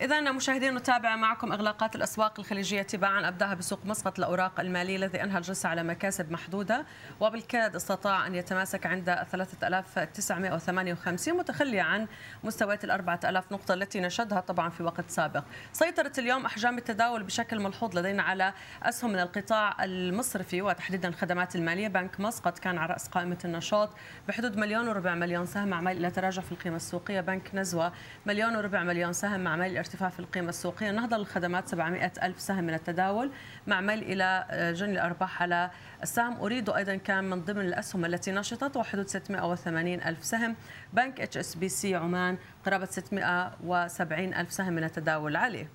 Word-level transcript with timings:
إذا 0.00 0.20
مشاهدين 0.20 0.74
نتابع 0.74 1.16
معكم 1.16 1.52
إغلاقات 1.52 1.96
الأسواق 1.96 2.40
الخليجية 2.40 2.82
تباعا 2.82 3.28
أبدأها 3.28 3.54
بسوق 3.54 3.80
مسقط 3.84 4.18
الأوراق 4.18 4.60
المالية 4.60 4.96
الذي 4.96 5.22
أنهى 5.22 5.38
الجلسة 5.38 5.68
على 5.68 5.82
مكاسب 5.82 6.32
محدودة 6.32 6.84
وبالكاد 7.20 7.76
استطاع 7.76 8.26
أن 8.26 8.34
يتماسك 8.34 8.86
عند 8.86 9.18
3958 9.32 11.38
متخليا 11.38 11.80
عن 11.80 12.06
مستويات 12.44 12.84
ال 12.84 12.90
4000 12.90 13.52
نقطة 13.52 13.74
التي 13.74 14.00
شهدها 14.00 14.40
طبعا 14.40 14.70
في 14.70 14.82
وقت 14.82 15.10
سابق. 15.10 15.44
سيطرت 15.72 16.18
اليوم 16.18 16.46
أحجام 16.46 16.78
التداول 16.78 17.22
بشكل 17.22 17.60
ملحوظ 17.60 17.98
لدينا 17.98 18.22
على 18.22 18.52
أسهم 18.82 19.12
من 19.12 19.18
القطاع 19.18 19.84
المصرفي 19.84 20.62
وتحديدا 20.62 21.08
الخدمات 21.08 21.56
المالية. 21.56 21.88
بنك 21.88 22.20
مسقط 22.20 22.58
كان 22.58 22.78
على 22.78 22.92
رأس 22.92 23.08
قائمة 23.08 23.38
النشاط 23.44 23.90
بحدود 24.28 24.56
مليون 24.56 24.88
وربع 24.88 25.14
مليون 25.14 25.46
سهم 25.46 25.68
مع 25.68 25.80
ميل 25.80 25.96
إلى 25.96 26.10
تراجع 26.10 26.42
في 26.42 26.52
القيمة 26.52 26.76
السوقية. 26.76 27.20
بنك 27.20 27.50
نزوى 27.54 27.92
مليون 28.26 28.56
وربع 28.56 28.82
مليون 28.82 29.12
سهم 29.12 29.40
مع 29.40 29.56
ميل 29.56 29.83
ارتفاع 29.84 30.08
في 30.08 30.20
القيمة 30.20 30.48
السوقية. 30.48 30.90
نهضة 30.90 31.16
للخدمات 31.16 31.68
700 31.68 32.12
ألف 32.22 32.40
سهم 32.40 32.64
من 32.64 32.74
التداول 32.74 33.30
مع 33.66 33.80
ميل 33.80 34.02
إلى 34.02 34.46
جني 34.76 34.92
الأرباح 34.92 35.42
على 35.42 35.70
السهم. 36.02 36.40
أوريد 36.40 36.70
أيضا 36.70 36.96
كان 36.96 37.24
من 37.24 37.40
ضمن 37.40 37.60
الأسهم 37.60 38.04
التي 38.04 38.32
نشطت 38.32 38.76
وحدود 38.76 39.08
680 39.08 40.02
ألف 40.02 40.24
سهم. 40.24 40.56
بنك 40.92 41.20
HSBC 41.20 41.94
عمان 41.94 42.38
قرابة 42.66 42.86
670 42.86 44.34
ألف 44.34 44.52
سهم 44.52 44.72
من 44.72 44.84
التداول. 44.84 45.36
عليه 45.36 45.68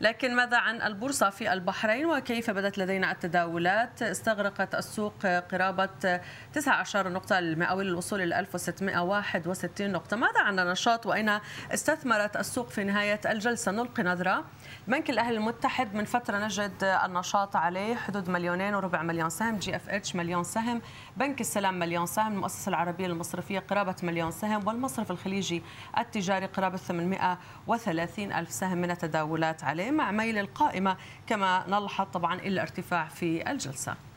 لكن 0.00 0.36
ماذا 0.36 0.56
عن 0.56 0.82
البورصة 0.82 1.30
في 1.30 1.52
البحرين 1.52 2.06
وكيف 2.06 2.50
بدت 2.50 2.78
لدينا 2.78 3.12
التداولات؟ 3.12 4.02
استرقت 4.02 4.74
السوق 4.74 5.26
قرابة 5.26 6.20
19 6.52 7.08
نقطة 7.08 7.38
المئوية 7.38 7.84
للوصول 7.84 8.22
إلى 8.22 8.38
1661 8.38 9.92
نقطة. 9.92 10.16
ماذا 10.16 10.40
عن 10.40 10.58
النشاط؟ 10.58 11.06
وأين 11.06 11.38
استقرت 11.74 12.36
السوق 12.36 12.68
في 12.68 12.84
نهاية 12.84 13.20
الجلسة؟ 13.26 13.72
نلقي 13.72 14.02
نظرة. 14.02 14.44
بنك 14.90 15.10
الأهلي 15.10 15.36
المتحد 15.36 15.94
من 15.94 16.04
فترة 16.04 16.38
نجد 16.38 16.84
النشاط 17.04 17.56
عليه. 17.56 17.94
حدود 17.94 18.30
مليونين 18.30 18.74
وربع 18.74 19.02
مليون 19.02 19.30
سهم 19.30 19.56
GFH 19.56 20.16
مليون 20.16 20.44
سهم 20.44 20.82
بنك 21.16 21.40
السلام 21.40 21.78
مليون 21.78 22.06
سهم 22.06 22.32
المؤسسة 22.32 22.68
العربية 22.68 23.06
المصرفية 23.06 23.58
قرابة 23.58 23.94
مليون 24.02 24.30
سهم 24.30 24.66
والمصرف 24.66 25.10
الخليجي 25.10 25.62
التجاري 25.98 26.46
قرابة 26.46 26.76
830 26.76 28.32
ألف 28.32 28.50
سهم 28.50 28.78
من 28.78 28.90
التداولات 28.90 29.64
عليه 29.64 29.90
مع 29.90 30.10
ميل 30.10 30.38
القائمة 30.38 30.96
كما 31.26 31.64
نلحظ 31.68 32.06
طبعا 32.06 32.34
إلا 32.34 32.62
ارتفاع 32.62 33.08
في 33.08 33.50
الجلسة. 33.50 34.09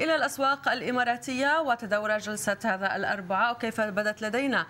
إلى 0.00 0.16
الأسواق 0.16 0.68
الإماراتية 0.68 1.60
وتداول 1.60 2.18
جلسة 2.18 2.56
هذا 2.64 2.96
الأربعاء 2.96 3.52
وكيف 3.52 3.80
بدت 3.80 4.22
لدينا؟ 4.22 4.66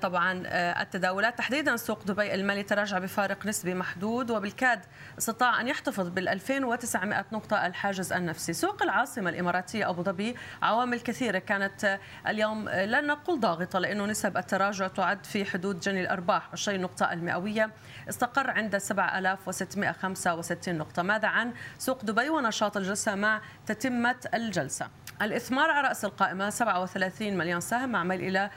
طبعا 0.00 0.42
التداولات. 0.82 1.38
تحديدا 1.38 1.76
سوق 1.76 2.04
دبي 2.04 2.34
المالي 2.34 2.62
تراجع 2.62 2.98
بفارق 2.98 3.46
نسبي 3.46 3.74
محدود 3.74 4.30
وبالكاد 4.30 4.80
استطاع 5.18 5.60
أن 5.60 5.68
يحتفظ 5.68 6.08
بال 6.08 6.28
2900 6.28 7.24
نقطة 7.32 7.66
الحاجز 7.66 8.12
النفسي. 8.12 8.52
سوق 8.52 8.82
العاصمة 8.82 9.30
الإماراتية 9.30 9.90
أبو 9.90 10.02
ظبي 10.02 10.36
عوامل 10.62 11.00
كثيرة 11.00 11.38
كانت 11.38 11.98
اليوم 12.28 12.68
لا 12.68 13.00
نقول 13.00 13.40
ضاغطة 13.40 13.78
لأنه 13.78 14.06
نسب 14.06 14.36
التراجع 14.36 14.86
تعد 14.86 15.26
في 15.26 15.44
حدود 15.44 15.80
جني 15.80 16.00
الأرباح. 16.00 16.48
20 16.52 16.80
نقطة 16.80 17.12
المئوية 17.12 17.70
استقر 18.08 18.50
عند 18.50 18.76
7665 18.76 20.78
نقطة. 20.78 21.02
ماذا 21.02 21.28
عن 21.28 21.52
سوق 21.78 22.04
دبي 22.04 22.28
ونشاط 22.28 22.76
الجلسة؟ 22.76 23.14
مع 23.14 23.40
تتمة 23.66 24.16
الجلسة. 24.34 24.69
الجلسة 24.70 24.88
الإثمار 25.22 25.70
على 25.70 25.88
رأس 25.88 26.04
القائمة 26.04 26.50
37 26.50 27.36
مليون 27.36 27.60
سهم 27.60 27.88
مع 27.88 28.04
ميل 28.04 28.20
إلى 28.20 28.50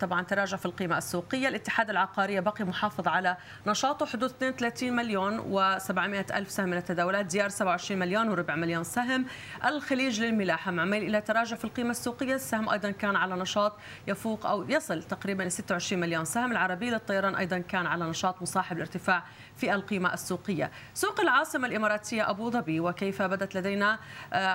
طبعا 0.00 0.22
تراجع 0.22 0.56
في 0.56 0.66
القيمة 0.66 0.98
السوقية. 0.98 1.48
الاتحاد 1.48 1.90
العقارية 1.90 2.40
بقي 2.40 2.64
محافظ 2.64 3.08
على 3.08 3.36
نشاطه 3.66 4.06
حدود 4.06 4.30
32 4.30 4.92
مليون 4.92 5.38
و700 5.38 6.34
ألف 6.34 6.50
سهم 6.50 6.68
من 6.68 6.76
التداولات 6.76 7.26
ديار 7.26 7.48
27 7.48 8.00
مليون 8.00 8.28
وربع 8.28 8.54
مليون 8.56 8.84
سهم. 8.84 9.26
الخليج 9.64 10.20
للملاحة 10.20 10.70
مع 10.70 10.84
ميل 10.84 11.02
إلى 11.02 11.20
تراجع 11.20 11.56
في 11.56 11.64
القيمة 11.64 11.90
السوقية 11.90 12.34
السهم 12.34 12.68
أيضا 12.68 12.90
كان 12.90 13.16
على 13.16 13.34
نشاط 13.34 13.78
يفوق 14.06 14.46
أو 14.46 14.64
يصل 14.68 15.02
تقريبا 15.02 15.48
26 15.48 16.00
مليون 16.00 16.24
سهم. 16.24 16.52
العربية 16.52 16.90
للطيران 16.90 17.34
أيضا 17.34 17.58
كان 17.58 17.86
على 17.86 18.04
نشاط 18.04 18.42
مصاحب 18.42 18.76
الارتفاع 18.76 19.24
في 19.56 19.74
القيمة 19.74 20.14
السوقية. 20.14 20.70
سوق 20.94 21.20
العاصمة 21.20 21.68
الإماراتية 21.68 22.30
أبو 22.30 22.50
ظبي 22.50 22.80
وكيف 22.80 23.22
بدت 23.22 23.56
لدينا 23.56 23.98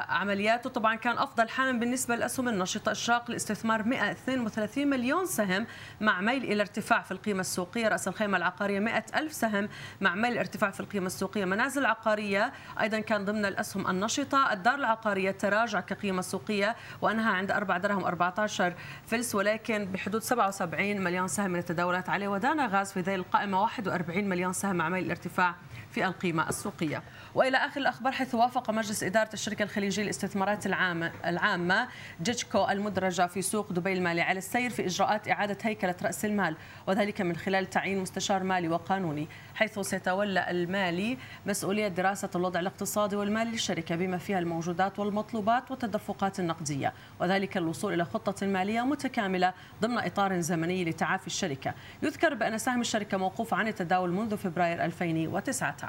عملياته؟ 0.09 0.69
طبعا 0.69 0.95
كان 0.95 1.17
أفضل 1.17 1.49
حال 1.49 1.79
بالنسبة 1.79 2.15
للأسهم 2.15 2.47
النشطة. 2.49 2.91
إشراق 2.91 3.29
الاستثمار 3.29 3.83
132 3.83 4.87
مليون 4.87 5.06
سهم 5.25 5.67
مع 6.01 6.21
ميل 6.21 6.43
إلى 6.43 6.61
ارتفاع 6.61 7.01
في 7.01 7.11
القيمة 7.11 7.41
السوقية. 7.41 7.87
رأس 7.87 8.07
الخيمة 8.07 8.37
العقارية 8.37 8.79
100 8.79 9.05
ألف 9.15 9.33
سهم 9.33 9.69
مع 10.01 10.15
ميل 10.15 10.37
ارتفاع 10.37 10.71
في 10.71 10.79
القيمة 10.79 11.07
السوقية. 11.07 11.45
منازل 11.45 11.85
عقارية 11.85 12.53
أيضا 12.81 12.99
كان 12.99 13.25
ضمن 13.25 13.45
الأسهم 13.45 13.87
النشطة. 13.87 14.53
الدار 14.53 14.75
العقارية 14.75 15.31
تراجع 15.31 15.79
كقيمة 15.79 16.21
سوقية 16.21 16.75
وأنها 17.01 17.31
عند 17.31 17.51
4 17.51 17.77
درهم 17.77 18.05
14 18.05 18.73
فلس 19.07 19.35
ولكن 19.35 19.85
بحدود 19.85 20.21
77 20.21 21.01
مليون 21.01 21.27
سهم 21.27 21.51
من 21.51 21.59
التداولات 21.59 22.09
عليه. 22.09 22.27
ودانا 22.27 22.67
غاز 22.67 22.91
في 22.91 23.01
ذيل 23.01 23.19
القائمة 23.19 23.61
41 23.61 24.29
مليون 24.29 24.53
سهم 24.53 24.75
مع 24.75 24.89
ميل 24.89 25.05
الارتفاع 25.05 25.55
في 25.97 26.05
القيمة 26.05 26.49
السوقية. 26.49 27.03
وإلى 27.35 27.57
آخر 27.57 27.81
الأخبار 27.81 28.13
حيث 28.13 28.35
وافق 28.35 28.71
مجلس 28.71 29.03
إدارة 29.03 29.29
الشركة 29.33 29.63
الخليجية 29.63 30.03
للاستثمارات 30.03 30.65
العامة, 30.65 31.11
العامة 31.25 31.87
جيتشكو 32.21 32.67
المدرجة 32.69 33.27
في 33.27 33.41
سوق 33.41 33.71
دبي 33.73 33.93
المالي 33.93 34.21
على 34.21 34.37
السير 34.37 34.69
في 34.69 34.85
إجراءات 34.85 35.29
إعادة 35.29 35.57
هيكلة 35.61 35.95
رأس 36.03 36.25
المال 36.25 36.55
وذلك 36.87 37.21
من 37.21 37.35
خلال 37.35 37.69
تعيين 37.69 37.99
مستشار 37.99 38.43
مالي 38.43 38.69
وقانوني 38.69 39.27
حيث 39.55 39.79
سيتولى 39.79 40.51
المالي 40.51 41.17
مسؤولية 41.45 41.87
دراسة 41.87 42.29
الوضع 42.35 42.59
الاقتصادي 42.59 43.15
والمالي 43.15 43.51
للشركة 43.51 43.95
بما 43.95 44.17
فيها 44.17 44.39
الموجودات 44.39 44.99
والمطلوبات 44.99 45.71
والتدفقات 45.71 46.39
النقدية 46.39 46.93
وذلك 47.19 47.57
الوصول 47.57 47.93
إلى 47.93 48.05
خطة 48.05 48.47
مالية 48.47 48.81
متكاملة 48.81 49.53
ضمن 49.81 49.97
إطار 49.97 50.39
زمني 50.39 50.85
لتعافي 50.85 51.27
الشركة. 51.27 51.73
يذكر 52.03 52.33
بأن 52.33 52.57
سهم 52.57 52.81
الشركة 52.81 53.17
موقوف 53.17 53.53
عن 53.53 53.67
التداول 53.67 54.11
منذ 54.11 54.37
فبراير 54.37 54.85
2019 54.85 55.86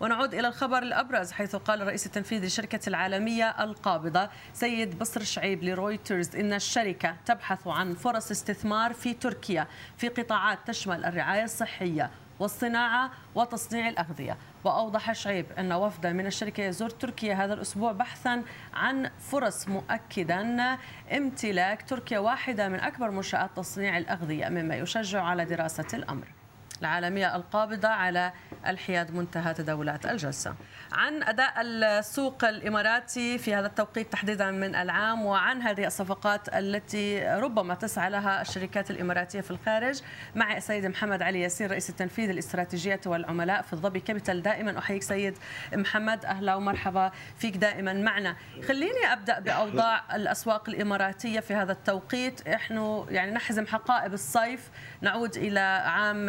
ونعود 0.00 0.34
إلى 0.34 0.48
الخبر 0.48 0.78
الأبرز 0.78 1.32
حيث 1.32 1.56
قال 1.56 1.82
الرئيس 1.82 2.06
التنفيذي 2.06 2.44
للشركة 2.44 2.88
العالمية 2.88 3.64
القابضة 3.64 4.28
سيد 4.52 4.98
بصر 4.98 5.22
شعيب 5.22 5.64
لرويترز 5.64 6.36
إن 6.36 6.52
الشركة 6.52 7.16
تبحث 7.26 7.66
عن 7.66 7.94
فرص 7.94 8.30
استثمار 8.30 8.92
في 8.92 9.14
تركيا 9.14 9.66
في 9.96 10.08
قطاعات 10.08 10.58
تشمل 10.66 11.04
الرعاية 11.04 11.44
الصحية 11.44 12.10
والصناعة 12.38 13.10
وتصنيع 13.34 13.88
الأغذية. 13.88 14.36
وأوضح 14.64 15.12
شعيب 15.12 15.46
أن 15.58 15.72
وفدا 15.72 16.12
من 16.12 16.26
الشركة 16.26 16.62
يزور 16.62 16.90
تركيا 16.90 17.34
هذا 17.34 17.54
الأسبوع 17.54 17.92
بحثا 17.92 18.42
عن 18.74 19.10
فرص 19.20 19.68
مؤكدا 19.68 20.78
امتلاك 21.12 21.82
تركيا 21.82 22.18
واحدة 22.18 22.68
من 22.68 22.80
أكبر 22.80 23.10
منشآت 23.10 23.50
تصنيع 23.56 23.98
الأغذية 23.98 24.48
مما 24.48 24.76
يشجع 24.76 25.22
على 25.22 25.44
دراسة 25.44 25.86
الأمر. 25.94 26.39
العالمية 26.80 27.36
القابضة 27.36 27.88
على 27.88 28.32
الحياد 28.66 29.14
منتهى 29.14 29.54
تداولات 29.54 30.06
الجلسة. 30.06 30.54
عن 30.92 31.22
أداء 31.22 31.54
السوق 31.60 32.44
الإماراتي 32.44 33.38
في 33.38 33.54
هذا 33.54 33.66
التوقيت 33.66 34.12
تحديدا 34.12 34.50
من 34.50 34.74
العام 34.74 35.26
وعن 35.26 35.62
هذه 35.62 35.86
الصفقات 35.86 36.48
التي 36.48 37.20
ربما 37.28 37.74
تسعى 37.74 38.10
لها 38.10 38.42
الشركات 38.42 38.90
الإماراتية 38.90 39.40
في 39.40 39.50
الخارج 39.50 40.00
مع 40.34 40.56
السيد 40.56 40.86
محمد 40.86 41.22
علي 41.22 41.40
ياسين 41.40 41.70
رئيس 41.70 41.90
التنفيذي 41.90 42.32
الاستراتيجيات 42.32 43.06
والعملاء 43.06 43.62
في 43.62 43.72
الظبي 43.72 44.00
كابيتال. 44.00 44.42
دائما 44.42 44.78
أحييك 44.78 45.02
سيد 45.02 45.38
محمد 45.74 46.24
أهلا 46.24 46.54
ومرحبا 46.54 47.12
فيك 47.38 47.56
دائما 47.56 47.92
معنا. 47.92 48.36
خليني 48.68 49.12
أبدأ 49.12 49.38
بأوضاع 49.38 50.16
الأسواق 50.16 50.68
الإماراتية 50.68 51.40
في 51.40 51.54
هذا 51.54 51.72
التوقيت. 51.72 52.48
إحنا 52.48 53.06
يعني 53.08 53.30
نحزم 53.30 53.66
حقائب 53.66 54.14
الصيف 54.14 54.70
نعود 55.02 55.36
إلى 55.36 55.60
عام 55.86 56.26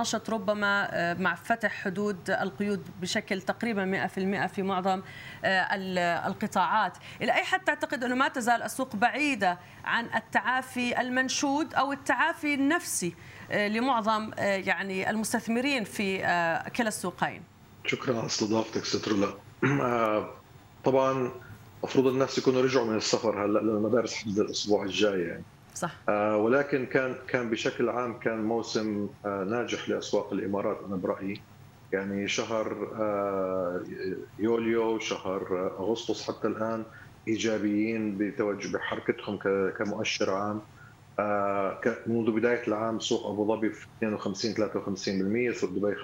نشط 0.00 0.30
ربما 0.30 1.14
مع 1.14 1.34
فتح 1.34 1.72
حدود 1.72 2.30
القيود 2.30 2.82
بشكل 3.00 3.42
تقريبا 3.42 4.08
100% 4.08 4.46
في 4.46 4.62
معظم 4.62 5.02
القطاعات. 6.26 6.98
إلى 7.22 7.32
أي 7.32 7.44
حد 7.44 7.64
تعتقد 7.64 8.04
أنه 8.04 8.14
ما 8.14 8.28
تزال 8.28 8.62
السوق 8.62 8.96
بعيدة 8.96 9.58
عن 9.84 10.06
التعافي 10.14 11.00
المنشود 11.00 11.74
أو 11.74 11.92
التعافي 11.92 12.54
النفسي 12.54 13.14
لمعظم 13.50 14.30
يعني 14.38 15.10
المستثمرين 15.10 15.84
في 15.84 16.18
كلا 16.76 16.88
السوقين؟ 16.88 17.42
شكرا 17.86 18.18
على 18.18 18.26
استضافتك 18.26 18.84
سترلا 18.84 19.34
طبعا 20.84 21.32
المفروض 21.82 22.06
الناس 22.06 22.38
يكونوا 22.38 22.62
رجعوا 22.62 22.86
من 22.86 22.96
السفر 22.96 23.44
هلأ 23.44 23.58
للمدارس 23.58 24.14
حدود 24.14 24.38
الأسبوع 24.38 24.84
الجاي 24.84 25.20
يعني. 25.20 25.44
صح. 25.76 26.04
آه 26.08 26.36
ولكن 26.36 26.86
كان 26.86 27.14
كان 27.28 27.50
بشكل 27.50 27.88
عام 27.88 28.18
كان 28.18 28.44
موسم 28.44 29.08
آه 29.24 29.44
ناجح 29.44 29.88
لأسواق 29.88 30.32
الإمارات 30.32 30.84
أنا 30.86 30.96
برأيي. 30.96 31.46
يعني 31.92 32.28
شهر 32.28 32.92
آه 33.02 33.84
يوليو 34.38 34.98
شهر 34.98 35.68
أغسطس 35.78 36.30
حتى 36.30 36.48
الآن 36.48 36.86
إيجابيين 37.28 38.18
بتوجه 38.18 38.72
بحركتهم 38.76 39.38
كمؤشر 39.78 40.30
عام. 40.30 40.66
منذ 42.06 42.30
بداية 42.30 42.62
العام 42.68 42.98
سوق 42.98 43.26
أبو 43.26 43.48
ظبي 43.56 43.70
في 43.70 43.86
52 43.98 44.54
53% 45.52 45.56
سوق 45.56 45.70
دبي 45.70 45.94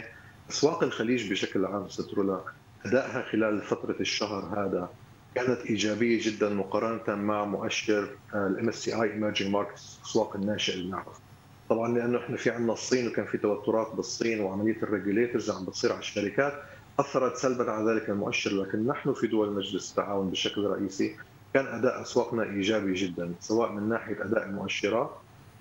15% 0.00 0.04
أسواق 0.50 0.82
الخليج 0.82 1.30
بشكل 1.32 1.64
عام 1.66 1.88
سترولا 1.88 2.44
أدائها 2.86 3.22
خلال 3.22 3.62
فترة 3.62 3.96
الشهر 4.00 4.44
هذا 4.66 4.94
كانت 5.34 5.60
إيجابية 5.60 6.18
جدا 6.22 6.48
مقارنة 6.48 7.14
مع 7.22 7.44
مؤشر 7.44 8.08
ال 8.34 8.68
MSCI 8.68 9.02
Emerging 9.02 9.50
Markets 9.50 9.98
الاسواق 9.98 10.36
الناشئه 10.36 10.74
اللي 10.74 10.90
نعرف 10.90 11.20
طبعا 11.68 11.98
لأنه 11.98 12.18
إحنا 12.18 12.36
في 12.36 12.50
عندنا 12.50 12.72
الصين 12.72 13.08
وكان 13.08 13.26
في 13.26 13.38
توترات 13.38 13.94
بالصين 13.94 14.40
وعملية 14.40 14.76
ال 14.82 14.88
regulators 14.88 15.50
عم 15.50 15.64
بتصير 15.64 15.92
على 15.92 16.00
الشركات 16.00 16.52
أثرت 16.98 17.36
سلبا 17.36 17.70
على 17.70 17.92
ذلك 17.92 18.10
المؤشر. 18.10 18.50
لكن 18.50 18.86
نحن 18.86 19.12
في 19.12 19.26
دول 19.26 19.52
مجلس 19.52 19.90
التعاون 19.90 20.30
بشكل 20.30 20.64
رئيسي 20.64 21.16
كان 21.54 21.66
أداء 21.66 22.02
أسواقنا 22.02 22.42
إيجابي 22.42 22.94
جدا 22.94 23.34
سواء 23.40 23.72
من 23.72 23.88
ناحية 23.88 24.24
أداء 24.24 24.46
المؤشرات 24.46 25.10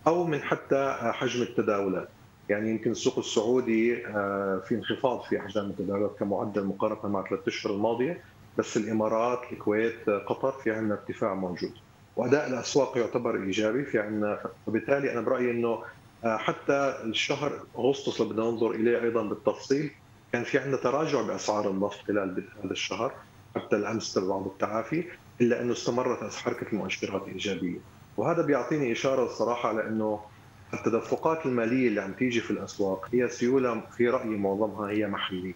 أو 0.07 0.23
من 0.27 0.41
حتى 0.41 0.97
حجم 1.01 1.41
التداولات. 1.41 2.09
يعني 2.49 2.69
يمكن 2.69 2.91
السوق 2.91 3.17
السعودي 3.19 4.07
آه، 4.07 4.61
في 4.67 4.75
انخفاض 4.75 5.21
في 5.21 5.39
أحجام 5.39 5.65
التداولات 5.69 6.15
كمعدل 6.19 6.63
مقارنة 6.65 7.07
مع 7.13 7.29
ثلاث 7.29 7.47
أشهر 7.47 7.73
الماضية. 7.73 8.23
بس 8.59 8.77
الإمارات 8.77 9.53
الكويت 9.53 10.09
قطر 10.09 10.51
في 10.51 10.71
عندنا 10.71 10.93
ارتفاع 10.93 11.33
موجود. 11.35 11.73
وأداء 12.15 12.47
الأسواق 12.49 12.97
يعتبر 12.97 13.43
إيجابي 13.43 13.85
في 13.85 13.99
عندنا 13.99 14.43
فبالتالي 14.67 15.11
أنا 15.11 15.21
برأيي 15.21 15.51
إنه 15.51 15.83
آه، 16.23 16.37
حتى 16.37 16.99
الشهر 17.03 17.67
أغسطس 17.77 18.21
اللي 18.21 18.33
بدنا 18.33 18.45
ننظر 18.45 18.71
إليه 18.71 19.01
أيضا 19.03 19.23
بالتفصيل 19.23 19.91
كان 20.31 20.43
في 20.43 20.57
عندنا 20.57 20.77
تراجع 20.77 21.21
بأسعار 21.21 21.71
النفط 21.71 21.99
خلال 22.07 22.49
هذا 22.63 22.71
الشهر 22.71 23.15
حتى 23.55 23.75
الامس 23.75 24.17
بعض 24.17 24.47
التعافي 24.47 25.09
إلا 25.41 25.61
أنه 25.61 25.71
استمرت 25.73 26.33
حركه 26.33 26.67
المؤشرات 26.73 27.27
ايجابيه 27.27 27.79
وهذا 28.17 28.41
بيعطيني 28.45 28.91
إشارة 28.91 29.25
الصراحة 29.25 29.69
على 29.69 29.87
انه 29.87 30.29
التدفقات 30.73 31.45
المالية 31.45 31.87
اللي 31.87 32.01
عم 32.01 32.13
تيجي 32.13 32.41
في 32.41 32.51
الأسواق 32.51 33.05
هي 33.13 33.29
سيولة 33.29 33.87
في 33.97 34.09
رأيي 34.09 34.37
معظمها 34.37 34.91
هي 34.91 35.07
محلية 35.07 35.55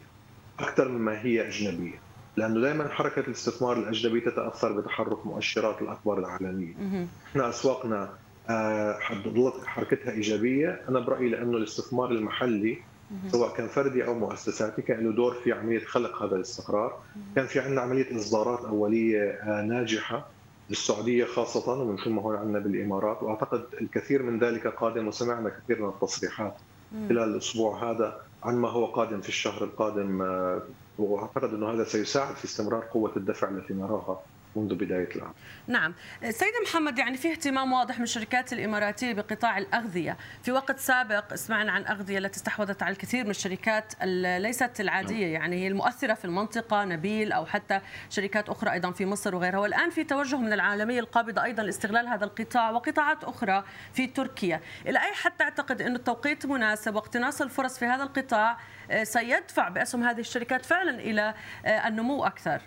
أكثر 0.60 0.90
مما 0.90 1.22
هي 1.22 1.48
أجنبية. 1.48 2.13
لأنه 2.38 2.62
دائما 2.62 2.88
حركة 2.88 3.20
الاستثمار 3.20 3.78
الأجنبي 3.78 4.20
تتأثر 4.22 4.72
بتحرك 4.82 5.26
مؤشرات 5.26 5.82
الاكبر 5.82 6.20
العالمية. 6.20 6.74
إحنا 7.28 7.50
أسواقنا 7.50 8.10
آه، 8.50 8.98
ظلت 9.28 9.66
حركتها 9.66 10.12
إيجابية. 10.12 10.82
أنا 10.90 11.00
برأيي 11.00 11.30
لأنه 11.30 11.58
الاستثمار 11.58 12.12
المحلي 12.12 12.78
سواء 13.32 13.54
كان 13.56 13.68
فردي 13.68 14.06
أو 14.06 14.14
مؤسساتي 14.14 14.82
كان 14.82 15.04
له 15.06 15.12
دور 15.12 15.34
في 15.34 15.52
عملية 15.52 15.86
خلق 15.86 16.24
هذا 16.24 16.36
الاستقرار. 16.36 17.00
كان 17.36 17.46
في 17.46 17.60
عندنا 17.60 17.82
عملية 17.82 18.16
إصدارات 18.16 18.66
أولية 18.66 19.32
آه، 19.32 19.62
ناجحة 19.62 20.28
للسعودية 20.70 21.26
خاصة 21.26 21.72
ومن 21.74 21.98
ثم 21.98 22.20
هون 22.20 22.36
عندنا 22.36 22.60
بالإمارات. 22.60 23.24
وأعتقد 23.24 23.64
الكثير 23.82 24.24
من 24.24 24.40
ذلك 24.40 24.68
قادم 24.68 25.08
وسمعنا 25.08 25.50
كثير 25.50 25.82
من 25.82 25.90
التصريحات 25.90 26.56
خلال 27.10 27.24
الأسبوع 27.30 27.92
هذا 27.92 28.22
عن 28.44 28.56
ما 28.58 28.70
هو 28.70 28.86
قادم 28.86 29.22
في 29.22 29.30
الشهر 29.30 29.64
القادم 29.64 30.22
آه، 30.22 30.62
وأعتقد 30.98 31.54
إنه 31.54 31.72
هذا 31.72 31.84
سيساعد 31.84 32.36
في 32.36 32.46
استمرار 32.46 32.84
قوة 32.86 33.12
الدفع 33.18 33.50
التي 33.50 33.74
نراها. 33.74 34.20
منذ 34.56 34.76
بداية 34.76 35.10
العام. 35.16 35.34
نعم. 35.68 35.94
سيد 36.30 36.54
محمد 36.64 37.00
يعني 37.00 37.18
في 37.18 37.32
اهتمام 37.32 37.74
واضح 37.74 37.98
من 37.98 38.04
الشركات 38.04 38.54
الإماراتية 38.54 39.14
بقطاع 39.14 39.58
الأغذية. 39.58 40.18
في 40.44 40.52
وقت 40.52 40.80
سابق 40.80 41.34
سمعنا 41.36 41.72
عن 41.72 41.86
أغذية 41.86 42.18
التي 42.18 42.38
استحوذت 42.38 42.84
على 42.84 42.92
الكثير 42.92 43.24
من 43.24 43.30
الشركات 43.30 43.94
ليست 44.40 44.80
العادية. 44.80 45.26
نعم. 45.26 45.34
يعني 45.34 45.64
هي 45.64 45.68
المؤثرة 45.68 46.14
في 46.14 46.26
المنطقة 46.26 46.86
نبيل 46.86 47.32
أو 47.32 47.46
حتى 47.46 47.80
شركات 48.10 48.50
أخرى 48.50 48.72
أيضا 48.72 48.92
في 48.92 49.06
مصر 49.06 49.36
وغيرها. 49.36 49.60
والآن 49.60 49.90
في 49.90 50.04
توجه 50.04 50.38
من 50.38 50.54
العالمية 50.54 51.00
القابضة 51.00 51.44
أيضا 51.44 51.64
لاستغلال 51.64 52.08
هذا 52.08 52.26
القطاع 52.26 52.72
وقطاعات 52.72 53.24
أخرى 53.24 53.64
في 53.94 54.08
تركيا. 54.08 54.62
إلى 54.88 55.00
أي 55.00 55.14
حد 55.14 55.32
تعتقد 55.32 55.82
أن 55.82 55.96
التوقيت 55.96 56.46
مناسب 56.46 56.96
واقتناص 56.96 57.42
الفرص 57.42 57.80
في 57.80 57.86
هذا 57.86 58.04
القطاع 58.04 58.58
آه، 58.92 59.04
سيدفع 59.04 59.70
بأسهم 59.70 60.04
هذه 60.04 60.20
الشركات 60.20 60.66
فعلا 60.66 61.00
إلى 61.00 61.34
آه، 61.66 61.88
النمو 61.88 62.26
أكثر؟ 62.26 62.62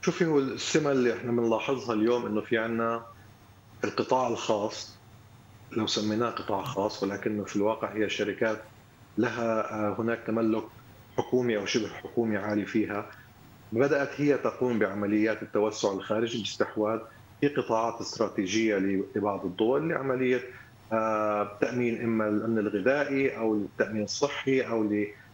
شوفي 0.00 0.26
هو 0.26 0.38
السمة 0.38 0.92
اللي 0.92 1.16
إحنا 1.16 1.32
بنلاحظها 1.32 1.94
اليوم 1.94 2.26
إنه 2.26 2.40
في 2.40 2.58
عندنا 2.58 3.06
القطاع 3.84 4.28
الخاص 4.28 5.00
لو 5.76 5.86
سميناه 5.86 6.30
قطاع 6.30 6.62
خاص 6.62 7.02
ولكنه 7.02 7.44
في 7.44 7.56
الواقع 7.56 7.92
هي 7.96 8.08
شركات 8.08 8.62
لها 9.18 9.72
آه، 9.74 9.96
هناك 9.98 10.22
تملك 10.26 10.64
حكومي 11.18 11.56
أو 11.56 11.66
شبه 11.66 11.88
حكومي 11.88 12.36
عالي 12.36 12.66
فيها. 12.66 13.10
بدأت 13.72 14.20
هي 14.20 14.38
تقوم 14.38 14.78
بعمليات 14.78 15.42
التوسع 15.42 15.92
الخارجي 15.92 16.38
باستحواذ 16.38 17.00
في 17.40 17.48
قطاعات 17.48 18.00
استراتيجية 18.00 18.76
لبعض 18.76 19.44
الدول 19.46 19.88
لعملية 19.88 20.42
آه، 20.92 21.58
تأمين 21.60 22.02
إما 22.02 22.28
الأمن 22.28 22.58
الغذائي 22.58 23.36
أو 23.38 23.54
التأمين 23.54 24.02
الصحي 24.04 24.60
أو 24.60 24.90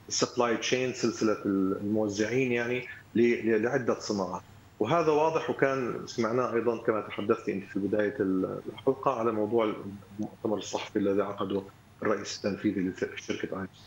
للسبلاي 0.08 0.56
تشين 0.56 0.92
سلسلة 0.92 1.44
الموزعين 1.44 2.52
يعني 2.52 2.86
لعدة 3.14 3.98
صناعات. 3.98 4.42
وهذا 4.80 5.12
واضح 5.12 5.50
وكان 5.50 6.06
سمعناه 6.06 6.54
أيضا 6.54 6.82
كما 6.82 7.00
تحدثت 7.00 7.48
أنت 7.48 7.64
في 7.64 7.78
بداية 7.78 8.16
الحلقة 8.20 9.18
على 9.18 9.32
موضوع 9.32 9.74
المؤتمر 10.20 10.58
الصحفي 10.58 10.98
الذي 10.98 11.22
عقده 11.22 11.62
الرئيس 12.02 12.36
التنفيذي 12.36 12.80
لشركة 12.80 13.60
IHC. 13.60 13.80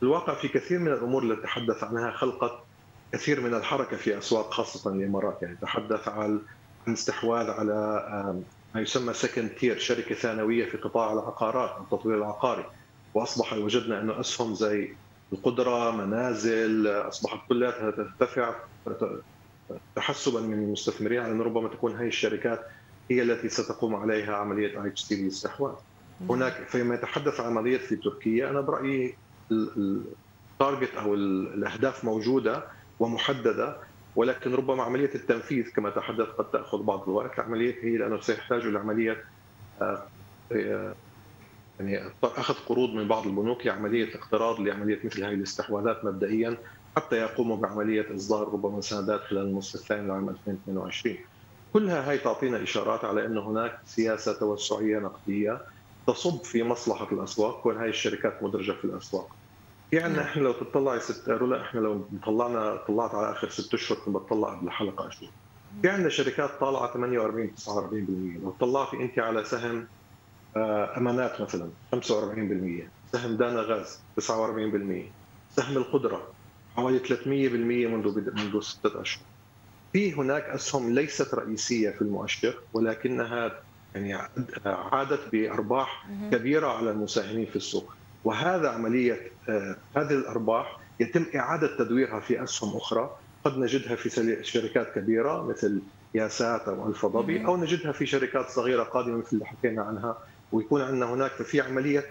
في 0.00 0.02
الواقع 0.02 0.34
في 0.34 0.48
كثير 0.48 0.78
من 0.78 0.92
الأمور 0.92 1.22
التي 1.22 1.42
تحدث 1.42 1.84
عنها 1.84 2.10
خلقت 2.10 2.52
كثير 3.12 3.40
من 3.40 3.54
الحركة 3.54 3.96
في 3.96 4.18
أسواق 4.18 4.50
خاصة 4.54 4.92
الإمارات 4.92 5.42
يعني 5.42 5.56
تحدث 5.62 6.08
عن 6.08 6.40
استحواذ 6.88 7.50
على 7.50 7.72
ما 8.74 8.80
يسمى 8.80 9.12
second 9.12 9.50
tier 9.50 9.78
شركة 9.78 10.14
ثانوية 10.14 10.70
في 10.70 10.76
قطاع 10.76 11.12
العقارات 11.12 11.80
التطوير 11.80 12.18
العقاري 12.18 12.64
وأصبح 13.14 13.52
وجدنا 13.52 14.00
أنه 14.00 14.20
أسهم 14.20 14.54
زي 14.54 14.96
القدرة 15.32 15.90
منازل 15.90 16.86
أصبحت 16.86 17.48
كلها 17.48 17.90
ترتفع 17.90 18.54
تحسبا 19.96 20.40
من 20.40 20.52
المستثمرين 20.52 21.20
على 21.20 21.32
انه 21.32 21.44
ربما 21.44 21.68
تكون 21.68 21.96
هذه 21.96 22.06
الشركات 22.06 22.66
هي 23.10 23.22
التي 23.22 23.48
ستقوم 23.48 23.94
عليها 23.94 24.36
عملية 24.36 24.82
IHC 24.82 25.22
للاستحواذ. 25.22 25.74
هناك 26.30 26.52
فيما 26.68 26.94
يتحدث 26.94 27.40
عن 27.40 27.46
عملية 27.46 27.78
في 27.78 27.96
تركيا 27.96 28.50
أنا 28.50 28.60
برأيي 28.60 29.14
ال 29.50 29.71
target 29.71 30.94
أو 30.94 31.14
الأهداف 31.14 32.04
موجودة 32.04 32.64
ومحددة 33.00 33.76
ولكن 34.16 34.54
ربما 34.54 34.82
عملية 34.82 35.10
التنفيذ 35.14 35.70
كما 35.70 35.90
تحدث 35.90 36.26
قد 36.26 36.50
تأخذ 36.50 36.82
بعض 36.82 37.02
الوقت، 37.08 37.38
العملية 37.38 37.74
هي 37.82 37.96
لأنه 37.96 38.20
سيحتاج 38.20 38.62
لعمليه 38.62 39.24
آه، 39.82 40.02
آه، 40.52 40.94
يعني 41.80 42.10
أخذ 42.22 42.54
قروض 42.54 42.90
من 42.90 43.08
بعض 43.08 43.26
البنوك 43.26 43.66
لعمليه 43.66 44.14
اقتراض 44.14 44.60
لعملية 44.60 45.00
مثل 45.04 45.24
هذه 45.24 45.34
الاستحواذات 45.34 46.04
مبدئيا. 46.04 46.56
حتى 46.96 47.16
يقوموا 47.16 47.56
بعملية 47.56 48.14
إصدار 48.14 48.48
ربما 48.48 48.80
سندات 48.80 49.20
خلال 49.20 49.42
النصف 49.42 49.74
الثاني 49.80 50.08
لعام 50.08 50.28
2022 50.28 51.16
كلها 51.72 52.10
هي 52.12 52.18
تعطينا 52.18 52.62
إشارات 52.62 53.04
على 53.04 53.26
إنه 53.26 53.50
هناك 53.50 53.80
سياسة 53.84 54.38
توسعية 54.38 54.98
نقدية 54.98 55.60
تصب 56.06 56.44
في 56.44 56.62
مصلحة 56.62 57.12
الأسواق 57.12 57.62
كون 57.62 57.76
هاي 57.76 57.88
الشركات 57.88 58.42
مدرجة 58.42 58.72
في 58.72 58.84
الأسواق. 58.84 59.28
في 59.90 60.00
عندنا 60.00 60.22
إحنا 60.22 60.42
لو 60.42 60.52
تطلعي 60.52 61.00
ست 61.00 61.28
رولا 61.28 61.62
إحنا 61.62 61.80
لو 61.80 62.10
طلعنا 62.26 62.76
طلعت 62.76 63.14
على 63.14 63.32
آخر 63.32 63.48
ست 63.48 63.74
أشهر 63.74 63.98
كنت 63.98 64.14
بطلع 64.14 64.54
قبل 64.58 64.70
حلقة 64.70 65.08
أشهر. 65.08 65.30
في 65.82 65.88
عندنا 65.88 66.08
شركات 66.08 66.50
طالعة 66.60 66.92
48 66.92 67.54
49% 67.54 68.42
لو 68.42 68.50
طلعتي 68.60 68.96
انت 68.96 69.18
على 69.18 69.44
سهم 69.44 69.88
آه، 70.56 70.96
أمانات 70.98 71.40
مثلا 71.40 71.74
45% 71.94 72.92
سهم 73.04 73.36
دانا 73.36 73.60
غاز 73.60 74.06
49% 74.20 75.14
سهم 75.48 75.76
القدرة 75.76 76.33
حوالي 76.76 76.98
300% 76.98 77.26
منذ 77.26 78.30
منذ 78.34 78.60
ستة 78.60 79.00
أشهر. 79.00 79.24
في 79.92 80.12
هناك 80.12 80.42
أسهم 80.44 80.94
ليست 80.94 81.34
رئيسية 81.34 81.90
في 81.90 82.02
المؤشر 82.02 82.54
ولكنها 82.72 83.60
يعني 83.94 84.14
عادت 84.66 85.20
بأرباح 85.32 86.06
كبيرة 86.32 86.66
على 86.68 86.90
المساهمين 86.90 87.46
في 87.46 87.56
السوق. 87.56 87.94
وهذا 88.24 88.68
عملية 88.68 89.20
آه، 89.48 89.76
هذه 89.96 90.10
الأرباح 90.12 90.80
يتم 91.00 91.26
إعادة 91.36 91.76
تدويرها 91.76 92.20
في 92.20 92.42
أسهم 92.44 92.76
أخرى. 92.76 93.10
قد 93.44 93.58
نجدها 93.58 93.96
في 93.96 94.38
شركات 94.42 94.94
كبيرة 94.94 95.46
مثل 95.46 95.80
الياسات 96.14 96.68
أو 96.68 96.88
ألفا 96.88 97.08
ظبي 97.08 97.46
أو 97.46 97.56
نجدها 97.56 97.92
في 97.92 98.06
شركات 98.06 98.48
صغيرة 98.48 98.82
قادمة 98.82 99.18
مثل 99.18 99.28
اللي 99.32 99.46
حكينا 99.46 99.82
عنها. 99.82 100.18
ويكون 100.52 100.82
عندنا 100.82 101.14
هناك 101.14 101.30
في 101.30 101.60
عملية 101.60 102.04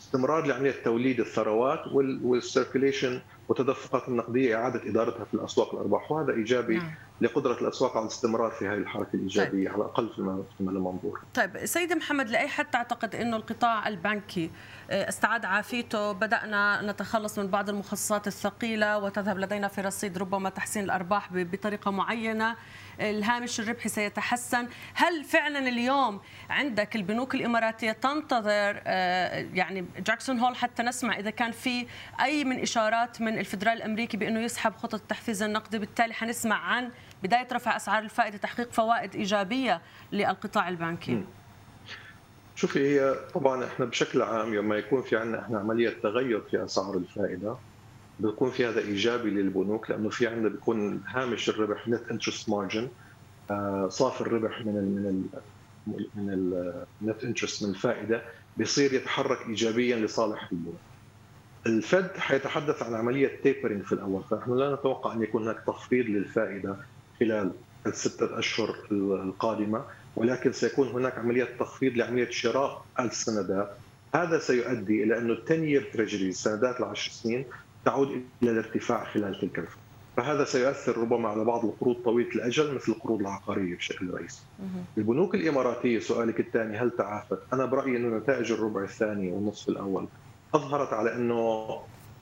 استمرار 0.00 0.46
لعملية 0.46 0.74
توليد 0.84 1.20
الثروات 1.20 1.80
وال 2.22 2.37
circulation 2.37 3.20
والتدفقات 3.48 4.08
النقدية 4.08 4.56
إعادة 4.56 4.90
إدارتها 4.90 5.24
في 5.24 5.34
الأسواق 5.34 5.74
الأرباح 5.74 6.12
وهذا 6.12 6.32
إيجابي 6.32 6.76
نعم. 6.76 6.94
لقدرة 7.20 7.60
الأسواق 7.60 7.96
على 7.96 8.02
الاستمرار 8.02 8.50
في 8.50 8.68
هذه 8.68 8.74
الحركة 8.74 9.14
الإيجابية 9.14 9.68
طيب. 9.68 9.72
على 9.72 9.82
الأقل 9.82 10.08
في 10.58 10.60
المنظور. 10.60 11.20
طيب 11.34 11.66
سيدي 11.66 11.94
محمد 11.94 12.30
لأي 12.30 12.48
حد 12.48 12.70
تعتقد 12.70 13.14
إنه 13.14 13.36
القطاع 13.36 13.88
البنكي 13.88 14.50
آه، 14.90 15.08
استعاد 15.08 15.44
عافيته 15.44 16.12
بدأنا 16.12 16.92
نتخلص 16.92 17.38
من 17.38 17.46
بعض 17.46 17.68
المخصصات 17.68 18.26
الثقيلة 18.26 18.98
وتذهب 18.98 19.38
لدينا 19.38 19.68
في 19.68 19.80
رصيد 19.80 20.18
ربما 20.18 20.48
تحسين 20.48 20.84
الأرباح 20.84 21.28
بطريقة 21.32 21.90
معينة 21.90 22.56
الهامش 23.00 23.60
الربحي 23.60 23.88
سيتحسن. 23.88 24.68
هل 24.94 25.24
فعلا 25.24 25.58
اليوم 25.58 26.20
عندك 26.50 26.96
البنوك 26.96 27.34
الإماراتية 27.34 27.92
تنتظر 27.92 28.82
آه، 28.86 29.46
يعني 29.54 29.84
جاكسون 29.98 30.38
هول 30.38 30.56
حتى 30.56 30.82
نسمع 30.82 31.18
إذا 31.18 31.30
كان 31.30 31.52
في 31.52 31.86
أي 32.20 32.44
من 32.44 32.60
إشارات 32.60 33.20
من 33.20 33.38
الفدرال 33.38 33.76
الأمريكي 33.76 34.16
بأنه 34.16 34.40
يسحب 34.40 34.72
خطط 34.74 34.94
التحفيز 34.94 35.42
النقدي 35.42 35.78
بالتالي 35.78 36.14
حنسمع 36.14 36.56
عن 36.56 36.90
بداية 37.22 37.48
رفع 37.52 37.76
أسعار 37.76 38.02
الفائدة 38.02 38.38
تحقيق 38.38 38.72
فوائد 38.72 39.14
إيجابية 39.14 39.80
للقطاع 40.12 40.68
البنكي. 40.68 41.24
شوفي 42.56 42.78
هي 42.78 43.14
طبعا 43.34 43.64
إحنا 43.64 43.84
بشكل 43.84 44.22
عام 44.22 44.54
لما 44.54 44.76
يكون 44.76 45.02
في 45.02 45.16
عندنا 45.16 45.42
إحنا 45.42 45.58
عملية 45.58 45.90
تغير 46.02 46.40
في 46.40 46.64
أسعار 46.64 46.96
الفائدة 46.96 47.56
بيكون 48.18 48.50
في 48.50 48.66
هذا 48.66 48.80
إيجابي 48.80 49.30
للبنوك 49.30 49.90
لأنه 49.90 50.08
في 50.08 50.26
عندنا 50.26 50.48
بيكون 50.48 51.02
هامش 51.06 51.48
الربح 51.48 51.88
net 51.88 52.10
interest 52.10 52.48
margin 52.48 52.88
صافي 53.88 54.20
الربح 54.20 54.60
من 54.60 54.76
ال 54.78 55.24
من 55.86 56.30
ال 56.30 56.84
من 57.00 57.08
ال 57.10 57.13
net 57.13 57.24
interest 57.24 57.62
من 57.62 57.70
الفائدة. 57.70 58.22
بيصير 58.56 58.92
يتحرك 58.94 59.46
ايجابيا 59.48 59.96
لصالح 59.96 60.48
البنوك. 60.52 60.80
ال 61.66 61.79
Fed 61.79 62.16
حيتحدث 62.16 62.82
عن 62.82 62.94
عملية 62.94 63.40
tapering 63.42 63.82
في 63.82 63.92
الأول. 63.92 64.24
فنحن 64.30 64.54
لا 64.54 64.74
نتوقع 64.74 65.12
أن 65.12 65.22
يكون 65.22 65.42
هناك 65.42 65.64
تخفيض 65.66 66.06
للفائدة 66.06 66.76
خلال 67.20 67.52
الستة 67.86 68.38
أشهر 68.38 68.74
القادمة 68.92 69.84
ولكن 70.16 70.52
سيكون 70.52 70.88
هناك 70.88 71.18
عملية 71.18 71.44
تخفيض 71.44 71.96
لعملية 71.96 72.30
شراء 72.30 72.86
السندات. 73.00 73.78
هذا 74.14 74.38
سيؤدي 74.38 75.02
إلى 75.02 75.18
أنه 75.18 75.36
10 75.46 75.56
year 75.56 75.84
treasury 75.94 76.30
سندات 76.30 76.80
العشر 76.80 77.10
سنين 77.10 77.44
تعود 77.84 78.08
إلى 78.42 78.50
الارتفاع 78.50 79.04
خلال 79.04 79.40
تلك 79.40 79.58
الفترة. 79.58 79.78
فهذا 80.16 80.44
سيؤثر 80.44 80.98
ربما 80.98 81.28
على 81.28 81.44
بعض 81.44 81.64
القروض 81.64 81.96
طويلة 82.04 82.30
الأجل 82.30 82.74
مثل 82.74 82.92
القروض 82.92 83.20
العقارية 83.20 83.76
بشكل 83.76 84.10
رئيسي. 84.10 84.42
البنوك 84.98 85.34
الإماراتية 85.34 85.98
سؤالك 85.98 86.40
الثاني 86.40 86.76
هل 86.78 86.90
تعافت؟ 86.90 87.38
أنا 87.52 87.64
برأيي 87.64 87.96
انه 87.96 88.16
نتائج 88.16 88.52
الربع 88.52 88.82
الثاني 88.82 89.32
والنصف 89.32 89.68
الأول 89.68 90.06
أظهرت 90.54 90.92
على 90.92 91.14
انه 91.14 91.68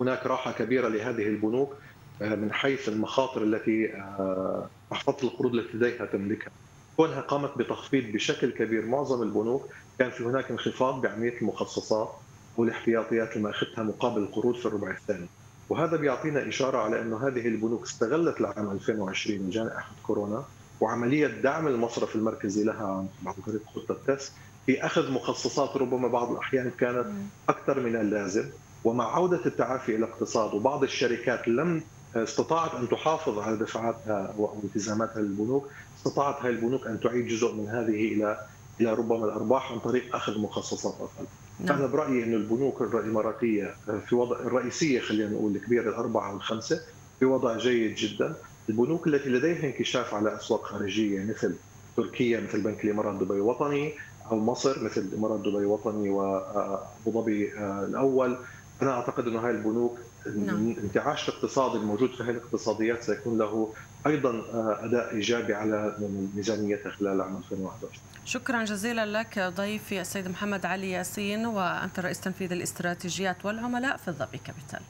هناك 0.01 0.27
راحة 0.27 0.53
كبيرة 0.53 0.89
لهذه 0.89 1.27
البنوك 1.29 1.75
آه، 2.23 2.35
من 2.35 2.53
حيث 2.53 2.89
المخاطر 2.89 3.43
التي 3.43 3.95
آه، 3.95 4.69
محفظه 4.93 5.29
القروض 5.29 5.55
التي 5.55 5.77
لديها 5.77 6.07
تملكها. 6.07 6.51
كونها 6.97 7.21
قامت 7.21 7.59
بتخفيض 7.59 8.13
بشكل 8.13 8.51
كبير 8.51 8.87
معظم 8.87 9.23
البنوك 9.23 9.69
كان 9.99 10.11
في 10.11 10.25
هناك 10.25 10.51
انخفاض 10.51 11.01
بعملية 11.01 11.41
المخصصات 11.43 12.11
والاحتياطيات 12.57 13.37
اللي 13.37 13.51
أخذتها 13.51 13.85
مقابل 13.85 14.23
القروض 14.23 14.55
في 14.55 14.67
الربع 14.67 14.91
الثاني. 14.91 15.29
وهذا 15.73 15.97
بيعطينا 15.97 16.49
إشارة 16.49 16.79
على 16.79 17.03
إنه 17.03 17.27
هذه 17.27 17.47
البنوك 17.49 17.83
استغلت 17.83 18.41
العام 18.41 18.71
2020 18.71 19.51
جائحة 19.51 19.91
كورونا 20.03 20.45
وعملية 20.81 21.27
دعم 21.27 21.69
المصرف 21.69 22.17
المركزي 22.17 22.65
لها 22.65 23.07
عن 23.27 23.33
طريق 23.47 23.63
خطة 23.75 23.97
تس 24.07 24.33
في 24.67 24.87
أخذ 24.87 25.13
مخصصات 25.13 25.77
ربما 25.77 26.09
بعض 26.09 26.31
الأحيان 26.31 26.71
كانت 26.79 27.07
أكثر 27.49 27.81
من 27.81 27.97
اللازم. 27.97 28.45
ومع 28.85 29.15
عودة 29.15 29.47
التعافي 29.47 29.97
إلى 29.97 30.05
الاقتصاد 30.05 30.55
وبعض 30.55 30.83
الشركات 30.83 31.49
لم 31.49 31.83
استطاعت 32.17 32.75
أن 32.75 32.89
تحافظ 32.89 33.39
على 33.39 33.57
دفعاتها 33.57 34.35
والتزاماتها 34.39 35.23
للبنوك 35.23 35.69
استطاعت 35.99 36.37
هذه 36.43 36.51
البنوك 36.51 36.87
أن 36.87 37.01
تعيد 37.01 37.27
جزء 37.27 37.55
من 37.55 37.69
هذه 37.69 38.13
إلى 38.13 38.47
إلى 38.81 38.95
ربما 38.95 39.25
الأرباح 39.25 39.73
عن 39.73 39.79
طريق 39.79 40.17
أخذ 40.17 40.39
مخصصات 40.39 40.95
أقل. 40.95 41.27
نعم. 41.61 41.79
أنا 41.79 41.87
برأيي 41.87 42.25
إنه 42.25 42.37
البنوك 42.37 42.83
الاماراتيه 42.83 43.75
في 44.09 44.15
وضع 44.15 44.41
الرئيسية 44.41 45.01
خلينا 45.01 45.31
نقول 45.31 45.57
الكبيره 45.57 45.89
الأربعة 45.91 46.33
والخمسه 46.33 46.81
في 47.21 47.25
وضع 47.25 47.57
جيد 47.57 47.95
جدا 47.95 48.35
البنوك 48.69 49.07
التي 49.07 49.29
لديها 49.29 49.67
انكشاف 49.67 50.15
على 50.15 50.37
أسواق 50.37 50.65
خارجية 50.65 51.25
مثل 51.25 51.55
تركيا 51.97 52.41
مثل 52.41 52.61
بنك 52.61 52.85
الإمارات 52.85 53.23
دبي 53.23 53.41
وطني 53.41 53.93
أو 54.31 54.39
مصر 54.39 54.85
مثل 54.85 55.01
الإمارات 55.01 55.41
دبي 55.41 55.65
وطني 55.65 56.11
وابو 56.11 57.11
ظبي 57.11 57.59
آه، 57.59 57.85
الأول 57.85 58.37
أنا 58.83 58.91
أعتقد 58.91 59.27
إنه 59.27 59.41
هاي 59.41 59.51
البنوك 59.51 59.99
نعم. 60.27 60.75
انتعاش 60.83 61.29
الاقتصادي 61.29 61.77
الموجود 61.77 62.11
في 62.11 62.23
هذه 62.23 62.31
الاقتصاديات 62.31 63.03
سيكون 63.03 63.39
له 63.39 63.73
أيضا 64.07 64.31
آه، 64.31 64.79
أداء 64.85 65.15
إيجابي 65.15 65.55
على 65.55 65.97
ميزانيتها 66.37 66.91
خلال 66.91 67.21
عام 67.21 67.37
2021 67.37 67.93
شكرا 68.25 68.65
جزيلا 68.65 69.07
لك 69.07 69.39
ضيفي 69.39 70.01
السيد 70.01 70.29
محمد 70.29 70.67
علي 70.67 70.91
ياسين 70.91 71.47
وأنت 71.47 72.01
الرئيس 72.01 72.21
التنفيذي 72.21 72.53
للاستراتيجيات 72.53 73.45
والعملاء 73.45 73.97
في 73.97 74.09
الظبي 74.09 74.39
كابيتال 74.39 74.81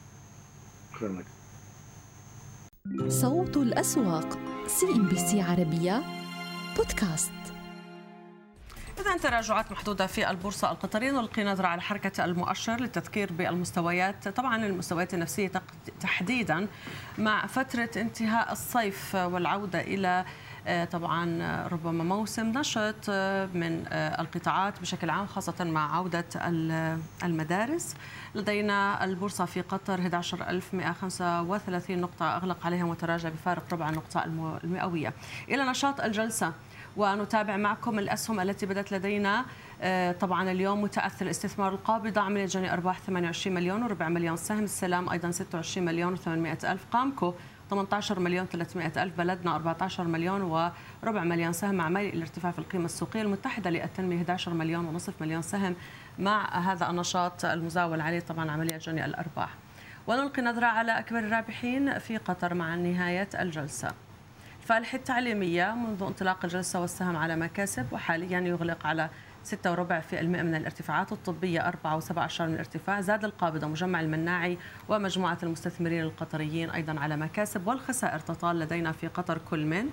شكرا 0.95 1.09
لك. 1.09 1.25
صوت 3.11 3.57
الأسواق 3.57 4.37
سي 4.67 4.85
ان 4.85 5.07
بي 5.07 5.17
سي 5.17 5.41
عربية 5.41 6.03
بودكاست. 6.77 7.31
إذا 8.99 9.17
تراجعات 9.17 9.71
محدودة 9.71 10.07
في 10.07 10.29
البورصة 10.29 10.71
القطرية. 10.71 11.11
نلقي 11.11 11.43
نظرة 11.43 11.67
على 11.67 11.81
حركة 11.81 12.25
المؤشر 12.25 12.81
للتذكير 12.81 13.33
بالمستويات. 13.33 14.27
طبعا 14.27 14.65
المستويات 14.65 15.13
النفسية 15.13 15.51
تحديدا 15.99 16.67
مع 17.17 17.47
فترة 17.47 17.89
انتهاء 17.97 18.51
الصيف 18.51 19.15
والعودة 19.15 19.81
إلى 19.81 20.25
طبعا 20.91 21.41
آه، 21.41 21.67
ربما 21.67 22.03
موسم 22.03 22.57
نشط 22.57 22.95
آه، 23.09 23.45
من 23.53 23.85
القطاعات 23.91 24.79
بشكل 24.81 25.09
عام 25.09 25.27
خاصة 25.27 25.63
مع 25.63 25.95
عودة 25.95 26.25
المدارس. 27.23 27.95
لدينا 28.35 29.03
البورصة 29.03 29.45
في 29.45 29.61
قطر 29.61 30.01
11135 30.01 32.01
نقطة 32.01 32.35
أغلق 32.35 32.65
عليها 32.65 32.85
وتراجع 32.85 33.29
بفارق 33.29 33.63
ربع 33.73 33.89
النقطة 33.89 34.23
المئوية. 34.63 35.13
إلى 35.49 35.63
نشاط 35.63 36.01
الجلسة 36.01 36.53
ونتابع 36.97 37.57
معكم 37.57 37.99
الأسهم 37.99 38.39
التي 38.39 38.65
بدأت 38.65 38.91
لدينا. 38.91 39.45
طبعا 40.19 40.51
اليوم 40.51 40.81
متأثر 40.81 41.25
الاستثمار 41.25 41.73
القابضة 41.73 42.21
عملت 42.21 42.51
جني 42.51 42.73
أرباح 42.73 42.99
28 42.99 43.55
مليون 43.55 43.83
وربع 43.83 44.09
مليون 44.09 44.37
سهم 44.37 44.63
السلام 44.63 45.09
أيضا 45.09 45.31
26 45.31 45.85
مليون 45.85 46.17
و800 46.17 46.65
ألف 46.65 46.85
قامكو. 46.91 47.33
18 47.73 48.19
مليون 48.19 48.45
300 48.45 49.03
ألف 49.03 49.17
بلدنا 49.17 49.55
14 49.55 50.03
مليون 50.03 50.41
وربع 50.41 51.23
مليون 51.23 51.53
سهم 51.53 51.75
مع 51.75 51.89
ميل 51.89 52.13
الارتفاع 52.13 52.51
في 52.51 52.59
القيمة 52.59 52.85
السوقية. 52.85 53.21
المتحدة 53.21 53.69
للتنمية 53.69 54.17
11 54.17 54.53
مليون 54.53 54.85
ونصف 54.85 55.21
مليون 55.21 55.41
سهم 55.41 55.75
مع 56.19 56.59
هذا 56.59 56.89
النشاط 56.89 57.45
المزاول 57.45 58.01
عليه 58.01 58.19
طبعا 58.19 58.51
عملية 58.51 58.77
جني 58.77 59.05
الأرباح. 59.05 59.49
ونلقي 60.07 60.41
نظرة 60.41 60.65
على 60.65 60.99
أكبر 60.99 61.19
الرابحين 61.19 61.99
في 61.99 62.17
قطر 62.17 62.53
مع 62.53 62.75
نهاية 62.75 63.29
الجلسة. 63.39 63.91
الفالحة 64.61 64.97
التعليمية 64.97 65.75
منذ 65.75 66.03
انطلاق 66.03 66.37
الجلسة 66.43 66.81
والسهم 66.81 67.17
على 67.17 67.35
مكاسب 67.35 67.93
وحاليا 67.93 68.39
يغلق 68.39 68.87
على 68.87 69.09
6 69.43 69.71
وربع 69.71 69.99
في 69.99 70.19
المئة 70.19 70.41
من 70.41 70.55
الارتفاعات 70.55 71.11
الطبية 71.11 71.67
4 71.67 71.99
و7 71.99 72.17
عشر 72.17 72.47
من 72.47 72.53
الارتفاع. 72.53 73.01
زاد 73.01 73.25
القابضة 73.25 73.67
مجمع 73.67 74.01
المناعي 74.01 74.57
ومجموعة 74.89 75.37
المستثمرين 75.43 76.01
القطريين 76.01 76.69
أيضا 76.69 76.99
على 76.99 77.17
مكاسب 77.17 77.67
والخسائر 77.67 78.19
تطال 78.19 78.59
لدينا 78.59 78.91
في 78.91 79.07
قطر 79.07 79.37
كل 79.37 79.65
من. 79.65 79.89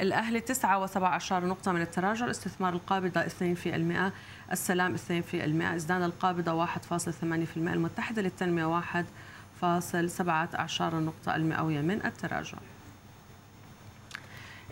الأهلي 0.00 0.40
9 0.40 0.86
و7 0.86 0.96
عشر 0.96 1.44
نقطة 1.44 1.72
من 1.72 1.80
التراجع 1.80 2.24
الاستثمار 2.24 2.72
القابضة 2.72 3.20
2% 3.20 4.12
السلام 4.52 4.96
2% 4.96 5.00
ازدان 5.62 6.02
القابضة 6.02 6.66
1.8% 6.66 7.56
المتحدة 7.56 8.22
للتنمية 8.22 8.80
1.17 9.62 10.80
نقطة 10.80 11.36
المئوية 11.36 11.80
من 11.80 12.06
التراجع. 12.06 12.58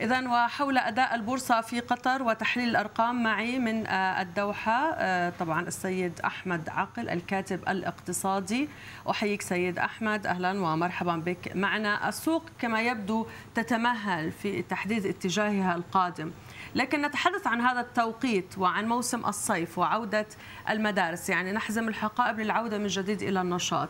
إذا 0.01 0.29
وحول 0.29 0.79
أداء 0.79 1.15
البورصة 1.15 1.61
في 1.61 1.81
قطر 1.81 2.23
وتحليل 2.23 2.69
الأرقام 2.69 3.23
معي 3.23 3.59
من 3.59 3.87
آه، 3.87 4.23
الدوحة 4.23 4.93
آه، 4.95 5.31
طبعا 5.31 5.61
السيد 5.61 6.21
أحمد 6.21 6.69
عقل 6.69 7.09
الكاتب 7.09 7.69
الاقتصادي. 7.69 8.69
أحييك 9.11 9.43
سيد 9.43 9.79
أحمد 9.79 10.27
أهلا 10.27 10.61
ومرحبا 10.61 11.17
بك 11.17 11.57
معنا. 11.57 12.09
السوق 12.09 12.45
كما 12.59 12.83
يبدو 12.83 13.27
تتمهل 13.55 14.33
في 14.33 14.63
تحديد 14.63 15.07
اتجاهها 15.07 15.75
القادم. 15.75 16.31
لكن 16.75 17.03
نتحدث 17.03 17.47
عن 17.47 17.61
هذا 17.61 17.81
التوقيت 17.81 18.59
وعن 18.59 18.89
موسم 18.89 19.27
الصيف 19.27 19.79
وعودة 19.79 20.27
المدارس. 20.71 21.29
يعني 21.29 21.53
نحزم 21.53 21.89
الحقائب 21.89 22.41
للعودة 22.41 22.79
من 22.79 22.87
جديد 22.87 23.23
إلى 23.23 23.41
النشاط. 23.41 23.89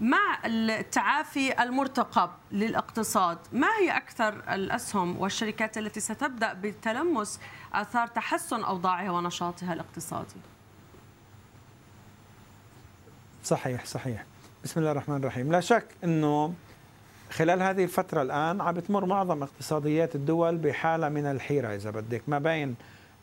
مع 0.00 0.38
التعافي 0.44 1.62
المرتقب 1.62 2.30
للاقتصاد؟ 2.52 3.38
ما 3.52 3.68
هي 3.80 3.96
أكثر 3.96 4.54
الأسهم 4.54 5.20
والشركات 5.20 5.78
التي 5.78 6.00
ستبدأ 6.00 6.52
بتلمس 6.52 7.40
آثار 7.72 8.06
تحسن 8.06 8.64
أوضاعها 8.64 9.10
ونشاطها 9.10 9.72
الاقتصادي؟ 9.72 10.40
صحيح 13.44 13.84
صحيح. 13.84 14.24
بسم 14.64 14.80
الله 14.80 14.92
الرحمن 14.92 15.16
الرحيم. 15.16 15.52
لا 15.52 15.60
شك 15.60 15.86
أنه 16.04 16.54
خلال 17.30 17.62
هذه 17.62 17.84
الفترة 17.84 18.22
الآن 18.22 18.60
عم 18.60 18.74
بتمر 18.74 19.04
معظم 19.06 19.42
اقتصاديات 19.42 20.14
الدول 20.14 20.56
بحالة 20.56 21.08
من 21.08 21.26
الحيرة 21.26 21.74
إذا 21.74 21.90
بدك. 21.90 22.22
ما 22.28 22.38
بين 22.38 22.74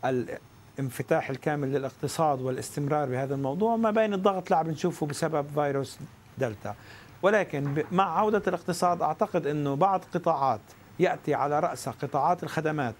الانفتاح 0.06 1.30
الكامل 1.30 1.74
للاقتصاد 1.74 2.42
والاستمرار 2.42 3.10
بهذا 3.10 3.36
الموضوع 3.36 3.76
ما 3.76 3.92
بين 3.92 4.14
الضغط 4.14 4.44
اللي 4.44 4.56
عم 4.56 4.68
نشوفه 4.68 5.06
بسبب 5.06 5.48
فيروس 5.56 6.00
دلتا. 6.38 6.76
ولكن 7.22 7.84
مع 7.92 8.20
عودة 8.20 8.42
الاقتصاد 8.48 9.02
أعتقد 9.02 9.48
أنه 9.48 9.76
بعض 9.76 10.04
قطاعات 10.14 10.62
يأتي 11.00 11.34
على 11.34 11.60
رأسها 11.60 11.94
قطاعات 12.02 12.44
الخدمات 12.44 12.96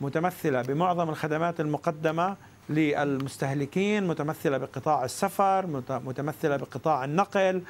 متمثلة 0.00 0.62
بمعظم 0.62 1.08
الخدمات 1.08 1.60
المقدمة 1.60 2.36
للمستهلكين 2.68 4.06
متمثلة 4.06 4.58
بقطاع 4.58 5.04
السفر 5.04 5.66
متمثلة 5.90 6.56
بقطاع 6.56 7.04
النقل 7.04 7.62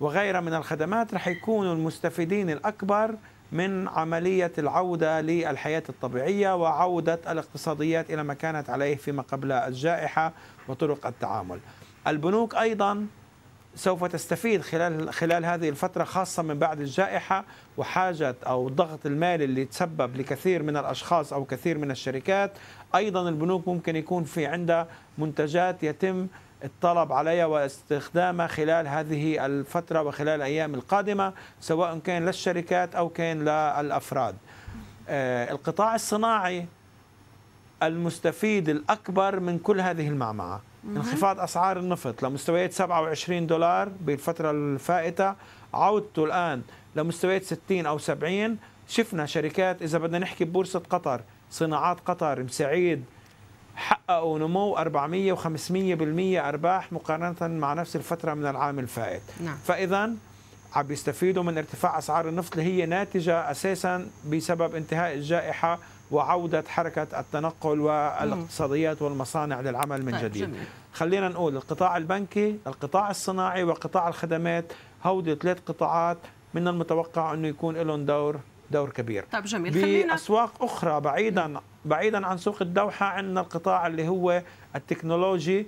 وغيرها 0.00 0.40
من 0.40 0.54
الخدمات 0.54 1.14
رح 1.14 1.28
يكونوا 1.28 1.74
المستفيدين 1.74 2.50
الأكبر 2.50 3.14
من 3.52 3.88
عملية 3.88 4.52
العودة 4.58 5.20
للحياة 5.20 5.82
الطبيعية 5.88 6.54
وعودة 6.54 7.20
الاقتصاديات 7.28 8.10
إلى 8.10 8.22
ما 8.22 8.34
كانت 8.34 8.70
عليه 8.70 8.96
فيما 8.96 9.22
قبل 9.22 9.52
الجائحة 9.52 10.32
وطرق 10.68 11.06
التعامل. 11.06 11.58
البنوك 12.06 12.54
أيضا 12.54 13.06
سوف 13.76 14.04
تستفيد 14.04 14.62
خلال 14.62 15.12
خلال 15.12 15.44
هذه 15.44 15.68
الفترة 15.68 16.04
خاصة 16.04 16.42
من 16.42 16.58
بعد 16.58 16.80
الجائحة 16.80 17.44
وحاجة 17.76 18.34
أو 18.46 18.68
الضغط 18.68 19.06
المالي 19.06 19.44
اللي 19.44 19.64
تسبب 19.64 20.16
لكثير 20.16 20.62
من 20.62 20.76
الأشخاص 20.76 21.32
أو 21.32 21.44
كثير 21.44 21.78
من 21.78 21.90
الشركات. 21.90 22.52
أيضا 22.94 23.28
البنوك 23.28 23.68
ممكن 23.68 23.96
يكون 23.96 24.24
في 24.24 24.46
عندها 24.46 24.86
منتجات 25.18 25.82
يتم 25.82 26.26
الطلب 26.64 27.12
عليها 27.12 27.46
واستخدامها 27.46 28.46
خلال 28.46 28.88
هذه 28.88 29.46
الفترة 29.46 30.02
وخلال 30.02 30.28
الأيام 30.28 30.74
القادمة 30.74 31.32
سواء 31.60 31.98
كان 31.98 32.26
للشركات 32.26 32.94
أو 32.94 33.08
كان 33.08 33.40
للأفراد. 33.40 34.34
آه، 35.08 35.52
القطاع 35.52 35.94
الصناعي 35.94 36.66
المستفيد 37.82 38.68
الأكبر 38.68 39.40
من 39.40 39.58
كل 39.58 39.80
هذه 39.80 40.08
المعمعة. 40.08 40.60
انخفاض 40.86 41.40
أسعار 41.40 41.78
النفط 41.78 42.22
لمستويات 42.22 42.72
27 42.72 43.46
دولار 43.46 43.88
بالفترة 44.00 44.50
الفائتة. 44.50 45.34
عودته 45.74 46.24
الآن 46.24 46.62
لمستويات 46.96 47.44
60 47.44 47.86
أو 47.86 47.98
70 47.98 48.58
شفنا 48.88 49.26
شركات 49.26 49.82
إذا 49.82 49.98
بدنا 49.98 50.18
نحكي 50.18 50.44
ببورصة 50.44 50.82
قطر 50.90 51.20
صناعات 51.50 52.00
قطر 52.06 52.42
مسعيد 52.42 53.04
حققوا 53.76 54.38
نمو 54.38 54.76
400 54.76 55.34
و500% 55.36 56.46
أرباح 56.46 56.92
مقارنة 56.92 57.36
مع 57.40 57.72
نفس 57.74 57.96
الفترة 57.96 58.34
من 58.34 58.46
العام 58.46 58.78
الفائت. 58.78 59.22
نعم. 59.44 59.56
فاذا 59.64 60.10
عم 60.74 60.82
بيستفيدوا 60.82 61.42
من 61.42 61.58
ارتفاع 61.58 61.98
أسعار 61.98 62.28
النفط 62.28 62.58
اللي 62.58 62.64
هي 62.64 62.86
ناتجة 62.86 63.50
أساسا 63.50 64.06
بسبب 64.30 64.74
انتهاء 64.74 65.14
الجائحة 65.14 65.78
وعودة 66.10 66.64
حركة 66.68 67.20
التنقل 67.20 67.80
والاقتصاديات 67.80 69.02
والمصانع 69.02 69.60
للعمل 69.60 70.04
من 70.04 70.12
طيب 70.12 70.24
جديد. 70.24 70.42
جميل. 70.42 70.64
خلينا 70.92 71.28
نقول 71.28 71.56
القطاع 71.56 71.96
البنكي 71.96 72.58
القطاع 72.66 73.10
الصناعي 73.10 73.64
وقطاع 73.64 74.08
الخدمات 74.08 74.72
هودي 75.04 75.34
ثلاث 75.34 75.58
قطاعات 75.66 76.18
من 76.54 76.68
المتوقع 76.68 77.34
إنه 77.34 77.48
يكون 77.48 77.76
لهم 77.76 78.04
دور 78.06 78.40
دور 78.70 78.90
كبير. 78.90 79.24
طيب 79.32 79.44
جميل. 79.44 79.72
خلينا 79.72 80.12
بأسواق 80.12 80.62
أخرى 80.64 81.00
بعيدا 81.00 81.60
بعيدا 81.84 82.26
عن 82.26 82.38
سوق 82.38 82.56
الدوحة 82.62 83.06
عندنا 83.06 83.40
القطاع 83.40 83.86
اللي 83.86 84.08
هو 84.08 84.42
التكنولوجي 84.76 85.66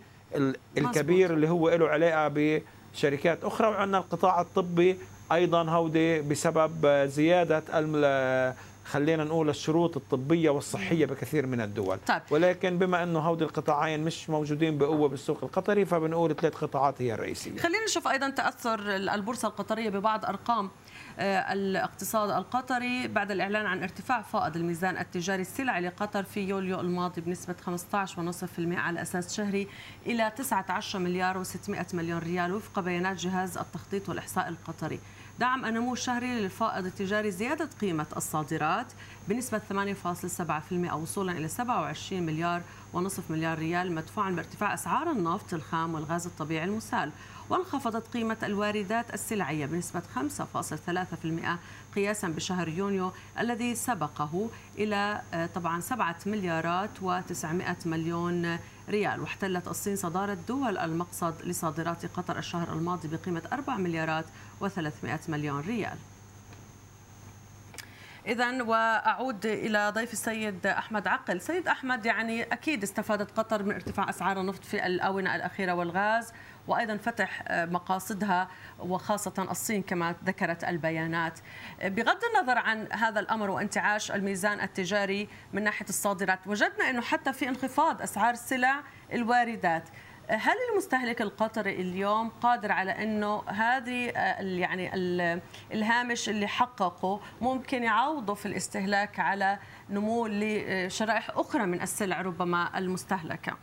الكبير 0.79 1.35
اللي 1.35 1.49
هو 1.49 1.69
له 1.71 1.89
علاقة 1.89 2.33
بشركات 2.95 3.45
أخرى 3.45 3.69
وعندنا 3.69 3.99
القطاع 3.99 4.41
الطبي 4.41 4.99
أيضا 5.33 5.63
هودي 5.63 6.21
بسبب 6.21 6.87
زيادة 7.07 7.63
خلينا 8.91 9.25
نقول 9.25 9.49
الشروط 9.49 9.97
الطبية 9.97 10.51
والصحية 10.51 11.07
بكثير 11.07 11.47
من 11.47 11.61
الدول. 11.61 11.99
طيب. 12.07 12.23
ولكن 12.31 12.79
بما 12.79 13.03
أنه 13.03 13.19
هودي 13.19 13.45
القطاعين 13.45 14.05
مش 14.05 14.31
موجودين 14.31 14.79
بقوة 14.79 15.09
بالسوق 15.09 15.45
القطري 15.45 15.85
فبنقول 15.85 16.37
ثلاث 16.37 16.55
قطاعات 16.55 17.03
هي 17.03 17.15
الرئيسية. 17.15 17.59
خلينا 17.59 17.85
نشوف 17.85 18.09
أيضا 18.09 18.31
تأثر 18.31 18.97
البورصة 18.97 19.49
القطرية 19.49 19.91
ببعض 19.91 20.25
أرقام 20.25 20.71
آه، 21.19 21.53
الاقتصاد 21.53 22.31
القطري. 22.31 23.09
بعد 23.09 23.31
الإعلان 23.31 23.67
عن 23.67 23.83
ارتفاع 23.83 24.23
فائض 24.23 24.57
الميزان 24.57 24.99
التجاري 24.99 25.43
السلعي 25.43 25.81
لقطر 25.81 26.23
في 26.23 26.41
يوليو 26.41 26.81
الماضي 26.81 27.21
بنسبة 27.21 27.55
15.5% 27.67 28.79
على 28.79 29.03
أساس 29.03 29.37
شهري 29.37 29.69
إلى 30.07 30.33
19 30.37 30.99
مليار 30.99 31.45
و600 31.45 31.95
مليون 31.95 32.19
ريال 32.19 32.53
وفق 32.53 32.81
بيانات 32.81 33.17
جهاز 33.17 33.59
التخطيط 33.59 34.09
والإحصاء 34.09 34.49
القطري. 34.49 35.01
دعم 35.39 35.65
النمو 35.65 35.93
الشهري 35.93 36.27
للفائض 36.41 36.87
التجاري 36.87 37.31
زيادة 37.31 37.69
قيمة 37.81 38.07
الصادرات 38.17 38.87
بنسبة 39.29 39.61
8.7% 39.71 40.93
وصولا 40.95 41.33
إلى 41.33 41.49
27 41.49 42.23
مليار 42.23 42.63
ونصف 42.93 43.31
مليار 43.31 43.59
ريال 43.59 43.93
مدفوعا 43.93 44.31
بارتفاع 44.31 44.75
أسعار 44.75 45.11
النفط 45.11 45.55
الخام 45.55 45.95
والغاز 45.95 46.27
الطبيعي 46.27 46.65
المسال 46.65 47.11
وانخفضت 47.51 48.09
قيمة 48.09 48.37
الواردات 48.43 49.15
السلعية 49.15 49.67
بنسبة 49.67 50.03
5.3% 50.15 51.95
قياسا 51.95 52.29
بشهر 52.29 52.69
يونيو 52.69 53.13
الذي 53.39 53.75
سبقه 53.75 54.51
إلى 54.79 55.21
آه، 55.35 55.47
طبعا 55.47 55.81
7 55.81 56.17
مليارات 56.27 56.91
و900 57.03 57.87
مليون 57.87 58.59
ريال. 58.89 59.21
واحتلت 59.21 59.69
الصين 59.69 59.97
صدارة 59.97 60.39
دول 60.49 60.79
المقصد 60.79 61.35
لصادرات 61.45 62.07
قطر 62.07 62.39
الشهر 62.39 62.73
الماضي 62.73 63.09
بقيمة 63.09 63.43
4 63.53 63.77
مليارات 63.77 64.25
و300 64.63 65.29
مليون 65.29 65.61
ريال. 65.61 65.99
إذا 68.27 68.63
وأعود 68.63 69.47
إلى 69.47 69.91
ضيف 69.95 70.13
السيد 70.13 70.67
أحمد 70.67 71.09
عقل. 71.09 71.41
سيد 71.41 71.69
أحمد 71.69 72.07
يعني 72.07 72.43
أكيد 72.43 72.83
استفادت 72.83 73.39
قطر 73.39 73.63
من 73.63 73.75
ارتفاع 73.75 74.11
أسعار 74.11 74.41
النفط 74.41 74.65
في 74.65 74.87
الآونة 74.87 75.37
الأخيرة 75.37 75.73
والغاز 75.73 76.33
وأيضا 76.67 76.97
فتح 76.97 77.43
مقاصدها 77.51 78.49
وخاصة 78.79 79.47
الصين 79.51 79.83
كما 79.83 80.15
ذكرت 80.25 80.65
البيانات. 80.65 81.39
بغض 81.83 82.21
النظر 82.35 82.59
عن 82.59 82.93
هذا 82.93 83.21
الأمر 83.21 83.51
وانتعاش 83.51 84.11
الميزان 84.11 84.61
التجاري 84.61 85.29
من 85.53 85.63
ناحية 85.65 85.89
الصادرات 85.89 86.39
وجدنا 86.47 86.91
إنه 86.91 87.01
حتى 87.01 87.33
في 87.33 87.49
انخفاض 87.49 88.03
أسعار 88.03 88.35
السلع 88.35 88.81
الواردات. 89.13 89.89
هل 90.29 90.57
المستهلك 90.73 91.23
القطري 91.23 91.75
اليوم 91.81 92.29
قادر 92.29 92.73
على 92.73 93.03
إنه 93.03 93.43
هذه 93.47 94.09
آه، 94.09 94.43
يعني 94.43 94.91
الهامش 95.73 96.29
اللي 96.29 96.47
حققه 96.47 97.21
ممكن 97.41 97.83
يعوضه 97.83 98.35
في 98.35 98.47
الاستهلاك 98.47 99.21
على 99.21 99.59
نمو 99.91 100.27
لشرائح 100.27 101.31
أخرى 101.31 101.67
من 101.67 101.83
السلع 101.83 102.21
ربما 102.21 102.79
المستهلكة؟ 102.79 103.57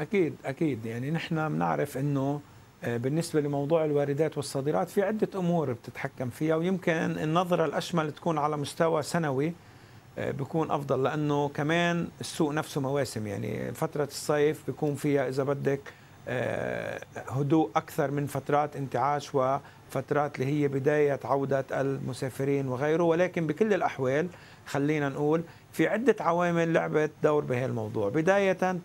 أكيد 0.00 0.36
أكيد 0.44 0.86
يعني 0.86 1.10
نحن 1.10 1.48
بنعرف 1.48 1.98
إنه 1.98 2.40
آه، 2.84 2.96
بالنسبة 2.96 3.40
لموضوع 3.40 3.84
الواردات 3.84 4.36
والصادرات 4.36 4.90
في 4.90 5.02
عدة 5.02 5.28
أمور 5.38 5.72
بتتحكم 5.72 6.30
فيها 6.30 6.56
ويمكن 6.56 6.92
النظرة 6.92 7.64
الأشمل 7.64 8.12
تكون 8.12 8.38
على 8.38 8.56
مستوى 8.56 9.02
سنوي 9.02 9.52
بيكون 10.18 10.70
أفضل 10.70 11.02
لأنه 11.02 11.48
كمان 11.48 12.08
السوق 12.20 12.52
نفسه 12.52 12.80
مواسم. 12.80 13.26
يعني 13.26 13.74
فترة 13.74 14.04
الصيف 14.04 14.62
بيكون 14.66 14.94
فيها 14.94 15.28
إذا 15.28 15.42
بدك 15.42 15.80
آه، 16.28 17.00
هدوء 17.28 17.70
أكثر 17.76 18.10
من 18.10 18.26
فترات 18.26 18.76
انتعاش 18.76 19.34
وفترات 19.34 20.40
اللي 20.40 20.52
هي 20.52 20.68
بداية 20.68 21.20
عودة 21.24 21.64
المسافرين 21.72 22.68
وغيره. 22.68 23.02
ولكن 23.02 23.46
بكل 23.46 23.74
الأحوال 23.74 24.28
خلينا 24.66 25.08
نقول 25.08 25.42
في 25.72 25.88
عدة 25.88 26.16
عوامل 26.20 26.72
لعبت 26.72 27.10
دور 27.22 27.44
بهالموضوع 27.44 28.08
بداية 28.08 28.78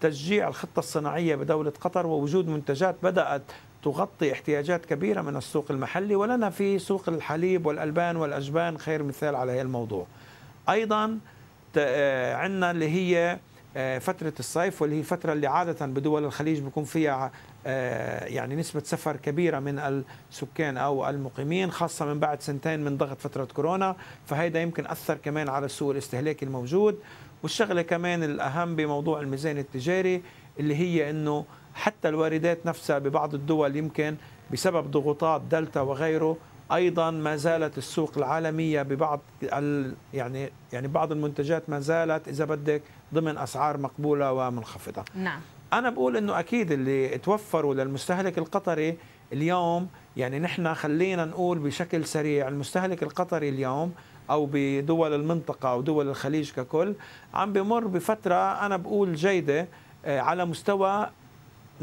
تشجيع 0.00 0.48
الخطة 0.48 0.78
الصناعية 0.78 1.36
بدولة 1.36 1.72
قطر 1.80 2.06
ووجود 2.06 2.48
منتجات 2.48 2.96
بدأت 3.02 3.42
تغطي 3.84 4.32
احتياجات 4.32 4.86
كبيرة 4.86 5.22
من 5.22 5.36
السوق 5.36 5.66
المحلي 5.70 6.14
ولنا 6.16 6.50
في 6.50 6.78
سوق 6.78 7.08
الحليب 7.08 7.66
والألبان 7.66 8.16
والأجبان 8.16 8.78
خير 8.78 9.02
مثال 9.02 9.34
على 9.34 9.52
هذا 9.52 9.62
الموضوع. 9.62 10.06
أيضا 10.68 11.18
آه، 11.76 12.34
عندنا 12.34 12.70
اللي 12.70 12.88
هي 12.88 13.38
آه، 13.76 13.98
فترة 13.98 14.32
الصيف 14.38 14.82
واللي 14.82 14.98
هي 14.98 15.02
فترة 15.02 15.32
اللي 15.32 15.46
عادة 15.46 15.86
بدول 15.86 16.24
الخليج 16.24 16.60
بيكون 16.60 16.84
فيها 16.84 17.32
آه، 17.66 18.24
يعني 18.24 18.56
نسبة 18.56 18.82
سفر 18.84 19.16
كبيرة 19.16 19.58
من 19.58 20.02
السكان 20.30 20.76
أو 20.76 21.08
المقيمين 21.08 21.70
خاصة 21.70 22.06
من 22.06 22.20
بعد 22.20 22.42
سنتين 22.42 22.80
من 22.80 22.96
ضغط 22.96 23.20
فترة 23.20 23.44
كورونا. 23.44 23.96
فهيدا 24.26 24.62
يمكن 24.62 24.86
أثر 24.86 25.14
كمان 25.14 25.48
على 25.48 25.66
السوق 25.66 25.90
الاستهلاكي 25.90 26.44
الموجود. 26.44 26.98
والشغلة 27.42 27.82
كمان 27.82 28.22
الأهم 28.22 28.76
بموضوع 28.76 29.20
الميزان 29.20 29.58
التجاري 29.58 30.22
اللي 30.60 30.76
هي 30.76 31.10
أنه 31.10 31.44
حتى 31.74 32.08
الواردات 32.08 32.66
نفسها 32.66 32.98
ببعض 32.98 33.34
الدول 33.34 33.76
يمكن 33.76 34.16
بسبب 34.52 34.90
ضغوطات 34.90 35.40
دلتا 35.40 35.80
وغيره 35.80 36.36
أيضا 36.74 37.10
ما 37.10 37.36
زالت 37.36 37.78
السوق 37.78 38.12
العالمية 38.16 38.82
ببعض 38.82 39.20
يعني 40.14 40.52
يعني 40.72 40.88
بعض 40.88 41.12
المنتجات 41.12 41.70
ما 41.70 41.80
زالت 41.80 42.28
إذا 42.28 42.44
بدك 42.44 42.82
ضمن 43.14 43.38
أسعار 43.38 43.78
مقبولة 43.78 44.32
ومنخفضة. 44.32 45.04
نعم. 45.14 45.40
أنا 45.72 45.90
بقول 45.90 46.16
إنه 46.16 46.38
أكيد 46.40 46.72
اللي 46.72 47.18
توفروا 47.18 47.74
للمستهلك 47.74 48.38
القطري 48.38 48.98
اليوم 49.32 49.88
يعني 50.16 50.38
نحن 50.38 50.74
خلينا 50.74 51.24
نقول 51.24 51.58
بشكل 51.58 52.04
سريع 52.04 52.48
المستهلك 52.48 53.02
القطري 53.02 53.48
اليوم 53.48 53.92
أو 54.30 54.48
بدول 54.52 55.14
المنطقة 55.14 55.72
أو 55.72 55.80
دول 55.80 56.08
الخليج 56.08 56.52
ككل 56.52 56.94
عم 57.34 57.52
بمر 57.52 57.86
بفترة 57.86 58.66
أنا 58.66 58.76
بقول 58.76 59.14
جيدة 59.14 59.68
آه، 60.04 60.20
على 60.20 60.44
مستوى 60.44 61.10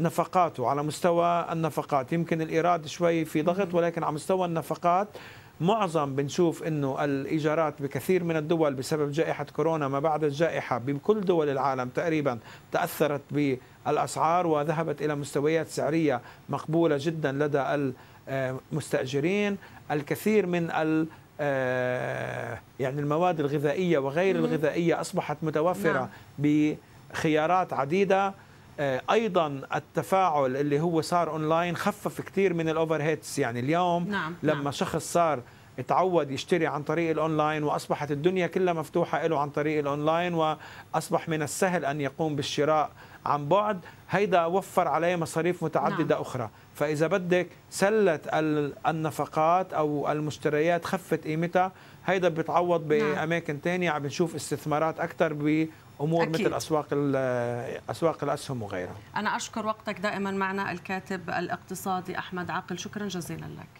نفقاته 0.00 0.68
على 0.68 0.82
مستوى 0.82 1.46
النفقات. 1.52 2.12
يمكن 2.12 2.42
الإيراد 2.42 2.86
شوي 2.86 3.24
في 3.24 3.42
ضغط 3.42 3.74
ولكن 3.74 4.04
على 4.04 4.14
مستوى 4.14 4.46
النفقات 4.46 5.08
معظم 5.60 6.14
بنشوف 6.14 6.62
إنه 6.62 7.04
الإيجارات 7.04 7.82
بكثير 7.82 8.24
من 8.24 8.36
الدول 8.36 8.74
بسبب 8.74 9.12
جائحة 9.12 9.46
كورونا. 9.56 9.88
ما 9.88 10.00
بعد 10.00 10.24
الجائحة 10.24 10.78
بكل 10.78 11.20
دول 11.20 11.48
العالم 11.48 11.88
تقريبا 11.88 12.38
تأثرت 12.72 13.20
بالأسعار 13.30 14.46
وذهبت 14.46 15.02
إلى 15.02 15.14
مستويات 15.14 15.68
سعرية 15.68 16.20
مقبولة 16.48 16.96
جدا 17.00 17.32
لدى 17.32 17.92
المستأجرين. 18.28 19.58
الكثير 19.90 20.46
من 20.46 20.70
ال 20.70 21.06
آه، 21.42 22.58
يعني 22.80 23.00
المواد 23.00 23.40
الغذائية 23.40 23.98
وغير 23.98 24.36
الغذائية 24.36 25.00
أصبحت 25.00 25.36
متوفرة 25.42 26.08
نعم. 26.38 26.76
بخيارات 27.12 27.72
عديدة. 27.72 28.34
أيضا 29.10 29.60
التفاعل 29.74 30.56
اللي 30.56 30.80
هو 30.80 31.00
صار 31.00 31.30
أونلاين 31.30 31.76
خفف 31.76 32.20
كثير 32.20 32.54
من 32.54 32.68
ال 32.68 33.02
overheads 33.02 33.38
يعني 33.38 33.60
اليوم 33.60 34.08
نعم. 34.08 34.34
لما 34.42 34.62
نعم. 34.62 34.70
شخص 34.70 35.12
صار 35.12 35.42
تعود 35.88 36.30
يشتري 36.30 36.66
عن 36.66 36.82
طريق 36.82 37.10
الأونلاين 37.10 37.62
وأصبحت 37.62 38.10
الدنيا 38.10 38.46
كلها 38.46 38.74
مفتوحة 38.74 39.26
له 39.26 39.40
عن 39.40 39.50
طريق 39.50 39.78
الأونلاين 39.78 40.34
وأصبح 40.34 41.28
من 41.28 41.42
السهل 41.42 41.84
أن 41.84 42.00
يقوم 42.00 42.36
بالشراء 42.36 42.90
عن 43.26 43.48
بعد 43.48 43.80
هيدا 44.10 44.44
وفر 44.44 44.88
عليه 44.88 45.16
مصاريف 45.16 45.64
متعددة 45.64 46.14
نعم. 46.14 46.20
أخرى 46.20 46.50
فإذا 46.74 47.06
بدك 47.06 47.48
سلة 47.70 48.20
النفقات 48.86 49.72
أو 49.72 50.12
المشتريات 50.12 50.84
خفت 50.84 51.24
قيمتها 51.24 51.72
هيدا 52.06 52.28
بتعوض 52.28 52.92
نعم. 52.92 53.14
بأماكن 53.14 53.58
ثانية 53.64 53.90
عم 53.90 54.02
بنشوف 54.02 54.34
استثمارات 54.34 55.00
أكثر 55.00 55.32
أمور 56.00 56.22
أكيد. 56.22 56.40
مثل 56.40 56.54
اسواق 56.54 56.86
أسواق 57.90 58.24
الأسهم 58.24 58.62
وغيرها. 58.62 58.96
أنا 59.16 59.36
أشكر 59.36 59.66
وقتك 59.66 60.00
دائما 60.00 60.30
معنا 60.30 60.70
الكاتب 60.70 61.30
الاقتصادي 61.30 62.18
أحمد 62.18 62.50
عاقل. 62.50 62.78
شكرا 62.78 63.08
جزيلا 63.08 63.46
لك. 63.46 63.79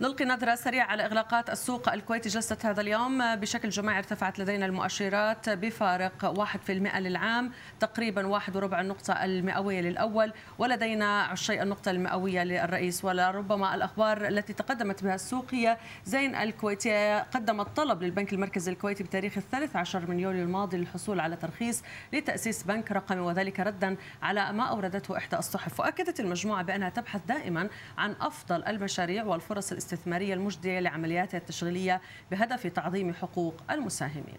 نلقي 0.00 0.24
نظرة 0.24 0.54
سريعة 0.54 0.86
على 0.86 1.04
إغلاقات 1.04 1.50
السوق 1.50 1.92
الكويتي 1.92 2.28
جلسة 2.28 2.56
هذا 2.64 2.80
اليوم. 2.80 3.36
بشكل 3.36 3.68
جماعي 3.68 3.98
ارتفعت 3.98 4.38
لدينا 4.38 4.66
المؤشرات 4.66 5.50
بفارق 5.50 6.34
1% 6.66 6.70
للعام 6.98 7.52
تقريبا 7.80 8.26
واحد 8.26 8.56
وربع 8.56 8.80
النقطة 8.80 9.24
المئوية 9.24 9.80
للأول 9.80 10.32
ولدينا 10.58 11.22
عشي 11.22 11.62
النقطة 11.62 11.90
المئوية 11.90 12.44
للرئيس. 12.44 13.04
ولربما 13.04 13.74
الأخبار 13.74 14.26
التي 14.26 14.52
تقدمت 14.52 15.04
بها 15.04 15.14
السوق 15.14 15.46
هي 15.54 15.76
زين 16.04 16.34
الكويتية 16.34 17.22
قدمت 17.22 17.76
طلب 17.76 18.02
للبنك 18.02 18.32
المركزي 18.32 18.72
الكويتي 18.72 19.04
بتاريخ 19.04 19.36
الثالث 19.36 19.76
عشر 19.76 20.10
من 20.10 20.20
يوليو 20.20 20.42
الماضي 20.42 20.76
للحصول 20.76 21.20
على 21.20 21.36
ترخيص 21.36 21.82
لتأسيس 22.12 22.62
بنك 22.62 22.92
رقمي 22.92 23.20
وذلك 23.20 23.60
ردا 23.60 23.96
على 24.22 24.52
ما 24.52 24.64
أوردته 24.64 25.16
إحدى 25.16 25.36
الصحف. 25.36 25.80
وأكدت 25.80 26.20
المجموعة 26.20 26.62
بأنها 26.62 26.88
تبحث 26.88 27.20
دائما 27.28 27.68
عن 27.98 28.14
أفضل 28.20 28.64
المشاريع 28.64 29.24
والفرص 29.24 29.72
الاستثمارية 29.86 30.34
المجدية 30.34 30.80
لعملياتها 30.80 31.38
التشغيلية 31.38 32.00
بهدف 32.30 32.66
تعظيم 32.66 33.14
حقوق 33.14 33.54
المساهمين. 33.70 34.38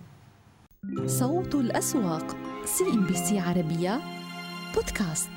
صوت 1.06 1.56
الأسواق 1.56 2.38
سي 2.66 2.84
إن 2.84 3.08
بي 3.08 3.14
سي 3.14 3.40
عربية 3.40 4.02
بودكاست. 4.76 5.37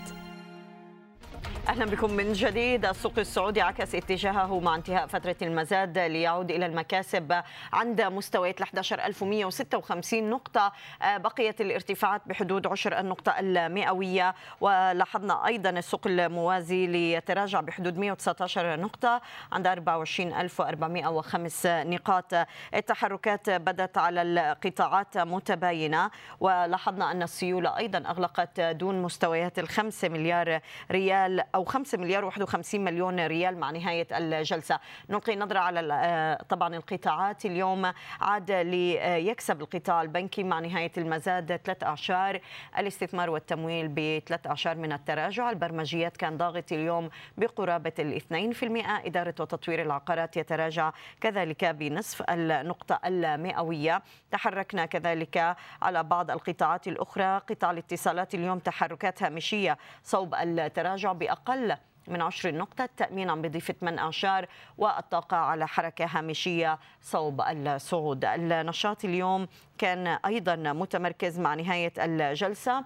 أهلا 1.70 1.84
بكم 1.84 2.12
من 2.12 2.32
جديد. 2.32 2.86
السوق 2.86 3.12
السعودي 3.18 3.60
عكس 3.60 3.94
اتجاهه 3.94 4.60
مع 4.60 4.74
انتهاء 4.74 5.06
فترة 5.06 5.36
المزاد 5.42 5.98
ليعود 5.98 6.50
إلى 6.50 6.66
المكاسب 6.66 7.42
عند 7.72 8.02
مستويات 8.02 8.62
11156 8.62 10.30
نقطة. 10.30 10.72
آه، 11.02 11.16
بقيت 11.16 11.60
الارتفاعات 11.60 12.22
بحدود 12.26 12.66
عشر 12.66 13.00
النقطة 13.00 13.34
المئوية. 13.38 14.34
ولاحظنا 14.60 15.46
أيضا 15.46 15.70
السوق 15.70 16.06
الموازي 16.06 16.86
ليتراجع 16.86 17.60
بحدود 17.60 17.98
119 17.98 18.80
نقطة 18.80 19.20
عند 19.52 19.66
24405 19.66 21.82
نقاط. 21.82 22.34
التحركات 22.74 23.50
بدت 23.50 23.98
على 23.98 24.22
القطاعات 24.22 25.18
متباينة. 25.18 26.10
ولاحظنا 26.40 27.10
أن 27.10 27.22
السيولة 27.22 27.76
أيضا 27.76 27.98
أغلقت 27.98 28.60
دون 28.60 29.02
مستويات 29.02 29.58
الخمسة 29.58 30.08
مليار 30.08 30.60
ريال 30.90 31.42
أو 31.60 31.64
5 31.64 31.98
مليار 31.98 32.24
51 32.24 32.80
مليون 32.84 33.26
ريال 33.26 33.58
مع 33.58 33.70
نهاية 33.70 34.06
الجلسة. 34.12 34.78
نلقي 35.10 35.36
نظره 35.36 35.58
على 35.58 35.92
آه، 35.92 36.42
طبعا 36.48 36.76
القطاعات. 36.76 37.44
اليوم 37.44 37.92
عاد 38.20 38.50
ليكسب 38.50 39.60
القطاع 39.60 40.02
البنكي 40.02 40.42
مع 40.42 40.60
نهاية 40.60 40.92
المزاد 40.98 41.56
ثلاث 41.56 41.84
أعشار. 41.84 42.40
الاستثمار 42.78 43.30
والتمويل 43.30 43.88
بثلاث 43.88 44.46
أعشار 44.46 44.76
من 44.76 44.92
التراجع. 44.92 45.50
البرمجيات 45.50 46.16
كان 46.16 46.36
ضاغط 46.36 46.72
اليوم 46.72 47.10
بقرابة 47.38 47.92
ال 47.98 48.14
2% 48.14 49.06
إدارة 49.06 49.34
وتطوير 49.40 49.82
العقارات 49.82 50.36
يتراجع 50.36 50.92
كذلك 51.20 51.64
بنصف 51.64 52.22
النقطة 52.30 53.00
المئوية. 53.04 54.02
تحركنا 54.30 54.86
كذلك 54.86 55.56
على 55.82 56.02
بعض 56.02 56.30
القطاعات 56.30 56.88
الأخرى. 56.88 57.38
قطاع 57.38 57.70
الاتصالات 57.70 58.34
اليوم 58.34 58.58
تحركات 58.58 59.22
هامشيه 59.22 59.78
صوب 60.02 60.34
التراجع 60.34 61.12
بأقل 61.12 61.49
أقل 61.50 61.76
من 62.08 62.22
عشر 62.22 62.54
نقطة 62.54 62.84
التأمين 62.84 63.30
عم 63.30 63.42
بضيف 63.42 63.72
8 63.72 63.98
أعشار 63.98 64.46
والطاقة 64.78 65.36
على 65.36 65.68
حركة 65.68 66.04
هامشية 66.04 66.78
صوب 67.00 67.40
الصعود. 67.40 68.24
النشاط 68.24 69.04
اليوم 69.04 69.48
كان 69.78 70.06
أيضا 70.06 70.56
متمركز 70.56 71.38
مع 71.40 71.54
نهاية 71.54 71.92
الجلسة. 71.98 72.84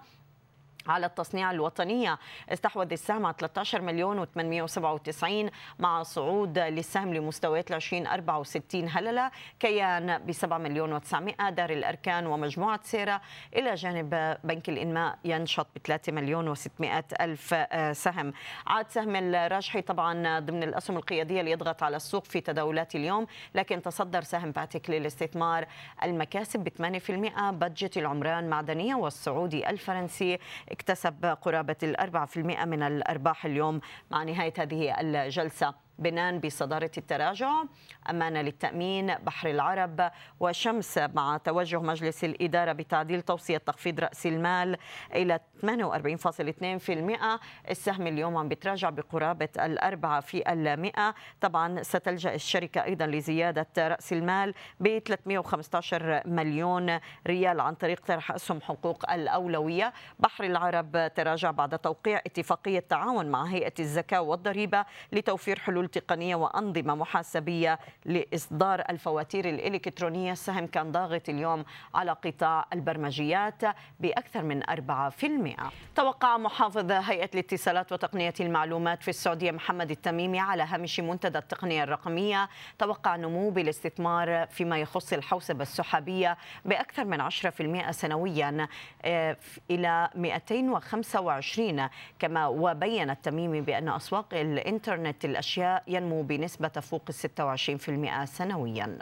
على 0.87 1.05
التصنيع 1.05 1.51
الوطنية. 1.51 2.19
استحوذ 2.49 2.91
السهم 2.91 3.25
على 3.25 3.35
13 3.39 3.81
مليون 3.81 4.25
و897 4.25 5.51
مع 5.79 6.03
صعود 6.03 6.59
للسهم 6.59 7.13
لمستويات 7.13 7.71
2064 7.71 8.89
هللة. 8.89 9.31
كيان 9.59 10.17
ب 10.17 10.31
7 10.31 10.57
مليون 10.57 10.99
و900 10.99 11.49
دار 11.49 11.69
الأركان 11.69 12.27
ومجموعة 12.27 12.79
سيرة. 12.83 13.21
إلى 13.55 13.75
جانب 13.75 14.37
بنك 14.43 14.69
الإنماء 14.69 15.17
ينشط 15.25 15.67
ب 15.75 15.77
3 15.85 16.11
مليون 16.11 16.55
و600 16.55 17.03
ألف 17.21 17.53
آه، 17.53 17.93
سهم. 17.93 18.33
عاد 18.67 18.89
سهم 18.89 19.15
الراجحي 19.15 19.81
طبعا 19.81 20.39
ضمن 20.39 20.63
الأسهم 20.63 20.97
القيادية 20.97 21.39
اللي 21.39 21.51
يضغط 21.51 21.83
على 21.83 21.95
السوق 21.95 22.25
في 22.25 22.41
تداولات 22.41 22.95
اليوم 22.95 23.27
لكن 23.55 23.81
تصدر 23.81 24.21
سهم 24.21 24.51
باتيك 24.51 24.89
للاستثمار 24.89 25.65
المكاسب 26.03 26.59
ب 26.59 26.69
8% 26.69 27.51
بادجت 27.51 27.97
العمران 27.97 28.49
معدنية 28.49 28.95
والسعودي 28.95 29.69
الفرنسي 29.69 30.39
اكتسب 30.75 31.25
قرابة 31.25 31.75
الأربعة 31.83 32.25
في 32.25 32.37
المئة 32.37 32.65
من 32.65 32.83
الأرباح 32.83 33.45
اليوم 33.45 33.81
مع 34.11 34.23
نهاية 34.23 34.53
هذه 34.57 35.01
الجلسة. 35.01 35.84
بنان 35.99 36.39
بصدارة 36.39 36.91
التراجع 36.97 37.63
أمانة 38.09 38.41
للتأمين 38.41 39.15
بحر 39.15 39.49
العرب 39.49 40.11
وشمس 40.39 40.97
مع 40.97 41.37
توجه 41.37 41.79
مجلس 41.79 42.23
الإدارة 42.23 42.71
بتعديل 42.71 43.21
توصية 43.21 43.57
تخفيض 43.57 43.99
رأس 43.99 44.25
المال 44.25 44.77
إلى 45.13 45.39
48.2% 45.65 47.39
السهم 47.69 48.07
اليوم 48.07 48.37
عم 48.37 48.47
بيتراجع 48.49 48.89
بقرابة 48.89 49.49
الأربعة 49.59 50.19
في 50.21 50.53
المئة. 50.53 51.15
طبعا 51.41 51.83
ستلجأ 51.83 52.35
الشركة 52.35 52.83
أيضا 52.83 53.05
لزيادة 53.05 53.67
رأس 53.77 54.13
المال 54.13 54.53
ب 54.79 54.97
315 54.97 56.21
مليون 56.25 56.99
ريال 57.27 57.59
عن 57.59 57.75
طريق 57.75 58.05
طرح 58.05 58.31
أسهم 58.31 58.61
حقوق 58.61 59.11
الأولوية. 59.11 59.93
بحر 60.19 60.43
العرب 60.43 61.11
تراجع 61.15 61.51
بعد 61.51 61.79
توقيع 61.79 62.17
اتفاقية 62.17 62.79
تعاون 62.79 63.25
مع 63.25 63.43
هيئة 63.43 63.73
الزكاة 63.79 64.21
والضريبة 64.21 64.85
لتوفير 65.11 65.59
حلول 65.59 65.84
حلول 65.85 65.89
تقنية 65.89 66.35
وأنظمة 66.35 66.95
محاسبية 66.95 67.79
لإصدار 68.05 68.83
الفواتير 68.89 69.49
الإلكترونية 69.49 70.31
السهم 70.31 70.67
كان 70.67 70.91
ضاغط 70.91 71.29
اليوم 71.29 71.65
على 71.95 72.11
قطاع 72.11 72.65
البرمجيات 72.73 73.61
بأكثر 73.99 74.43
من 74.43 74.63
4% 74.63 75.71
توقع 75.95 76.37
محافظ 76.37 76.91
هيئة 76.91 77.29
الاتصالات 77.33 77.91
وتقنية 77.91 78.33
المعلومات 78.39 79.03
في 79.03 79.07
السعودية 79.09 79.51
محمد 79.51 79.91
التميمي 79.91 80.39
على 80.39 80.63
هامش 80.63 80.99
منتدى 80.99 81.37
التقنية 81.37 81.83
الرقمية. 81.83 82.49
توقع 82.79 83.15
نمو 83.15 83.49
بالاستثمار 83.49 84.47
فيما 84.47 84.77
يخص 84.77 85.13
الحوسبة 85.13 85.61
السحابية 85.61 86.37
بأكثر 86.65 87.05
من 87.05 87.21
10% 87.21 87.91
سنويا 87.91 88.67
آه، 89.05 89.37
إلى 89.71 90.09
225 90.15 91.89
كما 92.19 92.47
وبين 92.47 93.09
التميمي 93.09 93.61
بأن 93.61 93.89
أسواق 93.89 94.33
الإنترنت 94.33 95.25
الأشياء 95.25 95.74
ينمو 95.87 96.21
بنسبة 96.21 96.67
تفوق 96.67 97.11
26% 97.11 98.25
سنويا. 98.25 98.97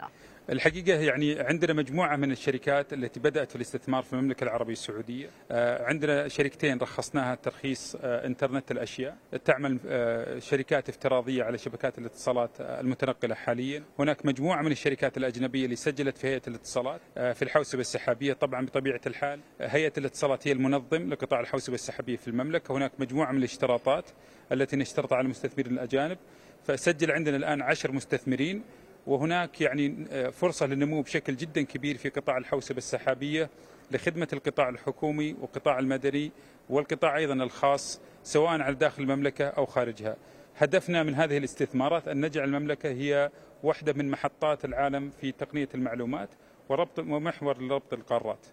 الحقيقة 0.50 1.00
يعني 1.00 1.40
عندنا 1.40 1.72
مجموعة 1.72 2.16
من 2.16 2.32
الشركات 2.32 2.92
التي 2.92 3.20
بدأت 3.20 3.50
في 3.50 3.56
الاستثمار 3.56 4.02
في 4.02 4.12
المملكة 4.12 4.44
العربية 4.44 4.72
السعودية. 4.72 5.30
آه، 5.50 5.84
عندنا 5.84 6.28
شركتين 6.28 6.78
رخصناها 6.78 7.34
ترخيص 7.34 7.96
آه، 8.00 8.26
إنترنت 8.26 8.70
الأشياء. 8.70 9.16
تعمل 9.44 9.78
آه، 9.86 10.38
شركات 10.38 10.88
افتراضية 10.88 11.44
على 11.44 11.58
شبكات 11.58 11.98
الاتصالات 11.98 12.50
المتنقلة 12.60 13.34
حاليا. 13.34 13.82
هناك 13.98 14.26
مجموعة 14.26 14.62
من 14.62 14.72
الشركات 14.72 15.16
الأجنبية 15.16 15.64
اللي 15.64 15.76
سجلت 15.76 16.18
في 16.18 16.26
هيئة 16.26 16.42
الاتصالات 16.48 17.00
في 17.14 17.42
الحوسبة 17.42 17.80
السحابية. 17.80 18.32
طبعا 18.32 18.66
بطبيعة 18.66 19.00
الحال 19.06 19.40
هيئة 19.60 19.92
الاتصالات 19.98 20.48
هي 20.48 20.52
المنظم 20.52 21.08
لقطاع 21.10 21.40
الحوسبة 21.40 21.74
السحابية 21.74 22.16
في 22.16 22.28
المملكة. 22.28 22.76
هناك 22.76 22.92
مجموعة 22.98 23.32
من 23.32 23.38
الاشتراطات 23.38 24.04
التي 24.52 24.76
نشترطها 24.76 25.16
على 25.16 25.24
المستثمرين 25.24 25.72
الأجانب. 25.72 26.18
فسجل 26.64 27.10
عندنا 27.10 27.36
الآن 27.36 27.62
عشر 27.62 27.92
مستثمرين 27.92 28.62
وهناك 29.06 29.60
يعني 29.60 30.06
آه، 30.10 30.28
فرصة 30.28 30.66
للنمو 30.66 31.02
بشكل 31.02 31.36
جدا 31.36 31.62
كبير 31.62 31.96
في 31.96 32.08
قطاع 32.08 32.38
الحوسبة 32.38 32.78
السحابية 32.78 33.50
لخدمة 33.90 34.28
القطاع 34.32 34.68
الحكومي 34.68 35.36
والقطاع 35.40 35.78
المدني 35.78 36.32
والقطاع 36.70 37.16
أيضا 37.16 37.34
الخاص 37.34 38.00
سواء 38.22 38.60
على 38.60 38.74
داخل 38.74 39.02
المملكة 39.02 39.44
أو 39.44 39.66
خارجها. 39.66 40.16
هدفنا 40.56 41.02
من 41.02 41.14
هذه 41.14 41.38
الاستثمارات 41.38 42.08
أن 42.08 42.24
نجعل 42.24 42.48
المملكة 42.48 42.88
هي 42.88 43.30
واحدة 43.62 43.92
من 43.92 44.10
محطات 44.10 44.64
العالم 44.64 45.10
في 45.20 45.32
تقنية 45.32 45.68
المعلومات 45.74 46.28
وربط 46.68 46.98
ومحور 46.98 47.62
لربط 47.62 47.92
القارات. 47.92 48.46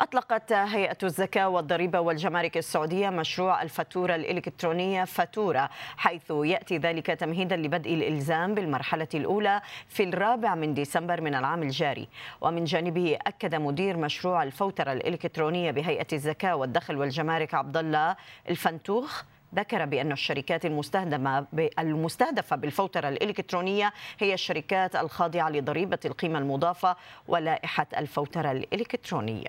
أطلقت 0.00 0.52
هيئة 0.52 0.96
الزكاة 1.02 1.48
والضريبة 1.48 2.00
والجمارك 2.00 2.56
السعودية 2.56 3.10
مشروع 3.10 3.62
الفاتورة 3.62 4.14
الإلكترونية 4.14 5.04
فاتورة 5.04 5.70
حيث 5.96 6.30
يأتي 6.30 6.78
ذلك 6.78 7.06
تمهيدا 7.06 7.56
لبدء 7.56 7.94
الإلزام 7.94 8.54
بالمرحلة 8.54 9.08
الأولى 9.14 9.60
في 9.88 10.02
الرابع 10.02 10.54
من 10.54 10.74
ديسمبر 10.74 11.20
من 11.20 11.34
العام 11.34 11.62
الجاري. 11.62 12.08
ومن 12.40 12.64
جانبه 12.64 13.18
أكد 13.26 13.54
مدير 13.54 13.96
مشروع 13.96 14.42
الفوترة 14.42 14.92
الإلكترونية 14.92 15.70
بهيئة 15.70 16.06
الزكاة 16.12 16.56
والدخل 16.56 16.96
والجمارك 16.96 17.54
عبد 17.54 17.76
الله 17.76 18.16
الفنتوخ 18.50 19.22
ذكر 19.56 19.84
بأن 19.84 20.12
الشركات 20.12 20.64
المستهدفة 20.64 21.46
المستهدفة 21.78 22.56
بالفوترة 22.56 23.08
الإلكترونية 23.08 23.92
هي 24.18 24.34
الشركات 24.34 24.96
الخاضعة 24.96 25.50
لضريبة 25.50 25.98
القيمة 26.04 26.38
المضافة 26.38 26.96
ولائحة 27.28 27.86
الفوترة 27.96 28.52
الإلكترونية. 28.52 29.48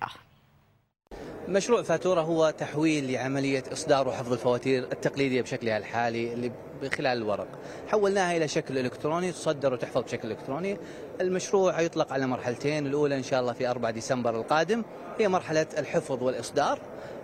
مشروع 1.47 1.81
فاتورة 1.81 2.21
هو 2.21 2.49
تحويل 2.49 3.11
لعملية 3.11 3.63
إصدار 3.71 4.07
وحفظ 4.07 4.33
الفواتير 4.33 4.83
التقليدية 4.83 5.41
بشكلها 5.41 5.77
الحالي 5.77 6.33
اللي 6.33 6.51
خلال 6.89 7.17
الورق. 7.17 7.47
حولناها 7.87 8.37
إلى 8.37 8.47
شكل 8.47 8.77
إلكتروني 8.77 9.31
تصدر 9.31 9.73
وتحفظ 9.73 10.01
بشكل 10.01 10.31
إلكتروني. 10.31 10.77
المشروع 11.21 11.81
يطلق 11.81 12.13
على 12.13 12.27
مرحلتين 12.27 12.87
الأولى 12.87 13.17
إن 13.17 13.23
شاء 13.23 13.41
الله 13.41 13.53
في 13.53 13.67
4 13.67 13.91
ديسمبر 13.91 14.35
القادم 14.35 14.83
هي 15.19 15.27
مرحلة 15.27 15.67
الحفظ 15.77 16.23
والإصدار. 16.23 16.79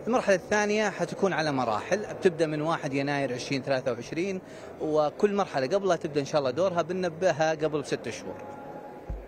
المرحلة 0.07 0.35
الثانية 0.35 0.89
حتكون 0.89 1.33
على 1.33 1.51
مراحل. 1.51 2.05
بتبدأ 2.19 2.45
من 2.45 2.61
1 2.61 2.93
يناير 2.93 3.29
2023 3.29 4.41
وكل 4.81 5.35
مرحلة 5.35 5.67
قبلها 5.67 5.95
تبدأ 5.95 6.19
إن 6.19 6.25
شاء 6.25 6.39
الله 6.39 6.51
دورها 6.51 6.81
بننبهها 6.81 7.51
قبل 7.51 7.81
بست 7.81 8.09
شهور. 8.09 8.35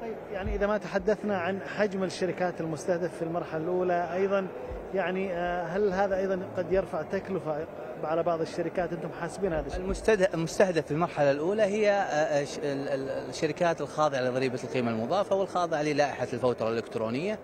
طيب 0.02 0.16
يعني 0.34 0.56
إذا 0.56 0.68
ما 0.68 0.78
تحدثنا 0.78 1.38
عن 1.38 1.62
حجم 1.62 2.04
الشركات 2.04 2.62
المستهدف 2.62 3.16
في 3.16 3.22
المرحلة 3.22 3.64
الأولى 3.64 4.14
أيضا 4.14 4.48
يعني 4.94 5.34
آه، 5.34 5.64
هل 5.64 5.94
هذا 5.94 6.18
أيضا 6.18 6.40
قد 6.58 6.72
يرفع 6.72 7.02
تكلفة 7.02 7.68
على 8.04 8.24
بعض 8.24 8.42
الشركات؟ 8.42 8.94
أنتم 8.94 9.10
حاسبين 9.22 9.54
هذا 9.54 9.68
الشيء؟ 9.68 9.80
المستهدف 10.34 10.86
في 10.86 10.92
المرحلة 10.92 11.32
الأولى 11.32 11.64
هي 11.64 11.92
آه، 11.92 11.94
آه، 11.94 12.46
الشركات 13.30 13.82
الخاضعة 13.82 14.22
لضريبة 14.22 14.60
القيمة 14.64 14.92
المضافة 14.92 15.36
والخاضعة 15.36 15.82
للائحة 15.82 16.28
الفوترة 16.34 16.70
الإلكترونية 16.70 17.40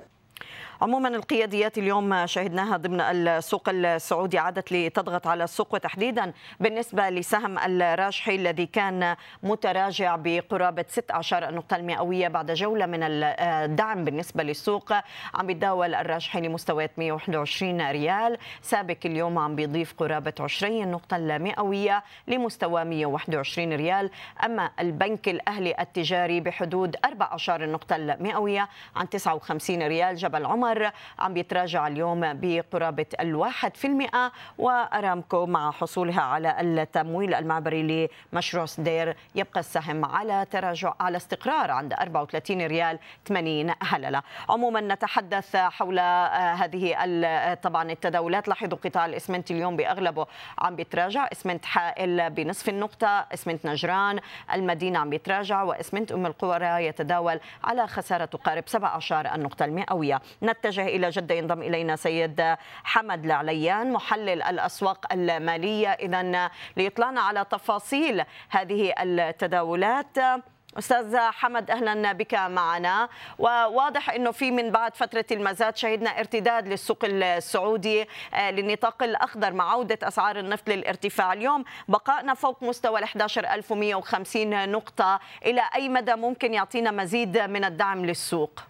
عموما 0.82 1.10
القياديات 1.10 1.78
اليوم 1.78 2.26
شهدناها 2.26 2.78
ضمن 2.78 3.02
السوق 3.02 3.70
السعودي 3.70 4.38
عادت 4.38 4.72
لتضغط 4.72 5.28
على 5.28 5.44
السوق 5.44 5.74
وتحديدا 5.74 6.34
بالنسبة 6.60 7.10
لسهم 7.10 7.60
الراجحي 7.60 8.36
الذي 8.36 8.66
كان 8.66 9.16
متراجع 9.44 10.16
بقرابة 10.16 10.86
16 10.88 11.50
النقطة 11.50 11.76
المئوية 11.76 12.28
بعد 12.28 12.52
جولة 12.52 12.86
من 12.86 13.00
الدعم 13.04 14.06
بالنسبة 14.06 14.44
للسوق. 14.44 14.94
عم 15.34 15.50
يتداول 15.50 15.96
الراجحي 15.96 16.42
لمستويات 16.42 16.92
121 16.98 17.92
ريال. 17.92 18.38
سابق 18.62 18.98
اليوم 19.06 19.40
عم 19.40 19.56
بيضيف 19.56 19.94
قرابة 19.98 20.34
20 20.40 20.88
نقطة 20.92 21.18
المئوية 21.18 22.04
لمستوى 22.28 22.84
121 22.84 23.74
ريال. 23.74 24.10
أما 24.46 24.72
البنك 24.80 25.30
الأهلي 25.30 25.76
التجاري 25.80 26.40
بحدود 26.40 26.96
14 27.06 27.64
النقطة 27.64 27.96
المئوية 27.96 28.70
عن 28.96 29.10
59 29.10 29.84
ريال. 29.84 30.16
جبل 30.16 30.46
عمر 30.46 30.69
القمر 30.72 30.92
عم 31.20 31.34
بيتراجع 31.34 31.88
اليوم 31.88 32.34
بقرابة 32.34 33.06
الواحد 33.20 33.78
في 33.78 33.88
المئة 33.88 34.32
وأرامكو 34.58 35.46
مع 35.46 35.72
حصولها 35.72 36.22
على 36.22 36.56
التمويل 36.62 37.34
المعبري 37.34 38.10
لمشروع 38.34 38.66
سدير 38.66 39.16
يبقى 39.36 39.60
السهم 39.60 40.06
على 40.06 40.46
تراجع 40.52 40.94
على 41.00 41.18
استقرار 41.18 41.72
عند 41.72 41.94
34 41.94 42.62
ريال 42.68 43.00
80 43.28 43.74
هللة. 43.84 44.22
عموما 44.50 44.82
نتحدث 44.82 45.56
حول 45.56 46.00
هذه 46.00 46.96
طبعا 47.64 47.92
التداولات. 47.92 48.48
لاحظوا 48.48 48.78
قطاع 48.78 49.06
الإسمنت 49.06 49.52
اليوم 49.52 49.76
بأغلبه 49.78 50.26
عم 50.60 50.76
بيتراجع. 50.76 51.30
إسمنت 51.32 51.66
حائل 51.66 52.30
بنصف 52.30 52.70
النقطة 52.70 53.08
إسمنت 53.34 53.66
نجران 53.66 54.20
المدينة 54.54 55.00
عم 55.00 55.10
بيتراجع 55.10 55.64
وإسمنت 55.64 56.12
أم 56.12 56.26
القرى 56.26 56.86
يتداول 56.86 57.40
على 57.64 57.88
خسارة 57.88 58.26
تقارب 58.26 58.64
17 58.68 59.36
النقطة 59.36 59.66
المئوية. 59.66 60.22
نتجه 60.60 60.88
إلى 60.88 61.10
جدة 61.10 61.36
ينضم 61.36 61.62
إلينا 61.62 61.96
سيد 61.96 62.56
حمد 62.84 63.26
العليان 63.26 63.92
محلل 63.92 64.44
الأسواق 64.44 65.14
المالية. 65.14 65.88
إذا 65.88 66.50
ليطلعنا 66.78 67.22
على 67.22 67.46
تفاصيل 67.52 68.24
هذه 68.50 68.94
التداولات. 68.98 70.18
أستاذ 70.78 71.18
حمد 71.18 71.72
أهلا 71.72 72.12
بك 72.12 72.34
معنا. 72.34 73.10
وواضح 73.40 74.10
إنه 74.10 74.32
في 74.32 74.52
من 74.52 74.72
بعد 74.72 74.96
فترة 74.96 75.26
المزاد 75.32 75.78
شهدنا 75.78 76.20
ارتداد 76.20 76.68
للسوق 76.68 77.00
السعودي 77.04 78.06
آه، 78.34 78.52
للنطاق 78.52 79.04
الأخضر 79.04 79.54
مع 79.54 79.72
عودة 79.72 80.08
أسعار 80.08 80.40
النفط 80.40 80.70
للارتفاع. 80.70 81.34
اليوم 81.34 81.64
بقائنا 81.88 82.34
فوق 82.34 82.64
مستوى 82.64 83.00
ال 83.00 83.04
11150 83.04 84.72
نقطة. 84.72 85.20
إلى 85.46 85.62
أي 85.76 85.90
مدى 85.90 86.16
ممكن 86.16 86.54
يعطينا 86.54 86.92
مزيد 86.92 87.38
من 87.38 87.66
الدعم 87.66 88.06
للسوق؟ 88.06 88.69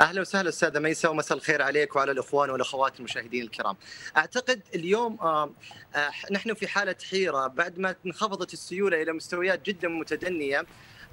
أهلا 0.00 0.20
وسهلا 0.20 0.48
أستاذة 0.48 0.78
ميسا 0.78 1.08
ومساء 1.08 1.38
الخير 1.38 1.62
عليك 1.62 1.96
وعلى 1.96 2.12
الإخوان 2.12 2.50
والأخوات 2.50 2.98
المشاهدين 2.98 3.42
الكرام. 3.42 3.76
أعتقد 4.16 4.60
اليوم 4.74 5.18
آه، 5.20 5.50
نحن 6.30 6.54
في 6.54 6.68
حالة 6.68 6.96
حيرة 7.10 7.46
بعد 7.46 7.78
ما 7.78 7.94
انخفضت 8.06 8.52
السيولة 8.52 9.02
إلى 9.02 9.12
مستويات 9.12 9.66
جدا 9.66 9.88
متدنية 9.88 10.66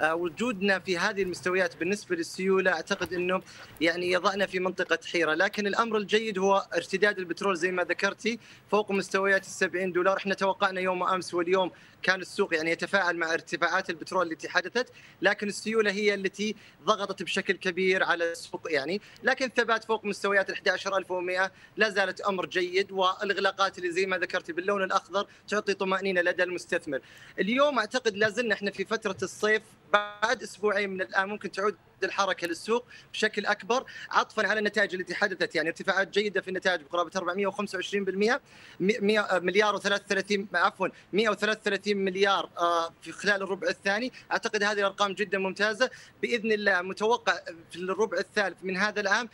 وجودنا 0.03 0.79
في 0.79 0.97
هذه 0.97 1.23
المستويات 1.23 1.77
بالنسبة 1.77 2.15
للسيولة 2.15 2.71
أعتقد 2.71 3.13
إنه 3.13 3.41
يعني 3.81 4.11
يضعنا 4.11 4.45
في 4.45 4.59
منطقة 4.59 4.99
حيرة، 5.11 5.33
لكن 5.33 5.67
الأمر 5.67 5.97
الجيد 5.97 6.39
هو 6.39 6.67
ارتداد 6.75 7.19
البترول 7.19 7.57
زي 7.57 7.71
ما 7.71 7.83
ذكرتي 7.83 8.39
فوق 8.71 8.91
مستويات 8.91 9.41
ال 9.41 9.49
70 9.49 9.91
دولار، 9.91 10.17
إحنا 10.17 10.33
توقعنا 10.33 10.81
يوم 10.81 11.03
أمس 11.03 11.33
واليوم 11.33 11.71
كان 12.03 12.21
السوق 12.21 12.55
يعني 12.55 12.71
يتفاعل 12.71 13.17
مع 13.17 13.33
ارتفاعات 13.33 13.89
البترول 13.89 14.31
التي 14.31 14.49
حدثت 14.49 14.91
لكن 15.21 15.47
السيولة 15.47 15.91
هي 15.91 16.13
التي 16.13 16.55
ضغطت 16.83 17.23
بشكل 17.23 17.53
كبير 17.53 18.03
على 18.03 18.31
السوق 18.31 18.71
يعني. 18.71 19.01
لكن 19.23 19.49
ثبات 19.55 19.83
فوق 19.83 20.05
مستويات 20.05 20.49
ال 20.49 20.53
11100 20.53 21.51
لا 21.77 21.89
زالت 21.89 22.21
أمر 22.21 22.45
جيد 22.45 22.91
والإغلاقات 22.91 23.77
اللي 23.77 23.91
زي 23.91 24.05
ما 24.05 24.17
ذكرتي 24.17 24.53
باللون 24.53 24.83
الأخضر 24.83 25.27
تعطي 25.47 25.73
طمأنينة 25.73 26.21
لدى 26.21 26.43
المستثمر. 26.43 26.99
اليوم 27.39 27.79
أعتقد 27.79 28.17
لا 28.17 28.29
زلنا 28.29 28.53
إحنا 28.53 28.71
في 28.71 28.85
فترة 28.85 29.17
الصيف 29.23 29.61
بعد 29.93 30.43
أسبوعين 30.43 30.89
من 30.89 31.01
الآن 31.01 31.29
ممكن 31.29 31.51
تعود 31.51 31.75
الحركة 32.03 32.47
للسوق 32.47 32.85
بشكل 33.13 33.45
أكبر 33.45 33.85
عطفا 34.11 34.47
على 34.47 34.59
النتائج 34.59 34.95
التي 34.95 35.15
حدثت. 35.15 35.55
يعني 35.55 35.69
ارتفاعات 35.69 36.07
جيدة 36.07 36.41
في 36.41 36.47
النتائج 36.47 36.81
بقرابة 36.81 37.11
425% 37.19 38.39
100 38.79 39.39
مليار 39.39 39.79
و33 39.79 40.41
عفوا 40.53 40.87
133 41.13 41.97
مليار 41.97 42.49
آه، 42.57 42.93
في 43.01 43.11
خلال 43.11 43.43
الربع 43.43 43.67
الثاني. 43.67 44.11
أعتقد 44.31 44.63
هذه 44.63 44.79
الأرقام 44.79 45.13
جدا 45.13 45.37
ممتازة. 45.37 45.89
بإذن 46.21 46.51
الله 46.51 46.81
متوقع 46.81 47.39
في 47.71 47.75
الربع 47.75 48.17
الثالث 48.17 48.57
من 48.63 48.77
هذا 48.77 49.01
العام 49.01 49.29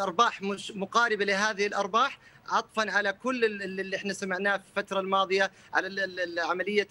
أرباح 0.00 0.42
مقاربة 0.74 1.24
لهذه 1.24 1.66
الأرباح. 1.66 2.18
عطفا 2.48 2.90
على 2.90 3.12
كل 3.12 3.44
اللي 3.44 3.96
إحنا 3.96 4.12
سمعناه 4.12 4.56
في 4.56 4.62
الفترة 4.68 5.00
الماضية 5.00 5.50
على 5.74 6.16
عملية 6.38 6.88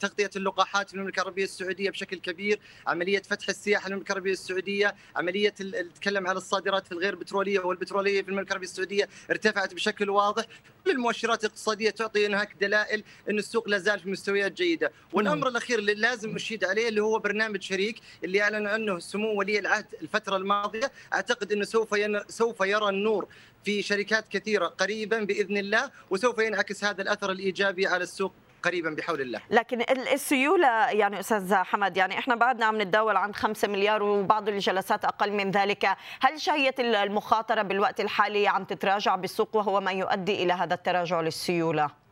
تغطية 0.00 0.30
اللقاحات 0.36 0.88
في 0.88 0.94
المملكة 0.94 1.20
العربية 1.20 1.44
السعودية 1.44 1.90
بشكل 1.90 2.16
كبير، 2.18 2.60
عملية 2.86 3.22
فتح 3.22 3.48
السياحة 3.48 3.88
المملكة 3.88 4.12
العربية 4.12 4.32
السعودية، 4.32 4.94
عملية 5.16 5.54
نتكلم 5.60 6.26
على 6.26 6.36
الصادرات 6.36 6.92
الغير 6.92 7.14
بترولية 7.14 7.60
والبترولية 7.60 8.22
في 8.22 8.28
المملكة 8.28 8.48
العربية 8.48 8.66
السعودية 8.66 9.08
ارتفعت 9.30 9.74
بشكل 9.74 10.10
واضح، 10.10 10.44
المؤشرات 10.92 11.44
الاقتصادية 11.44 11.90
تعطي 11.90 12.26
هناك 12.26 12.56
دلائل 12.60 13.04
إن 13.30 13.38
السوق 13.38 13.68
لا 13.68 13.78
زال 13.78 14.00
في 14.00 14.08
مستويات 14.08 14.52
جيدة، 14.52 14.92
والأمر 15.12 15.48
الأخير 15.48 15.78
اللي 15.78 15.94
لازم 15.94 16.34
اشيد 16.36 16.64
عليه 16.64 16.88
اللي 16.88 17.02
هو 17.02 17.18
برنامج 17.18 17.62
شريك 17.62 18.00
اللي 18.24 18.42
أعلن 18.42 18.66
عنه 18.66 18.98
سمو 18.98 19.38
ولي 19.38 19.58
العهد 19.58 19.86
الفترة 20.02 20.36
الماضية، 20.36 20.92
أعتقد 21.12 21.52
إنه 21.52 21.64
سوف 21.64 21.94
سوف 22.28 22.60
يرى 22.60 22.88
النور 22.88 23.26
في 23.64 23.82
شركات 23.82 24.28
كثيرة 24.28 24.66
قريبا 24.66 25.24
بإذن 25.24 25.56
الله 25.56 25.90
وسوف 26.10 26.38
ينعكس 26.38 26.84
هذا 26.84 27.02
الأثر 27.02 27.32
الإيجابي 27.32 27.86
على 27.86 28.02
السوق 28.02 28.32
قريبا 28.64 28.90
بحول 28.90 29.20
الله. 29.20 29.40
لكن 29.50 29.84
السيولة 30.12 30.90
يعني 30.90 31.20
أستاذ 31.20 31.54
حمد 31.54 31.96
يعني 31.96 32.18
إحنا 32.18 32.34
بعدنا 32.34 32.66
عم 32.66 32.80
نتداول 32.80 33.16
عن 33.16 33.34
5 33.34 33.68
مليار 33.68 34.02
وبعض 34.02 34.48
الجلسات 34.48 35.04
أقل 35.04 35.32
من 35.32 35.50
ذلك. 35.50 35.96
هل 36.20 36.40
شهيه 36.40 36.74
المخاطرة 36.78 37.62
بالوقت 37.62 38.00
الحالي 38.00 38.48
عم 38.48 38.64
تتراجع 38.64 39.16
بالسوق 39.16 39.56
وهو 39.56 39.80
ما 39.80 39.92
يؤدي 39.92 40.42
إلى 40.42 40.52
هذا 40.52 40.74
التراجع 40.74 41.20
للسيولة؟ 41.20 42.03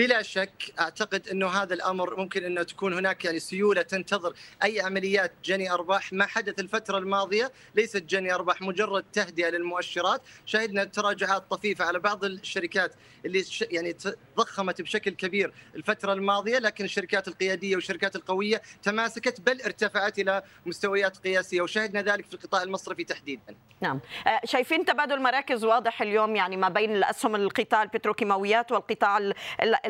بلا 0.00 0.22
شك 0.22 0.72
أعتقد 0.80 1.28
إنه 1.28 1.48
هذا 1.48 1.74
الأمر 1.74 2.16
ممكن 2.16 2.44
إنه 2.44 2.62
تكون 2.62 2.92
هناك 2.94 3.24
يعني 3.24 3.38
سيولة 3.38 3.82
تنتظر 3.82 4.32
أي 4.64 4.80
عمليات 4.80 5.32
جني 5.44 5.72
أرباح. 5.72 6.12
ما 6.12 6.26
حدث 6.26 6.60
الفترة 6.60 6.98
الماضية 6.98 7.52
ليست 7.74 8.02
جني 8.02 8.34
أرباح 8.34 8.62
مجرد 8.62 9.04
تهدئة 9.12 9.48
للمؤشرات. 9.48 10.22
شهدنا 10.46 10.84
تراجعات 10.84 11.50
طفيفة 11.50 11.84
على 11.84 11.98
بعض 11.98 12.24
الشركات 12.24 12.94
اللي 13.24 13.44
يعني 13.70 13.96
ضخمت 14.36 14.82
بشكل 14.82 15.10
كبير 15.10 15.52
الفترة 15.74 16.12
الماضية 16.12 16.58
لكن 16.58 16.84
الشركات 16.84 17.28
القيادية 17.28 17.74
والشركات 17.74 18.16
القوية 18.16 18.62
تماسكت 18.82 19.40
بل 19.40 19.62
ارتفعت 19.62 20.18
إلى 20.18 20.42
مستويات 20.66 21.16
قياسية 21.16 21.60
وشهدنا 21.60 22.02
ذلك 22.02 22.26
في 22.26 22.34
القطاع 22.34 22.62
المصرفي 22.62 23.04
تحديدا. 23.04 23.54
نعم. 23.80 24.00
آه، 24.26 24.40
شايفين 24.44 24.84
تبادل 24.84 25.22
مراكز 25.22 25.64
واضح 25.64 26.02
اليوم 26.02 26.36
يعني 26.36 26.56
ما 26.56 26.68
بين 26.68 26.92
الأسهم 26.96 27.36
القطاع 27.36 27.82
البتروكيماويات 27.82 28.72
والقطاع 28.72 29.18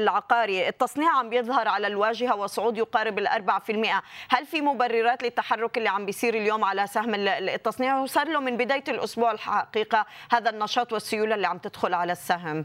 العقاري. 0.00 0.68
التصنيع 0.68 1.18
عم 1.18 1.30
بيظهر 1.30 1.68
على 1.68 1.86
الواجهة 1.86 2.36
وصعود 2.36 2.78
يقارب 2.78 3.18
الأربعة 3.18 3.58
في 3.58 3.72
المئة. 3.72 4.02
هل 4.28 4.46
في 4.46 4.60
مبررات 4.60 5.22
للتحرك 5.22 5.78
اللي 5.78 5.88
عم 5.88 6.06
بيصير 6.06 6.34
اليوم 6.34 6.64
على 6.64 6.86
سهم 6.86 7.14
التصنيع؟ 7.14 7.98
وصار 7.98 8.28
له 8.28 8.40
من 8.40 8.56
بداية 8.56 8.84
الأسبوع 8.88 9.32
الحقيقة 9.32 10.06
هذا 10.30 10.50
النشاط 10.50 10.92
والسيولة 10.92 11.34
اللي 11.34 11.46
عم 11.46 11.58
تدخل 11.58 11.94
على 11.94 12.12
السهم. 12.12 12.64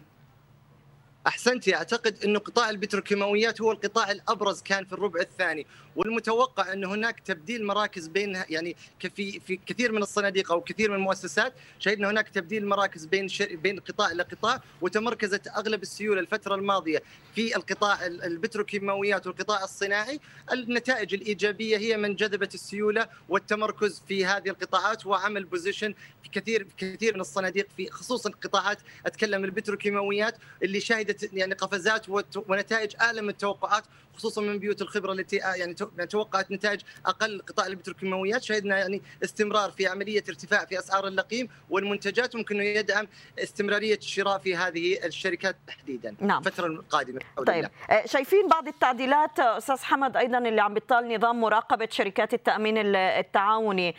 أحسنتي 1.28 1.76
أعتقد 1.76 2.24
إنه 2.24 2.40
قطاع 2.40 2.70
البتروكيماويات 2.70 3.62
هو 3.62 3.72
القطاع 3.72 4.12
الأبرز 4.12 4.62
كان 4.62 4.86
في 4.86 4.94
الربع 4.94 5.20
الثاني 5.20 5.66
والمتوقع 5.96 6.74
إن 6.74 6.86
هناك 6.86 7.20
تبديل 7.20 7.66
مراكز 7.66 8.08
بين 8.08 8.44
يعني 8.50 8.76
في 9.16 9.40
في 9.40 9.60
كثير 9.66 9.92
من 9.92 10.02
الصناديق 10.02 10.52
أو 10.52 10.62
كثير 10.62 10.90
من 10.90 10.96
المؤسسات 10.96 11.54
شهدنا 11.80 12.10
هناك 12.10 12.30
تبديل 12.30 12.68
مراكز 12.68 13.06
بين 13.06 13.28
بين 13.52 13.80
قطاع 13.80 14.12
إلى 14.12 14.24
قطاع 14.24 14.62
وتمركزت 14.82 15.48
أغلب 15.48 15.82
السيولة 15.82 16.20
الفترة 16.20 16.56
الماضية 16.56 17.02
في 17.36 17.56
القطاع 17.56 18.06
البتروكيماويات 18.06 19.28
والقطاع 19.28 19.64
الصناعي. 19.64 20.20
النتائج 20.52 21.14
الإيجابية 21.14 21.78
هي 21.78 21.98
من 21.98 22.16
جذبت 22.16 22.54
السيولة 22.54 23.08
والتمركز 23.30 24.04
في 24.08 24.26
هذه 24.26 24.50
القطاعات 24.50 25.06
وعمل 25.06 25.44
بوزيشن 25.44 25.94
في 26.24 26.30
كثير 26.30 26.68
كثير 26.78 27.14
من 27.14 27.22
الصناديق 27.22 27.68
في 27.78 27.90
خصوصا 27.90 28.30
قطاعات 28.30 28.78
أتكلم 29.06 29.44
البتروكيماويات 29.44 30.38
اللي 30.64 30.80
شهدت 30.80 31.15
يعني 31.34 31.54
قفزات 31.54 32.06
ونتائج 32.36 32.96
اعلى 33.02 33.22
من 33.22 33.30
التوقعات 33.30 33.84
خصوصا 34.16 34.42
من 34.42 34.60
بيوت 34.60 34.82
الخبرة 34.82 35.12
التي 35.12 35.36
يعني 35.36 35.76
يعني 35.98 36.08
توقعت 36.08 36.52
نتائج 36.52 36.82
أقل 37.06 37.42
قطاع 37.48 37.68
البتروكيماويات 37.68 38.44
شهدنا 38.44 38.78
يعني 38.78 39.02
استمرار 39.24 39.72
في 39.72 39.88
عملية 39.88 40.24
ارتفاع 40.30 40.66
في 40.66 40.80
أسعار 40.80 41.08
اللقيم 41.08 41.50
والمنتجات 41.70 42.36
ممكن 42.36 42.56
أنه 42.56 42.64
يدعم 42.64 43.08
استمرارية 43.40 43.98
الشراء 43.98 44.38
في 44.38 44.56
هذه 44.56 45.06
الشركات 45.06 45.56
تحديدا 45.68 46.16
نعم. 46.20 46.40
الفترة 46.40 46.66
القادمة 46.66 47.20
طيب 47.38 47.50
الله. 47.90 48.06
شايفين 48.06 48.48
بعض 48.48 48.68
التعديلات 48.68 49.40
أستاذ 49.40 49.78
حمد 49.78 50.18
أيضا 50.18 50.38
اللي 50.38 50.62
عم 50.62 50.74
بيطال 50.74 51.16
نظام 51.16 51.42
مراقبة 51.42 51.88
شركات 51.92 52.34
التأمين 52.34 52.78
التعاوني 52.96 53.96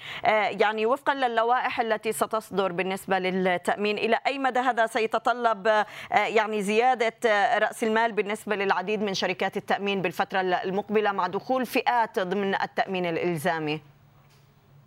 يعني 0.51 0.87
وفقا 0.87 1.15
للوائح 1.15 1.81
التي 1.81 2.13
ستصدر 2.13 2.73
بالنسبة 2.73 3.19
للتأمين 3.19 3.99
إلى 3.99 4.19
أي 4.27 4.39
مدى 4.39 4.61
هذا 4.61 4.87
سيتطلب 4.87 5.85
يعني 6.11 6.63
زيادة 6.63 7.13
رأس 7.59 7.85
المال 7.85 8.13
بالنسبة 8.13 8.57
للعديد 8.57 9.03
من 9.03 9.15
شركات 9.15 9.57
التأمين 9.57 10.03
بالفترة 10.07 10.41
المقبلة 10.41 11.13
مع 11.13 11.27
دخول 11.27 11.67
فئات 11.67 12.19
ضمن 12.19 12.55
التأمين 12.55 13.07
الإلزامي. 13.07 13.81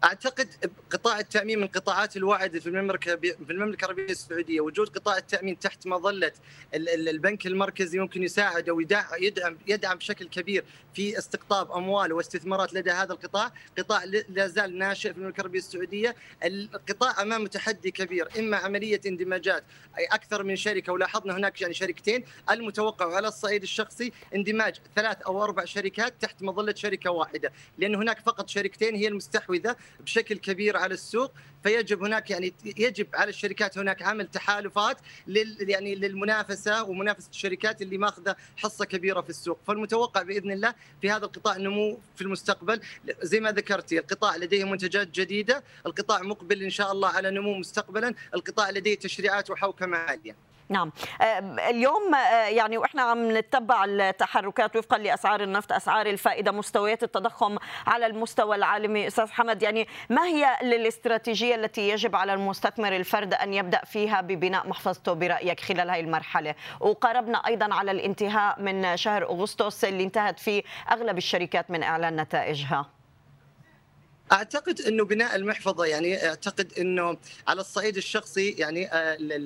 أعتقد 0.03 0.71
قطاع 0.89 1.19
التأمين 1.19 1.59
من 1.59 1.67
قطاعات 1.67 2.17
الواعده 2.17 2.59
في 2.59 2.67
المملكة 2.67 3.15
في 3.15 3.51
المملكة 3.51 3.85
العربية 3.85 4.11
السعودية. 4.11 4.61
وجود 4.61 4.89
قطاع 4.89 5.17
التأمين 5.17 5.59
تحت 5.59 5.87
مظلة 5.87 6.31
البنك 6.73 7.47
المركزي 7.47 7.99
ممكن 7.99 8.23
يساعد 8.23 8.69
أو 8.69 8.79
يدعم 8.79 9.57
يدعم 9.67 9.97
بشكل 9.97 10.27
كبير 10.27 10.65
في 10.93 11.17
استقطاب 11.17 11.71
أموال 11.71 12.13
واستثمارات 12.13 12.73
لدى 12.73 12.91
هذا 12.91 13.13
القطاع، 13.13 13.53
قطاع 13.77 14.03
لا 14.29 14.47
زال 14.47 14.77
ناشئ 14.77 15.13
في 15.13 15.17
المملكة 15.17 15.41
العربية 15.41 15.59
السعودية، 15.59 16.15
القطاع 16.43 17.21
أمام 17.21 17.47
تحدي 17.47 17.91
كبير 17.91 18.27
إما 18.39 18.57
عملية 18.57 19.01
اندماجات 19.05 19.63
أي 19.97 20.05
أكثر 20.05 20.43
من 20.43 20.55
شركة 20.55 20.93
ولاحظنا 20.93 21.37
هناك 21.37 21.61
يعني 21.61 21.73
شركتين 21.73 22.23
المتوقع 22.49 23.15
على 23.15 23.27
الصعيد 23.27 23.61
الشخصي 23.61 24.11
اندماج 24.35 24.75
ثلاث 24.95 25.21
أو 25.21 25.43
أربع 25.43 25.65
شركات 25.65 26.13
تحت 26.21 26.43
مظلة 26.43 26.73
شركة 26.73 27.11
واحدة، 27.11 27.51
لأن 27.77 27.95
هناك 27.95 28.19
فقط 28.19 28.49
شركتين 28.49 28.95
هي 28.95 29.07
المستحوذة 29.07 29.75
بشكل 29.99 30.37
كبير 30.37 30.77
على 30.77 30.93
السوق 30.93 31.31
فيجب 31.63 32.03
هناك 32.03 32.29
يعني 32.29 32.53
يجب 32.65 33.07
على 33.13 33.29
الشركات 33.29 33.77
هناك 33.77 34.01
عمل 34.01 34.27
تحالفات 34.27 34.97
لل 35.27 35.69
يعني 35.69 35.95
للمنافسة 35.95 36.83
ومنافسة 36.83 37.29
الشركات 37.29 37.81
اللي 37.81 37.97
ماخذة 37.97 38.35
حصة 38.57 38.85
كبيرة 38.85 39.21
في 39.21 39.29
السوق، 39.29 39.59
فالمتوقع 39.67 40.21
بإذن 40.21 40.51
الله 40.51 40.73
في 41.01 41.11
هذا 41.11 41.25
القطاع 41.25 41.57
نمو 41.57 41.99
في 42.15 42.21
المستقبل 42.21 42.81
زي 43.21 43.39
ما 43.39 43.51
ذكرتي 43.51 43.99
القطاع 43.99 44.35
لديه 44.35 44.63
منتجات 44.63 45.07
جديدة، 45.07 45.63
القطاع 45.85 46.21
مقبل 46.21 46.63
إن 46.63 46.69
شاء 46.69 46.91
الله 46.91 47.09
على 47.09 47.31
نمو 47.31 47.53
مستقبلا، 47.53 48.13
القطاع 48.33 48.69
لديه 48.69 48.95
تشريعات 48.95 49.49
وحوكمة 49.49 49.97
عالية. 49.97 50.48
نعم. 50.69 50.91
اليوم 51.69 52.15
يعني 52.47 52.77
وإحنا 52.77 53.01
عم 53.01 53.37
نتبع 53.37 53.85
التحركات 53.85 54.75
وفقا 54.75 54.97
لأسعار 54.97 55.41
النفط 55.41 55.71
أسعار 55.71 56.05
الفائدة 56.05 56.51
مستويات 56.51 57.03
التضخم 57.03 57.57
على 57.87 58.05
المستوى 58.05 58.55
العالمي. 58.55 59.07
أستاذ 59.07 59.31
حمد 59.31 59.63
يعني 59.63 59.87
ما 60.09 60.25
هي 60.25 60.57
الاستراتيجيه 60.61 61.55
التي 61.55 61.89
يجب 61.89 62.15
على 62.15 62.33
المستثمر 62.33 62.95
الفرد 62.95 63.33
أن 63.33 63.53
يبدأ 63.53 63.81
فيها 63.85 64.21
ببناء 64.21 64.67
محفظته 64.67 65.13
برأيك 65.13 65.59
خلال 65.59 65.91
هذه 65.91 65.99
المرحلة؟ 65.99 66.55
وقاربنا 66.79 67.37
أيضا 67.37 67.73
على 67.73 67.91
الانتهاء 67.91 68.61
من 68.61 68.97
شهر 68.97 69.23
أغسطس 69.23 69.85
اللي 69.85 70.03
انتهت 70.03 70.39
فيه 70.39 70.63
أغلب 70.91 71.17
الشركات 71.17 71.71
من 71.71 71.83
إعلان 71.83 72.21
نتائجها. 72.21 72.98
أعتقد 74.31 74.81
إنه 74.81 75.05
بناء 75.05 75.35
المحفظة 75.35 75.85
يعني 75.85 76.27
أعتقد 76.27 76.73
إنه 76.79 77.17
على 77.47 77.61
الصعيد 77.61 77.97
الشخصي 77.97 78.49
يعني 78.49 78.89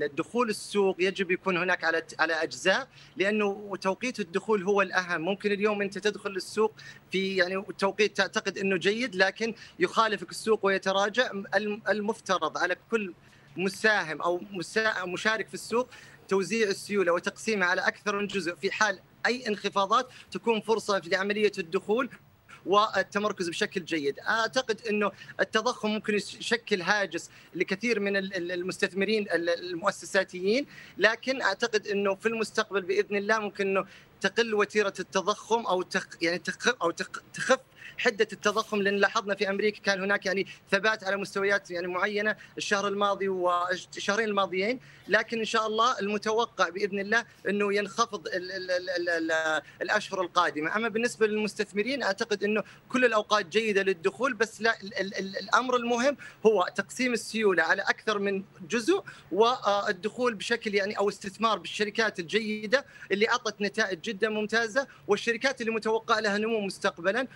الدخول 0.05 0.49
السوق 0.49 0.95
يجب 0.99 1.31
يكون 1.31 1.57
هناك 1.57 1.83
على 1.83 2.03
على 2.19 2.33
أجزاء 2.33 2.87
لأنه 3.17 3.77
توقيت 3.81 4.19
الدخول 4.19 4.63
هو 4.63 4.81
الأهم. 4.81 5.21
ممكن 5.21 5.51
اليوم 5.51 5.81
أنت 5.81 5.97
تدخل 5.97 6.29
السوق 6.29 6.73
في 7.11 7.35
يعني 7.35 7.63
توقيت 7.79 8.17
تعتقد 8.17 8.57
إنه 8.57 8.77
جيد 8.77 9.15
لكن 9.15 9.53
يخالفك 9.79 10.29
السوق 10.31 10.65
ويتراجع. 10.65 11.31
المفترض 11.89 12.57
على 12.57 12.75
كل 12.91 13.13
مساهم 13.57 14.21
أو 14.21 14.41
مشارك 15.05 15.47
في 15.47 15.53
السوق 15.53 15.89
توزيع 16.27 16.67
السيولة 16.67 17.11
وتقسيمها 17.11 17.67
على 17.67 17.81
أكثر 17.81 18.19
من 18.19 18.27
جزء 18.27 18.55
في 18.55 18.71
حال 18.71 18.99
أي 19.25 19.47
انخفاضات 19.47 20.09
تكون 20.31 20.61
فرصة 20.61 21.01
لعملية 21.05 21.51
الدخول. 21.57 22.09
والتمركز 22.65 23.49
بشكل 23.49 23.85
جيد. 23.85 24.19
أعتقد 24.19 24.81
إنه 24.89 25.11
التضخم 25.39 25.89
ممكن 25.89 26.15
يشكل 26.15 26.81
هاجس 26.81 27.29
لكثير 27.55 27.99
من 27.99 28.17
المستثمرين 28.35 29.25
المؤسساتيين 29.31 30.65
لكن 30.97 31.41
أعتقد 31.41 31.87
إنه 31.87 32.15
في 32.15 32.25
المستقبل 32.25 32.81
بإذن 32.81 33.15
الله 33.15 33.39
ممكن 33.39 33.67
إنه 33.67 33.85
تقل 34.21 34.53
وتيرة 34.53 34.93
التضخم 34.99 35.65
أو 35.65 35.81
تخ 35.81 36.07
يعني 36.21 36.37
تخف 36.37 36.75
أو 36.81 36.91
تخف 37.33 37.59
حدة 37.97 38.27
التضخم 38.33 38.81
لأن 38.81 38.95
لاحظنا 38.97 39.35
في 39.35 39.49
أمريكا 39.49 39.81
كان 39.81 40.01
هناك 40.03 40.25
يعني 40.25 40.47
ثبات 40.71 41.03
على 41.03 41.17
مستويات 41.17 41.71
يعني 41.71 41.87
معينة 41.87 42.35
الشهر 42.57 42.87
الماضي 42.87 43.27
والشهرين 43.27 44.27
الماضيين. 44.29 44.79
لكن 45.07 45.39
إن 45.39 45.45
شاء 45.45 45.67
الله 45.67 45.99
المتوقع 45.99 46.69
بإذن 46.69 46.99
الله 46.99 47.25
إنه 47.49 47.73
ينخفض 47.73 48.27
ال 48.27 48.51
ال 48.51 48.71
ال 48.71 49.09
ال 49.09 49.61
الأشهر 49.81 50.21
القادمة. 50.21 50.75
أما 50.75 50.89
بالنسبة 50.89 51.27
للمستثمرين 51.27 52.03
أعتقد 52.03 52.43
إنه 52.43 52.63
كل 52.89 53.05
الأوقات 53.05 53.45
جيدة 53.45 53.83
للدخول 53.83 54.33
بس 54.33 54.61
لا 54.61 54.81
ال 54.81 54.93
ال 54.99 55.37
الأمر 55.37 55.75
المهم 55.75 56.17
هو 56.45 56.67
تقسيم 56.75 57.13
السيولة 57.13 57.63
على 57.63 57.81
أكثر 57.81 58.19
من 58.19 58.43
جزء 58.69 59.03
والدخول 59.31 60.35
بشكل 60.35 60.75
يعني 60.75 60.97
أو 60.97 61.09
استثمار 61.09 61.57
بالشركات 61.57 62.19
الجيدة 62.19 62.85
اللي 63.11 63.29
أعطت 63.29 63.61
نتائج 63.61 63.99
جدا 64.01 64.29
ممتازة 64.29 64.87
والشركات 65.07 65.61
اللي 65.61 65.71
متوقع 65.71 66.19
لها 66.19 66.37
نمو 66.37 66.59
مستقبلا 66.61 67.27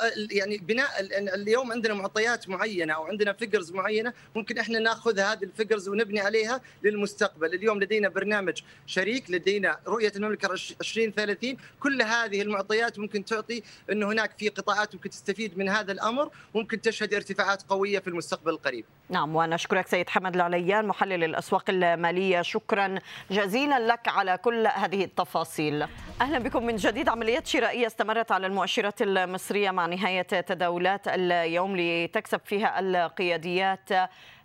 ويعني 0.00 0.58
بناء 0.58 0.88
اليوم 1.34 1.72
عندنا 1.72 1.94
معطيات 1.94 2.48
معينة 2.48 2.92
أو 2.92 3.04
عندنا 3.06 3.32
figures 3.32 3.72
معينة 3.72 4.12
ممكن 4.36 4.58
إحنا 4.58 4.78
ناخذ 4.78 5.18
هذه 5.20 5.44
ال 5.44 5.49
figures 5.49 5.88
ونبني 5.88 6.20
عليها 6.20 6.60
للمستقبل. 6.82 7.54
اليوم 7.54 7.80
لدينا 7.80 8.08
برنامج 8.08 8.60
شريك 8.86 9.30
لدينا 9.30 9.78
رؤية 9.86 10.12
المملكة 10.16 10.52
2030 10.52 11.56
كل 11.80 12.02
هذه 12.02 12.42
المعطيات 12.42 12.98
ممكن 12.98 13.24
تعطي 13.24 13.62
انه 13.92 14.06
هناك 14.06 14.38
في 14.38 14.48
قطاعات 14.48 14.94
ممكن 14.94 15.10
تستفيد 15.10 15.58
من 15.58 15.68
هذا 15.68 15.92
الأمر 15.92 16.30
ممكن 16.54 16.80
تشهد 16.80 17.14
ارتفاعات 17.14 17.62
قوية 17.62 17.98
في 17.98 18.08
المستقبل 18.08 18.50
القريب. 18.50 18.84
نعم 19.08 19.36
ونشكرك 19.36 19.86
سيد 19.86 20.08
حمد 20.08 20.34
العليان 20.34 20.86
محلل 20.86 21.24
الأسواق 21.24 21.64
المالية. 21.68 22.42
شكرا 22.42 22.98
جزيلا 23.30 23.92
لك 23.92 24.08
على 24.08 24.38
كل 24.38 24.66
هذه 24.66 25.04
التفاصيل. 25.04 25.86
أهلا 26.20 26.38
بكم 26.38 26.66
من 26.66 26.76
جديد. 26.76 27.08
عمليات 27.08 27.46
شرائية 27.46 27.86
استمرت 27.86 28.32
على 28.32 28.46
المؤشرات 28.46 29.02
المصرية 29.02 29.70
مع 29.76 29.86
نهاية 29.86 30.22
تداولات 30.22 31.08
اليوم 31.08 31.76
لتكسب 31.76 32.40
فيها 32.44 32.80
القياديات 32.80 33.90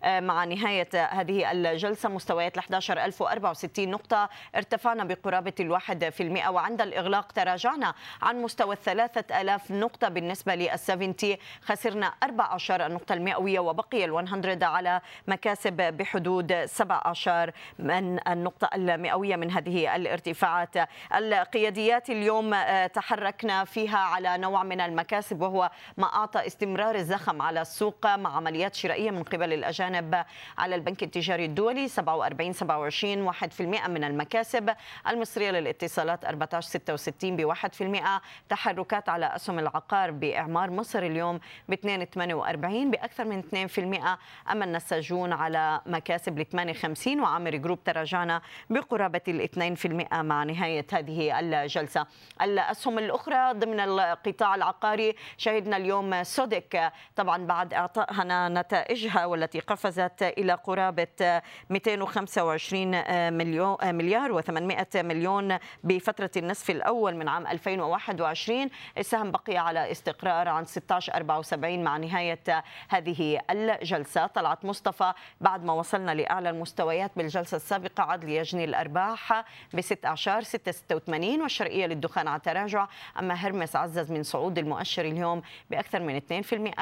مع 0.05 0.43
نهاية 0.45 0.89
هذه 1.11 1.51
الجلسة 1.51 2.09
مستويات 2.09 2.57
ال 2.57 2.59
11064 2.59 3.91
نقطة. 3.91 4.29
ارتفعنا 4.55 5.03
بقرابة 5.03 5.53
الواحد 5.59 6.09
في 6.09 6.23
المئة 6.23 6.49
وعند 6.49 6.81
الإغلاق 6.81 7.31
تراجعنا 7.31 7.93
عن 8.21 8.41
مستوى 8.41 8.73
الثلاثة 8.73 9.41
ألاف 9.41 9.71
نقطة 9.71 10.09
بالنسبة 10.09 10.55
للسفنتي 10.55 11.37
خسرنا 11.61 12.13
14 12.23 12.85
النقطة 12.85 13.13
المئوية 13.13 13.59
وبقي 13.59 14.07
ال100 14.07 14.63
على 14.63 15.01
مكاسب 15.27 15.73
بحدود 15.73 16.65
17 16.65 17.51
من 17.79 18.27
النقطة 18.27 18.69
المئوية 18.75 19.35
من 19.35 19.51
هذه 19.51 19.95
الارتفاعات. 19.95 20.75
القياديات 21.15 22.09
اليوم 22.09 22.55
تحركنا 22.93 23.65
فيها 23.65 23.97
على 23.97 24.37
نوع 24.37 24.63
من 24.63 24.81
المكاسب 24.81 25.41
وهو 25.41 25.71
ما 25.97 26.05
أعطى 26.05 26.47
استمرار 26.47 26.95
الزخم 26.95 27.41
على 27.41 27.61
السوق 27.61 28.05
مع 28.05 28.35
عمليات 28.35 28.75
شرائية 28.75 29.11
من 29.11 29.23
قبل 29.23 29.53
الأجانب. 29.53 29.90
الأجانب 29.91 30.25
على 30.57 30.75
البنك 30.75 31.03
التجاري 31.03 31.45
الدولي 31.45 31.87
47 31.87 32.53
27 32.53 33.33
1% 33.33 33.61
من 33.87 34.03
المكاسب. 34.03 34.69
المصرية 35.07 35.51
للاتصالات 35.51 36.25
14 36.25 36.67
66 36.69 37.35
ب 37.35 37.53
1% 37.53 38.21
تحركات 38.49 39.09
على 39.09 39.35
أسهم 39.35 39.59
العقار 39.59 40.11
بإعمار 40.11 40.71
مصر 40.71 40.99
اليوم 40.99 41.39
ب 41.69 41.73
2 41.73 42.05
48 42.05 42.91
بأكثر 42.91 43.25
من 43.25 43.43
2% 43.43 44.51
أما 44.51 44.65
النساجون 44.65 45.33
على 45.33 45.81
مكاسب 45.85 46.39
ل 46.39 46.45
58 46.45 47.19
وعامر 47.21 47.55
جروب 47.55 47.83
تراجعنا 47.83 48.41
بقرابة 48.69 49.21
ال 49.27 49.77
2% 50.11 50.13
مع 50.13 50.43
نهاية 50.43 50.85
هذه 50.93 51.39
الجلسة. 51.39 52.05
الأسهم 52.41 52.99
الأخرى 52.99 53.53
ضمن 53.53 53.79
القطاع 53.79 54.55
العقاري 54.55 55.15
شهدنا 55.37 55.77
اليوم 55.77 56.23
سودك 56.23 56.91
طبعا 57.15 57.45
بعد 57.45 57.73
إعطائها 57.73 58.49
نتائجها 58.49 59.25
والتي 59.25 59.59
قفزت 59.59 59.80
قفزت 59.81 60.23
إلى 60.23 60.53
قرابة 60.53 61.41
225 61.69 63.33
مليون 63.33 63.95
مليار 63.95 64.41
و800 64.41 64.95
مليون 64.95 65.57
بفترة 65.83 66.31
النصف 66.37 66.69
الأول 66.69 67.15
من 67.15 67.27
عام 67.27 67.47
2021 67.47 68.69
السهم 68.97 69.31
بقي 69.31 69.57
على 69.57 69.91
استقرار 69.91 70.49
عن 70.49 70.65
16.74 70.65 71.63
مع 71.63 71.97
نهاية 71.97 72.63
هذه 72.89 73.39
الجلسة. 73.49 74.27
طلعت 74.27 74.65
مصطفى 74.65 75.13
بعد 75.41 75.63
ما 75.63 75.73
وصلنا 75.73 76.11
لأعلى 76.11 76.49
المستويات 76.49 77.11
بالجلسة 77.15 77.57
السابقة 77.57 78.03
عاد 78.03 78.25
ليجني 78.25 78.63
الأرباح 78.63 79.43
ب 79.73 79.81
6 79.81 80.07
أعشار 80.07 80.43
686 80.43 81.41
والشرقية 81.41 81.85
للدخان 81.85 82.27
على 82.27 82.39
تراجع 82.39 82.87
أما 83.19 83.33
هرمس 83.33 83.75
عزز 83.75 84.11
من 84.11 84.23
صعود 84.23 84.57
المؤشر 84.57 85.05
اليوم 85.05 85.41
بأكثر 85.69 85.99
من 85.99 86.19
2% 86.19 86.21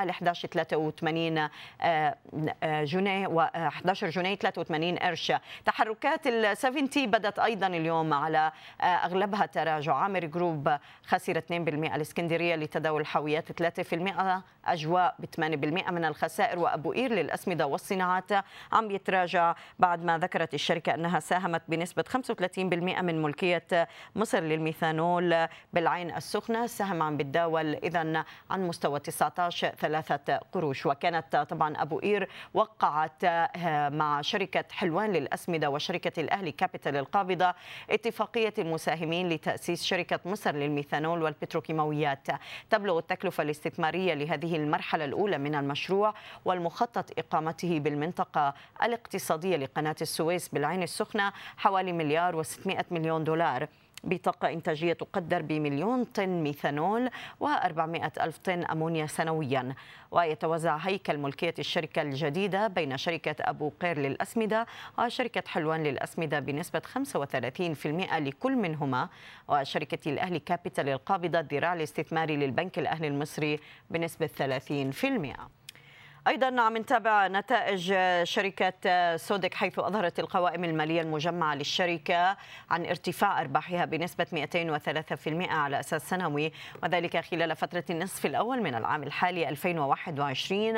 ل 0.03 0.11
11.83 0.11 2.88
جنيه 2.89 3.27
و11 3.27 4.05
جنيه 4.05 4.35
83 4.35 4.97
قرش. 4.97 5.33
تحركات 5.65 6.27
ال 6.27 6.57
70 6.57 6.89
بدت 6.95 7.39
أيضا 7.39 7.67
اليوم 7.67 8.13
على 8.13 8.51
أغلبها 8.81 9.45
تراجع 9.45 9.95
عامر 9.95 10.25
جروب 10.25 10.77
خسر 11.05 11.37
2% 11.37 11.51
الإسكندرية 11.95 12.55
لتداول 12.55 13.01
الحاويات 13.01 13.51
3% 13.51 14.43
أجواء 14.65 15.15
ب 15.19 15.25
8% 15.25 15.91
من 15.91 16.05
الخسائر. 16.05 16.59
وأبو 16.59 16.91
قير 16.91 17.11
للأسمدة 17.11 17.67
والصناعات 17.67 18.31
عم 18.71 18.91
يتراجع 18.91 19.55
بعد 19.79 20.03
ما 20.03 20.17
ذكرت 20.17 20.53
الشركة 20.53 20.93
أنها 20.93 21.19
ساهمت 21.19 21.61
بنسبة 21.67 22.03
35% 22.03 23.01
من 23.01 23.21
ملكية 23.21 23.87
مصر 24.15 24.39
للميثانول 24.39 25.47
بالعين 25.73 26.15
السخنة. 26.15 26.63
السهم 26.63 27.03
عم 27.03 27.17
بتداول 27.17 27.75
اذا 27.75 28.23
عن 28.49 28.67
مستوى 28.67 28.99
19 28.99 29.67
ثلاثة 29.67 30.37
قروش. 30.51 30.85
وكانت 30.85 31.45
طبعا 31.49 31.81
أبو 31.81 31.99
قير 31.99 32.29
وقعت 32.83 33.25
مع 33.93 34.21
شركة 34.21 34.63
حلوان 34.71 35.11
للأسمدة 35.13 35.69
وشركة 35.69 36.19
الأهلي 36.21 36.51
كابيتال 36.51 36.95
القابضة 36.95 37.53
اتفاقية 37.89 38.53
المساهمين 38.57 39.29
لتأسيس 39.29 39.83
شركة 39.83 40.19
مصر 40.25 40.55
للميثانول 40.55 41.23
والبتروكيماويات. 41.23 42.27
تبلغ 42.69 42.97
التكلفة 42.97 43.43
الاستثمارية 43.43 44.13
لهذه 44.13 44.55
المرحلة 44.55 45.05
الأولى 45.05 45.37
من 45.37 45.55
المشروع 45.55 46.13
والمخطط 46.45 47.19
إقامته 47.19 47.79
بالمنطقة 47.79 48.53
الاقتصادية 48.83 49.55
لقناة 49.57 49.95
السويس 50.01 50.49
بالعين 50.49 50.83
السخنة 50.83 51.31
حوالي 51.57 51.93
مليار 51.93 52.43
و600 52.43 52.83
مليون 52.91 53.23
دولار. 53.23 53.67
بطاقة 54.03 54.49
إنتاجية 54.49 54.93
تقدر 54.93 55.41
بمليون 55.41 56.03
طن 56.03 56.43
ميثانول 56.43 57.09
و400 57.43 58.21
ألف 58.21 58.37
طن 58.37 58.63
أمونيا 58.63 59.05
سنويا. 59.05 59.75
ويتوزع 60.11 60.77
هيكل 60.77 61.17
ملكية 61.17 61.53
الشركة 61.59 62.01
الجديدة 62.01 62.67
بين 62.67 62.97
شركة 62.97 63.35
أبو 63.39 63.71
قير 63.81 63.99
للأسمدة 63.99 64.65
وشركة 64.99 65.43
حلوان 65.47 65.83
للأسمدة 65.83 66.39
بنسبة 66.39 66.79
35% 66.79 68.15
لكل 68.17 68.55
منهما 68.55 69.09
وشركة 69.47 70.11
الأهلي 70.11 70.39
كابيتال 70.39 70.89
القابضة 70.89 71.39
الذراع 71.39 71.73
الاستثماري 71.73 72.35
للبنك 72.35 72.79
الأهلي 72.79 73.07
المصري 73.07 73.59
بنسبة 73.89 74.29
30% 74.93 75.58
أيضا 76.27 76.61
عم 76.61 76.77
نتابع 76.77 77.27
نتائج 77.27 77.93
شركة 78.23 79.17
سودك 79.17 79.53
حيث 79.53 79.79
أظهرت 79.79 80.19
القوائم 80.19 80.63
المالية 80.63 81.01
المجمعة 81.01 81.55
للشركة 81.55 82.37
عن 82.69 82.85
ارتفاع 82.85 83.41
أرباحها 83.41 83.85
بنسبة 83.85 84.25
203% 84.25 85.51
على 85.51 85.79
أساس 85.79 86.09
سنوي 86.09 86.51
وذلك 86.83 87.25
خلال 87.25 87.55
فترة 87.55 87.83
النصف 87.89 88.25
الأول 88.25 88.61
من 88.61 88.75
العام 88.75 89.03
الحالي 89.03 89.49
2021 89.49 90.73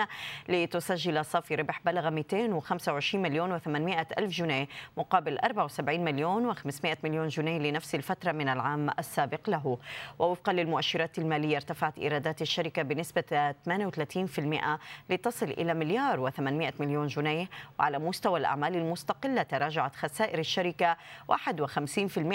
لتسجل 0.49 1.25
صافي 1.25 1.55
ربح 1.55 1.79
بلغ 1.85 2.09
225 2.09 3.23
مليون 3.23 3.59
و800 3.59 4.05
ألف 4.17 4.31
جنيه 4.31 4.67
مقابل 4.97 5.39
74 5.39 5.99
مليون 5.99 6.53
و500 6.55 6.95
مليون 7.03 7.27
جنيه 7.27 7.59
لنفس 7.59 7.95
الفترة 7.95 8.31
من 8.31 8.49
العام 8.49 8.89
السابق 8.99 9.49
له. 9.49 9.77
ووفقا 10.19 10.53
للمؤشرات 10.53 11.17
المالية 11.19 11.55
ارتفعت 11.55 11.99
إيرادات 11.99 12.41
الشركة 12.41 12.81
بنسبة 12.81 13.51
38% 13.51 14.79
لتصل 15.09 15.40
تصل 15.41 15.51
إلى 15.51 15.73
مليار 15.73 16.31
و800 16.31 16.73
مليون 16.79 17.07
جنيه 17.07 17.49
وعلى 17.79 17.99
مستوى 17.99 18.39
الأعمال 18.39 18.75
المستقلة 18.75 19.43
تراجعت 19.43 19.95
خسائر 19.95 20.39
الشركة 20.39 20.97
51% 21.31 21.35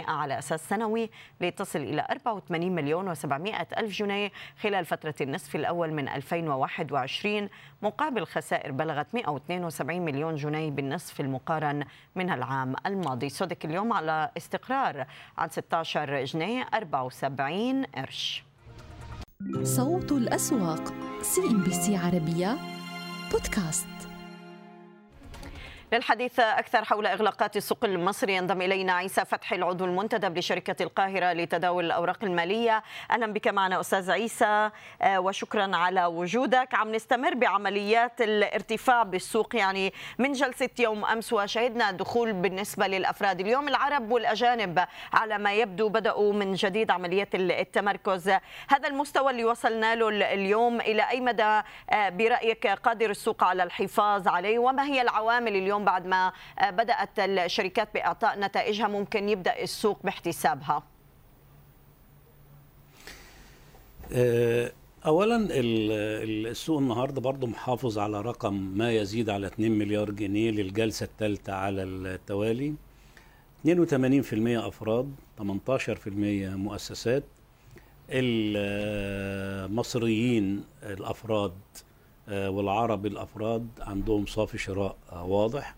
على 0.09 0.39
أساس 0.39 0.69
سنوي 0.69 1.11
لتصل 1.41 1.79
إلى 1.79 2.07
84 2.11 2.75
مليون 2.75 3.15
و700 3.15 3.79
ألف 3.79 3.93
جنيه 3.93 4.33
خلال 4.61 4.85
فترة 4.85 5.15
النصف 5.21 5.57
الأول 5.57 5.93
من 5.93 6.09
2021 6.09 7.49
مقابل 7.83 8.27
خسائر 8.27 8.73
بلغت 8.73 9.15
172 9.15 10.05
مليون 10.05 10.35
جنيه 10.35 10.71
بالنصف 10.71 11.21
المقارن 11.21 11.85
من 12.15 12.31
العام 12.31 12.75
الماضي. 12.87 13.29
صدق 13.29 13.59
اليوم 13.65 13.93
على 13.93 14.31
استقرار 14.37 15.07
عن 15.39 15.49
16 15.49 16.25
جنيه 16.25 16.67
74 16.75 17.85
قرش. 17.85 18.45
صوت 19.63 20.13
الأسواق 20.13 20.95
سي 21.23 21.41
ان 21.41 21.63
بي 21.63 21.71
سي 21.71 21.97
عربية 21.97 22.76
بودكاست. 23.31 23.96
للحديث 25.93 26.41
أكثر 26.41 26.85
حول 26.85 27.07
إغلاقات 27.07 27.57
السوق 27.57 27.85
المصري. 27.85 28.35
ينضم 28.35 28.63
إلينا 28.63 28.93
عيسى 28.93 29.25
فتحي 29.25 29.57
العضو 29.57 29.85
المنتدب 29.85 30.39
لشركة 30.39 30.83
القاهرة 30.83 31.33
لتداول 31.33 31.85
الأوراق 31.85 32.25
المالية. 32.25 32.83
أهلا 33.11 33.33
بك 33.33 33.49
معنا 33.49 33.81
أستاذ 33.81 34.11
عيسى 34.11 34.71
آه، 35.03 35.21
وشكرا 35.21 35.77
على 35.77 36.05
وجودك. 36.05 36.75
عم 36.75 36.95
نستمر 36.95 37.35
بعمليات 37.35 38.21
الارتفاع 38.21 39.03
بالسوق 39.03 39.57
يعني 39.57 39.93
من 40.19 40.33
جلسة 40.33 40.69
يوم 40.79 41.05
أمس 41.05 41.33
وشهدنا 41.33 41.91
دخول 41.91 42.33
بالنسبة 42.33 42.87
للأفراد. 42.87 43.41
اليوم 43.41 43.69
العرب 43.69 44.11
والأجانب 44.11 44.85
على 45.13 45.39
ما 45.39 45.53
يبدو 45.53 45.89
بدأوا 45.89 46.33
من 46.33 46.55
جديد 46.55 46.91
عمليات 46.91 47.35
التمركز. 47.35 48.29
هذا 48.69 48.89
المستوى 48.89 49.31
اللي 49.31 49.45
وصلنا 49.45 49.95
له 49.95 50.09
اليوم 50.09 50.81
إلى 50.81 51.11
أي 51.11 51.21
مدى 51.21 51.63
آه، 51.91 52.09
برأيك 52.09 52.67
قادر 52.67 53.11
السوق 53.11 53.45
على 53.45 53.63
الحفاظ 53.63 54.29
عليه؟ 54.29 54.59
وما 54.59 54.85
هي 54.85 55.03
العوامل 55.03 55.57
اليوم 55.57 55.76
بعد 55.85 56.07
ما 56.07 56.33
بدأت 56.63 57.19
الشركات 57.19 57.89
بإعطاء 57.95 58.41
نتائجها 58.41 58.89
ممكن 58.89 59.29
يبدأ 59.29 59.63
السوق 59.63 59.99
باحتسابها. 60.05 60.83
آه، 64.13 64.73
اولا 65.07 65.49
السوق 65.51 66.79
النهارده 66.79 67.21
برضه 67.21 67.47
محافظ 67.47 67.99
على 67.99 68.21
رقم 68.21 68.55
ما 68.55 68.93
يزيد 68.93 69.31
على 69.31 69.47
2 69.47 69.79
مليار 69.79 70.11
جنيه 70.11 70.51
للجلسة 70.51 71.05
الثالثه 71.05 71.53
على 71.53 71.83
التوالي. 71.83 72.75
82% 73.65 74.69
أفراد 74.69 75.15
18% 75.39 76.57
مؤسسات. 76.57 77.25
المصريين 79.71 80.65
الأفراد 80.83 81.53
آه، 81.53 81.86
والعرب 82.29 83.07
الأفراد 83.07 83.69
عندهم 83.81 84.27
صافي 84.27 84.59
شراء 84.59 84.97
آه، 85.13 85.25
واضح. 85.25 85.75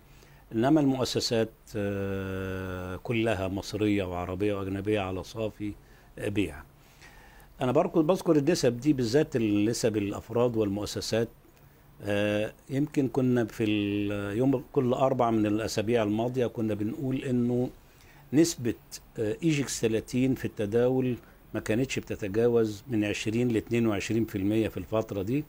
إنما 0.54 0.80
المؤسسات 0.80 1.50
آه، 1.76 2.96
كلها 2.96 3.48
مصرية 3.48 4.04
وعربية 4.04 4.54
وأجنبية 4.54 5.00
على 5.00 5.22
صافي 5.24 5.72
بيع. 6.18 6.62
أنا 7.60 7.72
بذكر 7.72 8.36
النسب 8.36 8.80
دي 8.80 8.92
بالذات 8.92 9.36
نسب 9.36 9.96
الأفراد 9.96 10.56
والمؤسسات. 10.56 11.28
يمكن 12.70 13.08
كنا 13.08 13.44
في 13.44 13.64
اليوم 13.64 14.64
كل 14.72 14.92
أربع 14.92 15.30
من 15.30 15.46
الأسابيع 15.46 16.02
الماضية 16.02 16.46
كنا 16.46 16.74
بنقول 16.74 17.16
إنه 17.24 17.70
نسبة 18.32 18.74
EGX 19.18 19.80
30 19.80 20.34
في 20.34 20.44
التداول 20.44 21.16
ما 21.54 21.60
كانتش 21.60 21.98
بتتجاوز 21.98 22.82
من 22.88 23.04
20 23.04 23.48
ل 23.48 23.58
22% 23.60 24.68
في 24.68 24.76
الفترة 24.76 25.22
دي. 25.22 25.44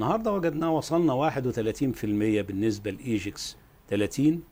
النهارده 0.00 0.32
وجدنا 0.32 0.68
وصلنا 0.68 1.30
31% 1.30 2.04
بالنسبة 2.46 2.90
ل 2.90 3.07
EGX 3.07 3.56
30 3.90 4.42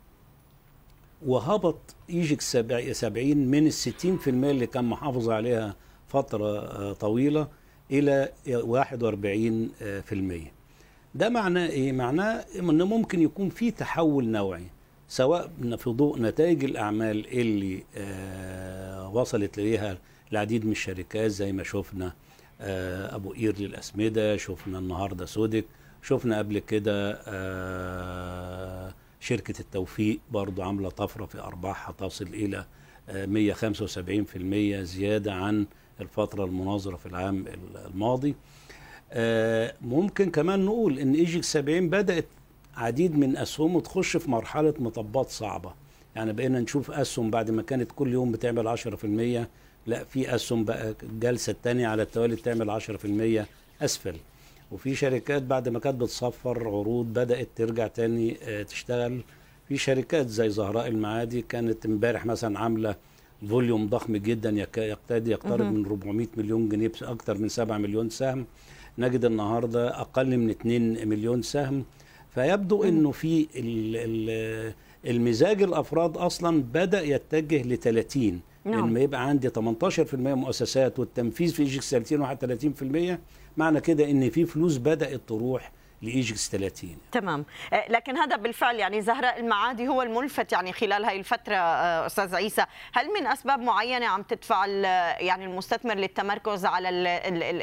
وهبط 1.27 1.79
EGX 2.11 2.57
70 2.93 3.37
من 3.37 3.67
ال 3.67 3.73
60% 3.73 4.29
اللي 4.29 4.67
كان 4.67 4.85
محافظ 4.85 5.31
عليها 5.31 5.77
فترة 6.09 6.59
آه، 6.59 6.93
طويلة 6.93 7.49
إلى 7.91 8.33
41% 8.47 10.51
ده 11.15 11.29
معناه 11.29 11.69
إيه؟ 11.69 11.93
معناه 11.93 12.45
إنه 12.59 12.85
ممكن 12.87 13.23
يكون 13.23 13.49
في 13.49 13.71
تحول 13.71 14.29
نوعي 14.29 14.65
سواء 15.09 15.51
في 15.79 15.91
ضوء 15.91 16.19
نتائج 16.21 16.65
الأعمال 16.65 17.27
اللي 17.41 17.85
آه 17.97 19.11
وصلت 19.15 19.59
اليها 19.59 19.99
العديد 20.33 20.65
من 20.65 20.73
الشركات 20.73 21.31
زي 21.31 21.53
ما 21.53 21.63
شفنا 21.63 22.13
أبو 22.61 23.33
قير 23.33 23.59
للأسمدة 23.59 24.37
شفنا 24.37 24.79
النهارده 24.79 25.27
سودك 25.27 25.65
شفنا 26.03 26.39
قبل 26.39 26.59
كده 26.59 27.21
آه، 27.27 28.95
شركة 29.21 29.61
التوفيق 29.61 30.21
برضو 30.31 30.63
عاملة 30.63 30.89
طفرة 30.89 31.27
في 31.27 31.41
أرباحها 31.41 31.93
تصل 31.99 32.27
إلى 32.27 32.65
175% 33.09 34.75
آه، 34.79 34.83
زيادة 34.83 35.33
عن 35.35 35.67
الفترة 36.01 36.45
المناظرة 36.45 36.97
في 36.97 37.07
العام 37.07 37.45
الماضي. 37.87 38.35
ممكن 39.83 40.31
كمان 40.31 40.65
نقول 40.65 40.99
إن 40.99 41.15
إيجيك 41.15 41.45
70 41.45 41.91
بدأت 41.91 42.27
عديد 42.77 43.19
من 43.19 43.37
أسهمه 43.37 43.81
تخش 43.81 44.17
في 44.17 44.31
مرحلة 44.31 44.75
مطبات 44.79 45.29
صعبة. 45.31 45.73
يعني 46.17 46.33
بقينا 46.33 46.61
نشوف 46.61 46.91
أسهم 46.91 47.31
بعد 47.31 47.51
ما 47.51 47.63
كانت 47.63 47.93
كل 47.97 48.13
يوم 48.13 48.33
بتعمل 48.33 48.69
10% 48.69 49.47
لا 49.89 50.05
في 50.05 50.35
أسهم 50.35 50.65
بقى 50.65 50.95
الجلسه 51.03 51.51
الثانية 51.51 51.87
على 51.89 52.03
التوالي 52.03 52.37
تعمل 52.37 52.71
10% 52.71 53.47
أسفل. 53.83 54.17
وفي 54.73 54.95
شركات 54.95 55.43
بعد 55.43 55.69
ما 55.69 55.79
كانت 55.79 56.01
بتصفر 56.01 56.59
عروض 56.69 57.07
بدأت 57.07 57.49
ترجع 57.57 57.87
تاني 57.87 58.37
آه، 58.43 58.63
تشتغل. 58.63 59.21
في 59.69 59.77
شركات 59.77 60.29
زي 60.29 60.49
زهراء 60.51 60.87
المعادي 60.89 61.43
كانت 61.43 61.87
امبارح 61.87 62.27
مثلا 62.27 62.59
عاملة 62.59 62.95
فوليوم 63.49 63.87
ضخم 63.89 64.17
جدا 64.17 64.51
يقتدي 64.77 65.31
يقترب 65.31 65.73
من 65.73 65.85
400 65.87 66.27
مليون 66.37 66.69
جنيه 66.69 66.93
أكثر 67.03 67.39
من 67.39 67.49
7 67.49 67.79
مليون 67.79 68.11
سهم. 68.11 68.47
نجد 68.99 69.25
النهارده 69.25 70.01
أقل 70.01 70.37
من 70.37 70.51
2 70.51 71.09
مليون 71.09 71.43
سهم. 71.43 71.85
فيبدو 72.35 72.85
إنه 72.85 73.11
في 73.11 73.47
المزاج 75.07 75.63
الأفراد 75.63 76.17
أصلا 76.17 76.63
بدأ 76.63 77.03
يتجه 77.03 77.63
ل 77.63 77.77
30 77.77 78.41
نعم. 78.71 78.91
لما 78.91 79.01
يبقى 79.01 79.29
عندي 79.29 79.49
18% 79.49 79.55
مؤسسات 80.15 80.99
والتنفيذ 80.99 81.53
في 81.53 81.63
EGX 81.63 81.91
30 81.91 83.17
31% 83.17 83.19
معنى 83.57 83.81
كده 83.81 84.11
إن 84.11 84.31
في 84.31 84.47
فلوس 84.47 84.77
بدأت 84.77 85.21
تروح 85.29 85.73
ل 86.03 86.15
EGX 86.15 86.51
30 86.51 86.97
تمام. 87.13 87.45
آه، 87.73 87.89
لكن 87.89 88.17
هذا 88.17 88.37
بالفعل 88.37 88.77
يعني 88.77 89.03
زهراء 89.03 89.41
المعادي 89.41 89.89
هو 89.89 90.03
الملفت 90.03 90.53
يعني 90.53 90.73
خلال 90.73 91.05
هاي 91.05 91.19
الفترة 91.19 91.55
آه، 91.55 92.07
أستاذ 92.07 92.35
عيسى. 92.35 92.65
هل 92.93 93.09
من 93.21 93.27
أسباب 93.27 93.61
معينة 93.61 94.07
عم 94.07 94.23
تدفع 94.23 94.67
يعني 94.67 95.45
المستثمر 95.45 95.95
للتمركز 95.95 96.65
على 96.65 96.89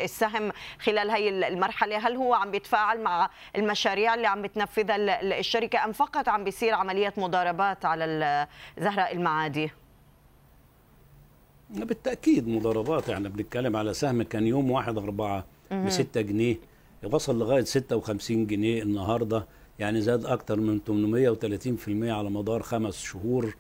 السهم 0.03 0.51
خلال 0.80 1.10
هاي 1.10 1.47
المرحلة؟ 1.47 2.08
هل 2.08 2.16
هو 2.16 2.34
عم 2.34 2.51
بيتفاعل 2.51 2.99
مع 2.99 3.30
المشاريع 3.56 4.14
اللي 4.14 4.28
عم 4.28 4.41
بتنفذها 4.41 5.22
الشركة 5.39 5.86
أم 5.86 5.91
فقط 5.91 6.30
عم 6.30 6.43
بيصير 6.43 6.74
عمليه 6.74 7.14
مضاربات 7.18 7.86
على 7.86 8.47
زهراء 8.78 9.14
المعادي؟ 9.14 9.72
بالتأكيد 11.70 12.47
مضاربات 12.47 13.09
يعني 13.09 13.30
بنتكلم 13.30 13.76
على 13.76 13.93
سهم 13.93 14.22
كان 14.22 14.47
يوم 14.47 14.72
1 14.72 14.97
4 14.97 15.45
ب 15.72 15.89
6 15.89 16.22
جنيه 16.22 16.59
وصل 17.03 17.39
لغاية 17.39 17.63
56 17.63 18.47
جنيه 18.47 18.84
النهارده 18.84 19.45
يعني 19.80 20.01
زاد 20.01 20.26
أكثر 20.26 20.59
من 20.59 20.80
830% 20.80 22.09
على 22.11 22.30
مدار 22.30 22.61
خمس 22.61 23.01
شهور. 23.03 23.55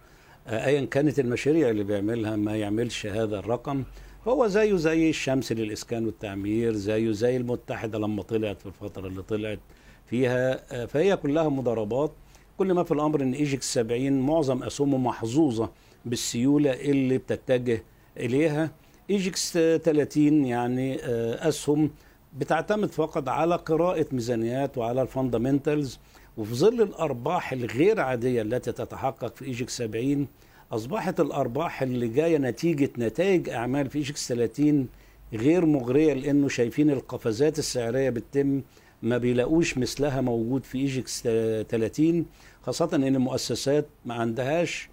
آه، 0.47 0.65
ايا 0.65 0.85
كانت 0.85 1.19
المشاريع 1.19 1.69
اللي 1.69 1.83
بيعملها 1.83 2.35
ما 2.35 2.55
يعملش 2.55 3.05
هذا 3.05 3.39
الرقم. 3.39 3.83
هو 4.27 4.47
زيه 4.47 4.75
زي 4.75 5.09
الشمس 5.09 5.51
للإسكان 5.51 6.05
والتعمير 6.05 6.73
زيه 6.73 7.11
زي 7.11 7.37
المتحدة 7.37 7.99
لما 7.99 8.23
طلعت 8.23 8.59
في 8.59 8.65
الفترة 8.65 9.07
اللي 9.07 9.21
طلعت 9.21 9.59
فيها. 10.05 10.61
آه، 10.71 10.85
فهي 10.85 11.17
كلها 11.17 11.49
مضاربات 11.49 12.11
كل 12.57 12.73
ما 12.73 12.83
في 12.83 12.91
الأمر 12.91 13.21
إن 13.21 13.33
EGX 13.33 13.73
70 13.73 14.19
معظم 14.19 14.63
أسهمه 14.63 14.97
محظوظة 14.97 15.69
بالسيولة 16.05 16.71
اللي 16.71 17.17
بتتجه 17.17 17.83
إليها. 18.17 18.71
EGX 19.09 19.53
30 19.53 20.45
يعني 20.45 20.99
آه، 21.03 21.49
أسهم 21.49 21.91
بتعتمد 22.37 22.91
فقط 22.91 23.29
على 23.29 23.55
قراءة 23.55 24.05
ميزانيات 24.11 24.77
وعلى 24.77 25.01
ال 25.01 25.09
fundamentals 25.09 25.99
وفي 26.37 26.55
ظل 26.55 26.81
الأرباح 26.81 27.51
الغير 27.51 28.01
عادية 28.01 28.41
التي 28.41 28.71
تتحقق 28.71 29.35
في 29.35 29.45
EGX 29.45 29.77
70 29.77 30.27
أصبحت 30.71 31.19
الأرباح 31.19 31.81
اللي 31.81 32.07
جاية 32.07 32.37
نتيجة 32.37 32.89
نتائج 32.97 33.49
أعمال 33.49 33.89
في 33.89 33.97
EGX 33.97 34.27
30 34.27 34.87
غير 35.33 35.65
مغرية 35.65 36.13
لأنه 36.13 36.47
شايفين 36.47 36.89
القفزات 36.89 37.59
السعرية 37.59 38.09
بتتم 38.09 38.61
ما 39.01 39.17
بيلاقوش 39.17 39.77
مثلها 39.77 40.21
موجود 40.21 40.63
في 40.63 40.77
EGX 40.77 41.21
30 41.21 42.25
خاصة 42.63 42.89
أن 42.93 43.03
المؤسسات 43.03 43.85
ما 44.05 44.13
عندهاش 44.13 44.89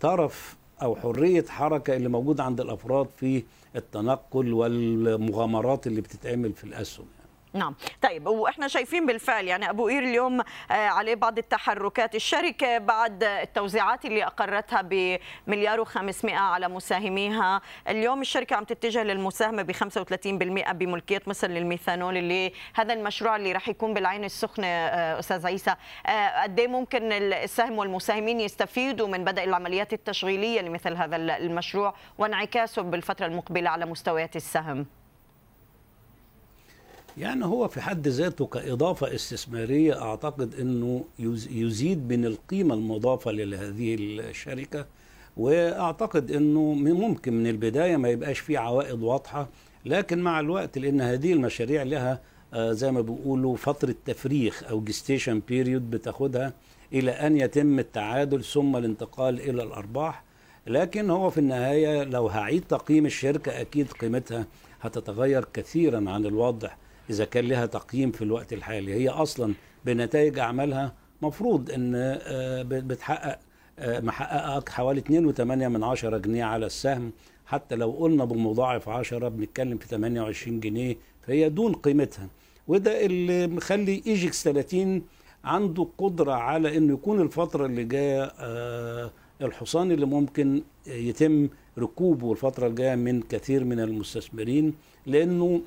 ترف 0.00 0.56
أو 0.82 0.96
حرية 0.96 1.44
حركة 1.48 1.96
اللي 1.96 2.08
موجودة 2.08 2.44
عند 2.44 2.60
الأفراد 2.60 3.06
في 3.16 3.42
التنقل 3.76 4.52
والمغامرات 4.52 5.86
اللي 5.86 6.00
بتتعمل 6.00 6.52
في 6.52 6.64
الأسهم. 6.64 7.06
نعم. 7.52 7.74
طيب 8.02 8.26
وإحنا 8.26 8.68
شايفين 8.68 9.06
بالفعل 9.06 9.46
يعني 9.46 9.70
أبو 9.70 9.86
قير 9.86 10.02
اليوم 10.02 10.40
آه، 10.40 10.44
عليه 10.70 11.14
بعض 11.14 11.38
التحركات. 11.38 12.14
الشركة 12.14 12.78
بعد 12.78 13.24
التوزيعات 13.24 14.04
اللي 14.04 14.24
أقرتها 14.24 14.82
بمليار 14.82 15.84
و500 15.84 16.30
على 16.30 16.68
مساهميها. 16.68 17.60
اليوم 17.88 18.20
الشركة 18.20 18.56
عم 18.56 18.64
تتجه 18.64 19.02
للمساهمة 19.02 19.62
ب 19.62 19.72
35% 19.72 20.72
بملكية 20.72 21.22
مصر 21.26 21.48
للميثانول 21.48 22.16
اللي 22.16 22.52
هذا 22.74 22.94
المشروع 22.94 23.36
اللي 23.36 23.52
راح 23.52 23.68
يكون 23.68 23.94
بالعين 23.94 24.24
السخنة 24.24 24.66
آه، 24.66 25.18
أستاذ 25.18 25.46
عيسى. 25.46 25.74
آه، 26.06 26.42
قد 26.42 26.60
إيه 26.60 26.68
ممكن 26.68 27.12
السهم 27.12 27.78
والمساهمين 27.78 28.40
يستفيدوا 28.40 29.08
من 29.08 29.24
بدء 29.24 29.44
العمليات 29.44 29.92
التشغيلية 29.92 30.60
لمثل 30.60 30.94
هذا 30.94 31.16
المشروع 31.16 31.94
وانعكاسه 32.18 32.82
بالفترة 32.82 33.26
المقبلة 33.26 33.70
على 33.70 33.86
مستويات 33.86 34.36
السهم؟ 34.36 34.97
يعني 37.18 37.44
هو 37.44 37.68
في 37.68 37.80
حد 37.80 38.08
ذاته 38.08 38.46
كإضافة 38.46 39.14
استثمارية 39.14 40.02
أعتقد 40.02 40.54
أنه 40.54 41.04
يز- 41.18 41.48
يزيد 41.50 42.12
من 42.12 42.24
القيمة 42.24 42.74
المضافة 42.74 43.30
لهذه 43.30 43.94
الشركة 44.00 44.86
وأعتقد 45.36 46.30
أنه 46.32 46.60
ممكن 46.74 47.32
من 47.32 47.46
البداية 47.46 47.96
ما 47.96 48.08
يبقاش 48.08 48.38
فيه 48.38 48.58
عوائد 48.58 49.02
واضحة 49.02 49.48
لكن 49.86 50.18
مع 50.18 50.40
الوقت 50.40 50.78
لأن 50.78 51.00
هذه 51.00 51.32
المشاريع 51.32 51.82
لها 51.82 52.20
آه، 52.54 52.72
زي 52.72 52.92
ما 52.92 53.00
بيقولوا 53.00 53.56
فترة 53.56 53.94
تفريخ 54.06 54.62
أو 54.70 54.80
gestation 54.80 55.42
period 55.48 55.90
بتاخدها 55.90 56.52
إلى 56.92 57.10
أن 57.10 57.36
يتم 57.36 57.78
التعادل 57.78 58.44
ثم 58.44 58.76
الانتقال 58.76 59.40
إلى 59.40 59.62
الأرباح. 59.62 60.22
لكن 60.66 61.10
هو 61.10 61.30
في 61.30 61.38
النهاية 61.38 62.04
لو 62.04 62.26
هعيد 62.26 62.64
تقييم 62.68 63.06
الشركة 63.06 63.60
أكيد 63.60 63.92
قيمتها 63.92 64.46
هتتغير 64.80 65.44
كثيرا 65.54 66.10
عن 66.10 66.26
الوضع 66.26 66.70
إذا 67.10 67.24
كان 67.24 67.44
لها 67.44 67.66
تقييم 67.66 68.10
في 68.10 68.22
الوقت 68.22 68.52
الحالي. 68.52 68.94
هي 68.94 69.08
أصلا 69.08 69.54
بنتائج 69.84 70.38
أعمالها 70.38 70.94
مفروض 71.22 71.70
أن 71.70 71.92
آه، 71.94 72.62
بتحقق 72.62 73.38
آه، 73.78 74.00
محققة 74.00 74.64
حوالي 74.72 75.00
2.8 75.00 75.40
من 75.68 75.84
عشرة 75.84 76.18
جنيه 76.18 76.44
على 76.44 76.66
السهم. 76.66 77.12
حتى 77.46 77.74
لو 77.74 77.90
قلنا 77.90 78.24
بمضاعف 78.24 78.88
10 78.88 79.28
بنتكلم 79.28 79.78
في 79.78 79.86
28 79.86 80.60
جنيه 80.60 80.96
فهي 81.22 81.48
دون 81.48 81.72
قيمتها. 81.72 82.28
وده 82.68 83.06
اللي 83.06 83.46
مخلي 83.46 84.02
ايجكس 84.06 84.44
30 84.44 85.02
عنده 85.44 85.88
قدرة 85.98 86.32
على 86.32 86.76
إنه 86.76 86.94
يكون 86.94 87.20
الفترة 87.20 87.66
اللي 87.66 87.84
جاية 87.84 88.32
آه، 88.38 89.10
الحصان 89.42 89.92
اللي 89.92 90.06
ممكن 90.06 90.62
يتم 90.86 91.48
ركوبه 91.78 92.32
الفترة 92.32 92.66
الجاية 92.66 92.94
من 92.94 93.22
كثير 93.22 93.64
من 93.64 93.80
المستثمرين 93.80 94.74
لأنه 95.06 95.60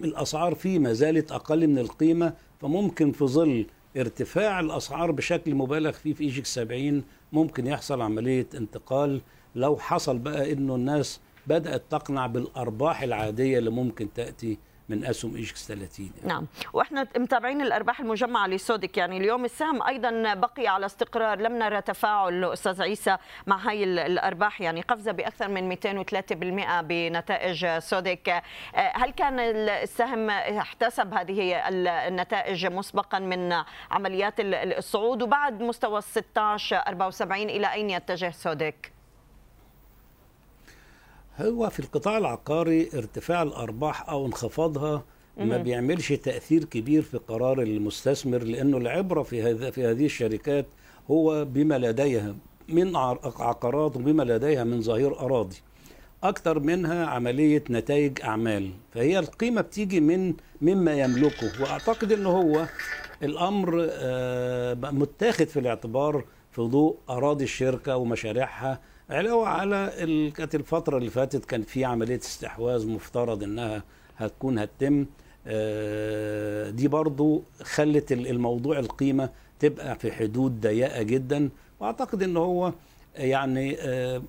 الأسعار 0.00 0.54
فيه 0.54 0.78
ما 0.78 0.92
زالت 0.92 1.32
أقل 1.32 1.66
من 1.66 1.78
القيمة 1.78 2.32
فممكن 2.60 3.12
في 3.12 3.24
ظل 3.24 3.66
ارتفاع 3.96 4.60
الأسعار 4.60 5.10
بشكل 5.10 5.54
مبالغ 5.54 5.92
فيه 5.92 6.14
في 6.14 6.24
EGX 6.24 6.54
70 6.54 7.04
ممكن 7.32 7.66
يحصل 7.66 8.00
عملية 8.00 8.46
انتقال. 8.54 9.20
لو 9.54 9.76
حصل 9.76 10.18
بقى 10.18 10.52
إنه 10.52 10.74
الناس 10.74 11.20
بدأت 11.46 11.82
تقنع 11.90 12.26
بالأرباح 12.26 13.02
العادية 13.02 13.58
اللي 13.58 13.70
ممكن 13.70 14.12
تأتي 14.12 14.58
من 14.88 15.04
أسهم 15.04 15.36
EGX 15.36 15.68
30 15.68 16.10
يعني. 16.16 16.28
نعم. 16.28 16.46
وإحنا 16.72 17.06
متابعين 17.16 17.60
الأرباح 17.62 18.00
المجمعة 18.00 18.46
لسوديك 18.46 18.96
يعني 18.96 19.16
اليوم 19.16 19.44
السهم 19.44 19.82
أيضا 19.82 20.34
بقي 20.34 20.66
على 20.66 20.86
استقرار. 20.86 21.38
لم 21.40 21.58
نرى 21.58 21.80
تفاعل 21.80 22.44
أستاذ 22.44 22.82
عيسى 22.82 23.16
مع 23.46 23.56
هاي 23.56 23.84
ال- 23.84 23.98
الأرباح. 23.98 24.60
يعني 24.60 24.80
قفزة 24.80 25.12
بأكثر 25.12 25.48
من 25.48 25.68
203% 25.68 26.80
بنتائج 26.82 27.66
سودك 27.78 28.28
آه، 28.28 28.42
هل 28.94 29.10
كان 29.10 29.38
ال- 29.40 29.68
السهم 29.70 30.30
احتسب 30.30 31.14
هذه 31.14 31.68
ال- 31.68 31.88
النتائج 31.88 32.66
مسبقا 32.66 33.18
من 33.18 33.54
عمليات 33.90 34.40
ال- 34.40 34.54
ال- 34.54 34.78
الصعود؟ 34.78 35.22
وبعد 35.22 35.62
مستوى 35.62 35.98
ال 35.98 36.02
16 36.04 36.76
74 36.76 37.50
إلى 37.50 37.72
أين 37.72 37.90
يتجه 37.90 38.30
سودك؟ 38.30 38.92
هو 41.40 41.70
في 41.70 41.80
القطاع 41.80 42.18
العقاري 42.18 42.88
ارتفاع 42.94 43.42
الأرباح 43.42 44.08
أو 44.08 44.26
انخفاضها 44.26 45.04
ما. 45.38 45.56
بيعملش 45.56 46.12
تأثير 46.12 46.64
كبير 46.64 47.02
في 47.02 47.16
قرار 47.16 47.62
المستثمر 47.62 48.38
لأنه 48.38 48.76
العبرة 48.76 49.22
في 49.22 49.42
هذا 49.42 49.70
في 49.70 49.84
هذه 49.86 50.04
الشركات 50.04 50.66
هو 51.10 51.44
بما 51.44 51.78
لديها 51.78 52.34
من 52.68 52.96
عقارات 52.96 53.96
وبما 53.96 54.22
لديها 54.22 54.64
من 54.64 54.82
ظهير 54.82 55.18
أراضي. 55.18 55.56
أكتر 56.22 56.60
منها 56.60 57.06
عملية 57.06 57.64
نتائج 57.70 58.20
أعمال. 58.20 58.70
فهي 58.94 59.18
القيمة 59.18 59.60
بتيجي 59.60 60.00
من 60.00 60.34
مما 60.62 60.92
يملكه. 60.94 61.62
وأعتقد 61.62 62.12
إن 62.12 62.26
هو 62.26 62.66
الأمر 63.22 63.88
آه، 63.90 64.74
متاخد 64.74 65.46
في 65.46 65.60
الاعتبار 65.60 66.24
في 66.52 66.60
ضوء 66.62 66.96
أراضي 67.10 67.44
الشركة 67.44 67.96
ومشاريعها 67.96 68.80
علاوة 69.10 69.48
على 69.48 69.92
كانت 70.36 70.54
الفترة 70.54 70.98
اللي 70.98 71.10
فاتت 71.10 71.44
كان 71.44 71.62
في 71.62 71.84
عملية 71.84 72.16
استحواذ 72.18 72.86
مفترض 72.88 73.42
إنها 73.42 73.82
هتكون 74.16 74.58
هتتم 74.58 75.06
آه، 75.46 76.70
دي 76.70 76.88
برضو 76.88 77.42
خلت 77.62 78.12
ال- 78.12 78.26
الموضوع 78.26 78.78
القيمة 78.78 79.30
تبقى 79.60 79.98
في 79.98 80.12
حدود 80.12 80.60
ضيقة 80.60 81.02
جدا. 81.02 81.48
وأعتقد 81.80 82.22
إن 82.22 82.36
هو 82.36 82.72
يعني 83.16 83.76
آه، 83.80 84.22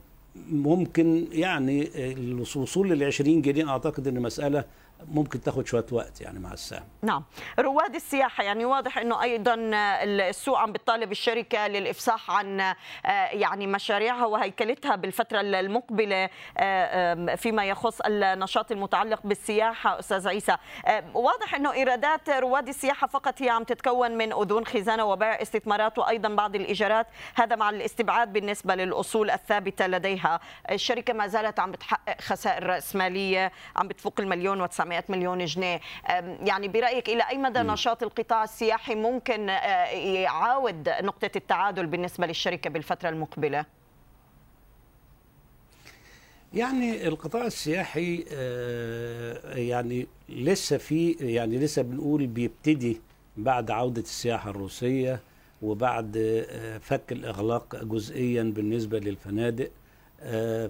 ممكن 0.51 1.27
يعني 1.31 1.89
الوصول 2.13 2.89
لل 2.89 3.03
20 3.03 3.41
جنيه 3.41 3.69
أعتقد 3.69 4.07
إن 4.07 4.19
مسألة 4.21 4.63
ممكن 5.07 5.41
تاخد 5.41 5.67
شوية 5.67 5.85
وقت 5.91 6.21
يعني 6.21 6.39
مع 6.39 6.53
السهم 6.53 6.83
نعم. 7.01 7.23
رواد 7.59 7.95
السياحة 7.95 8.43
يعني 8.43 8.65
واضح 8.65 8.97
أنه 8.97 9.23
أيضا 9.23 9.55
السوق 10.03 10.57
عم 10.57 10.71
بتطالب 10.71 11.11
الشركة 11.11 11.67
للإفصاح 11.67 12.31
عن 12.31 12.59
آه، 12.59 12.75
يعني 13.31 13.67
مشاريعها 13.67 14.25
وهيكلتها 14.25 14.95
بالفترة 14.95 15.41
المقبلة 15.41 16.29
آه، 16.57 17.35
فيما 17.35 17.65
يخص 17.65 18.01
النشاط 18.01 18.71
المتعلق 18.71 19.19
بالسياحة. 19.23 19.99
أستاذ 19.99 20.27
عيسى 20.27 20.57
واضح 21.13 21.55
أنه 21.55 21.73
إيرادات 21.73 22.29
رواد 22.29 22.67
السياحة 22.67 23.07
فقط 23.07 23.41
هي 23.41 23.49
عم 23.49 23.63
تتكون 23.63 24.11
من 24.11 24.33
أذون 24.33 24.65
خزانة 24.65 25.05
وبيع 25.05 25.41
استثمارات 25.41 25.97
وأيضا 25.97 26.29
بعض 26.29 26.55
الإيجارات. 26.55 27.07
هذا 27.35 27.55
مع 27.55 27.69
الاستبعاد 27.69 28.33
بالنسبة 28.33 28.75
للأصول 28.75 29.31
الثابتة 29.31 29.87
لديها. 29.87 30.39
الشركة 30.71 31.13
ما 31.13 31.27
زالت 31.27 31.59
عم 31.59 31.71
بتحقق 31.71 32.21
خسائر 32.21 32.67
رأسمالية 32.67 33.51
عم 33.75 33.87
بتفوق 33.87 34.13
المليون 34.19 34.67
و900 34.67 34.88
مليون 35.09 35.45
جنيه. 35.45 35.79
يعني 36.41 36.67
برأيك 36.67 37.09
إلى 37.09 37.23
أي 37.29 37.37
مدى 37.37 37.59
نشاط 37.59 38.03
القطاع 38.03 38.43
السياحي 38.43 38.95
ممكن 38.95 39.49
آه، 39.49 39.85
يعاود 39.85 40.89
نقطة 40.89 41.31
التعادل 41.35 41.85
بالنسبة 41.85 42.27
للشركة 42.27 42.69
بالفترة 42.69 43.09
المقبلة؟ 43.09 43.65
يعني 46.53 47.07
القطاع 47.07 47.45
السياحي 47.45 48.25
آه، 48.31 49.57
يعني 49.57 50.07
لسه 50.29 50.77
في 50.77 51.11
يعني 51.11 51.57
لسه 51.57 51.81
بنقول 51.81 52.27
بيبتدي 52.27 53.01
بعد 53.37 53.71
عودة 53.71 54.01
السياحة 54.01 54.49
الروسية 54.49 55.19
وبعد 55.61 56.17
آه، 56.17 56.77
فك 56.77 57.11
الإغلاق 57.11 57.83
جزئيا 57.83 58.43
بالنسبة 58.43 58.99
للفنادق. 58.99 59.71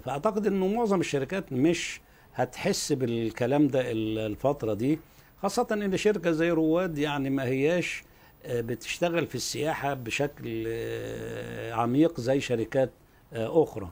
فأعتقد 0.05 0.47
أنه 0.47 0.67
معظم 0.67 0.99
الشركات 0.99 1.53
مش 1.53 2.01
هتحس 2.43 2.93
بالكلام 2.93 3.67
ده 3.67 3.91
ال- 3.91 4.17
الفترة 4.19 4.73
دي 4.73 4.99
خاصة 5.41 5.67
أن 5.71 5.97
شركة 5.97 6.31
زي 6.31 6.51
رواد 6.51 6.97
يعني 6.97 7.29
ما 7.29 7.43
هياش 7.43 8.03
آه، 8.45 8.61
بتشتغل 8.61 9.27
في 9.27 9.35
السياحة 9.35 9.93
بشكل 9.93 10.63
آه، 10.67 11.73
عميق 11.73 12.19
زي 12.19 12.39
شركات 12.39 12.89
آه، 13.33 13.63
أخرى. 13.63 13.89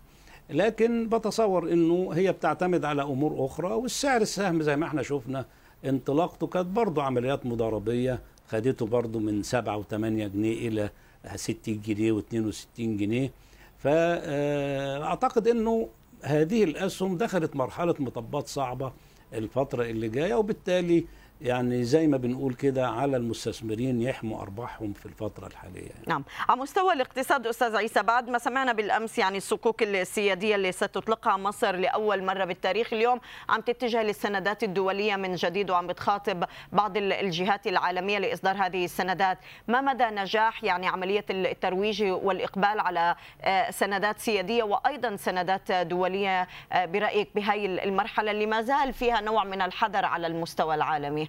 لكن 0.50 1.10
بتصور 1.10 1.72
إنه 1.74 2.12
هي 2.14 2.32
بتعتمد 2.32 2.86
على 2.86 3.02
أمور 3.02 3.46
أخرى 3.46 3.74
والسعر 3.74 4.22
السهم 4.22 4.62
زي 4.62 4.76
ما 4.76 4.86
إحنا 4.86 5.02
شفنا 5.04 5.46
انطلاقته 5.86 6.48
كانت 6.48 6.68
برضه 6.68 7.04
عمليات 7.04 7.46
مضاربية 7.46 8.20
خدته 8.48 8.86
برضه 8.86 9.20
من 9.20 9.44
7 9.44 9.82
و8 9.82 9.94
جنيه 9.96 10.68
إلى 10.68 10.90
60 11.36 11.82
جنيه 11.82 12.22
و62 12.22 12.80
جنيه. 12.80 13.32
فاعتقد 13.78 15.48
إنه 15.48 15.88
هذه 16.22 16.64
الأسهم 16.64 17.18
دخلت 17.18 17.56
مرحلة 17.56 17.96
مطبات 18.00 18.48
صعبة 18.48 18.94
الفترة 19.34 19.84
اللي 19.84 20.10
جاية 20.10 20.36
وبالتالي 20.36 21.06
يعني 21.42 21.84
زي 21.84 22.08
ما 22.08 22.18
بنقول 22.18 22.54
كده 22.54 22.88
على 22.90 23.18
المستثمرين 23.18 24.02
يحموا 24.02 24.42
أرباحهم 24.42 24.94
في 24.94 25.06
الفترة 25.06 25.48
الحالية. 25.48 25.82
يعني. 25.90 26.04
نعم. 26.08 26.24
على 26.50 26.60
مستوى 26.62 26.94
الاقتصاد 26.94 27.48
أستاذ 27.48 27.76
عيسى 27.76 28.04
بعد 28.04 28.30
ما 28.30 28.38
سمعنا 28.38 28.74
بالأمس 28.74 29.18
يعني 29.18 29.38
الصكوك 29.38 29.84
السيادية 29.84 30.56
اللي 30.56 30.72
ستطلقها 30.72 31.38
مصر 31.38 31.76
لأول 31.76 32.24
مرة 32.24 32.46
بالتاريخ 32.46 32.94
اليوم 32.94 33.20
عم 33.50 33.62
تتجه 33.62 34.04
للسندات 34.04 34.64
الدولية 34.64 35.16
من 35.16 35.36
جديد 35.36 35.70
وعم 35.70 35.88
بتخاطب 35.88 36.44
بعض 36.72 36.98
ال- 36.98 37.14
الجهات 37.14 37.68
العالمية 37.68 38.18
لإصدار 38.20 38.56
هذه 38.56 38.86
السندات. 38.86 39.38
ما 39.68 39.82
مدى 39.82 40.04
نجاح 40.06 40.64
يعني 40.64 40.88
عملية 40.88 41.26
الترويج 41.30 42.04
والإقبال 42.04 42.80
على 42.80 43.16
آه، 43.42 43.72
سندات 43.72 44.20
سيادية 44.20 44.64
وأيضا 44.64 45.16
سندات 45.16 45.72
دولية 45.72 46.48
آه، 46.72 46.86
برأيك 46.86 47.30
بهاي 47.36 47.66
المرحلة 47.66 48.32
اللي 48.32 48.46
ما 48.46 48.62
زال 48.62 48.94
فيها 48.94 49.22
نوع 49.22 49.44
من 49.44 49.62
الحذر 49.62 50.06
على 50.06 50.28
المستوى 50.28 50.76
العالمي؟ 50.76 51.27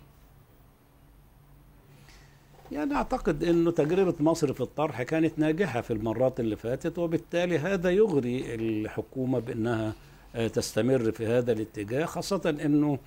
يعني 2.72 2.94
أعتقد 2.94 3.44
إنه 3.44 3.70
تجربه 3.70 4.14
مصر 4.20 4.52
في 4.52 4.60
الطرح 4.60 5.02
كانت 5.02 5.38
ناجحة 5.38 5.80
في 5.80 5.92
المرات 5.92 6.40
اللي 6.40 6.56
فاتت 6.56 6.98
وبالتالي 6.98 7.58
هذا 7.58 7.90
يغري 7.90 8.54
الحكومة 8.54 9.38
بأنها 9.38 9.92
آه، 10.34 10.48
تستمر 10.48 11.12
في 11.12 11.26
هذا 11.26 11.52
الاتجاه 11.52 12.04
خاصة 12.04 12.56
إنه 12.64 12.98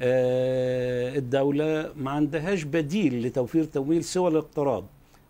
آه، 0.00 1.16
الدولة 1.18 1.92
ما 1.96 2.10
عندهاش 2.10 2.62
بديل 2.62 3.22
لتوفير 3.26 3.64
تمويل 3.64 4.04
سوى 4.04 4.30
الاقتراض 4.30 4.84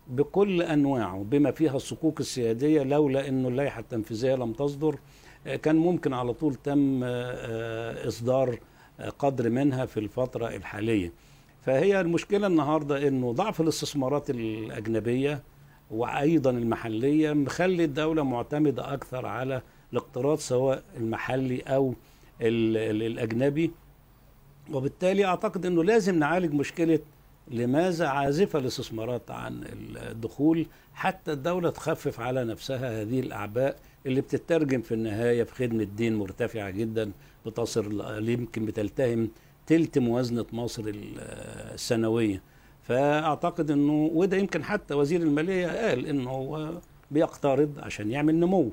بكل 0.07 0.61
أنواعه 0.61 1.23
بما 1.23 1.51
فيها 1.51 1.75
الصكوك 1.75 2.19
السيادية 2.19 2.83
لولا 2.83 3.27
إنه 3.27 3.47
اللائحة 3.47 3.79
التنفيذية 3.79 4.35
لم 4.35 4.53
تصدر 4.53 4.95
آه، 5.47 5.55
كان 5.55 5.75
ممكن 5.75 6.13
على 6.13 6.33
طول 6.33 6.55
تم 6.55 7.01
آه، 7.03 8.09
قدر 9.19 9.49
منها 9.49 9.85
في 9.85 9.99
الفترة 9.99 10.47
الحالية. 10.47 11.11
فهي 11.61 12.01
المشكلة 12.01 12.47
النهارده 12.47 13.07
إنه 13.07 13.31
ضعف 13.31 13.61
الاستثمارات 13.61 14.29
الأجنبية 14.29 15.43
وأيضا 15.91 16.49
المحلية 16.49 17.33
مخلي 17.33 17.83
الدولة 17.83 18.23
معتمدة 18.23 18.93
أكثر 18.93 19.25
على 19.25 19.61
الاقتراض 19.93 20.37
سواء 20.37 20.83
المحلي 20.97 21.59
أو 21.61 21.93
ال 22.41 22.77
ال 22.77 23.03
الأجنبي. 23.03 23.71
وبالتالي 24.73 25.25
أعتقد 25.25 25.65
إنه 25.65 25.83
لازم 25.83 26.19
نعالج 26.19 26.53
مشكلة 26.53 26.99
لماذا 27.47 28.07
عازفة 28.07 28.59
الاستثمارات 28.59 29.31
عن 29.31 29.63
الدخول 30.11 30.65
حتى 30.93 31.31
الدولة 31.31 31.69
تخفف 31.69 32.19
على 32.19 32.43
نفسها 32.43 33.01
هذه 33.01 33.19
الأعباء 33.19 33.75
اللي 34.05 34.21
بتترجم 34.21 34.81
في 34.81 34.93
النهاية 34.93 35.43
في 35.43 35.55
خدمة 35.55 35.83
دين 35.83 36.15
مرتفعة 36.15 36.69
جدا 36.69 37.11
بتصل 37.45 38.29
يمكن 38.29 38.65
بتلتهم 38.65 39.29
تلت 39.67 39.99
موازنة 39.99 40.45
مصر 40.53 40.83
السنوية. 40.85 42.41
فأعتقد 42.83 43.71
إنه 43.71 44.09
وده 44.13 44.37
يمكن 44.37 44.63
حتى 44.63 44.93
وزير 44.93 45.21
المالية 45.21 45.67
قال 45.67 46.05
إنه 46.05 46.29
هو 46.29 46.71
بيقترض 47.11 47.79
عشان 47.79 48.11
يعمل 48.11 48.35
نمو. 48.35 48.71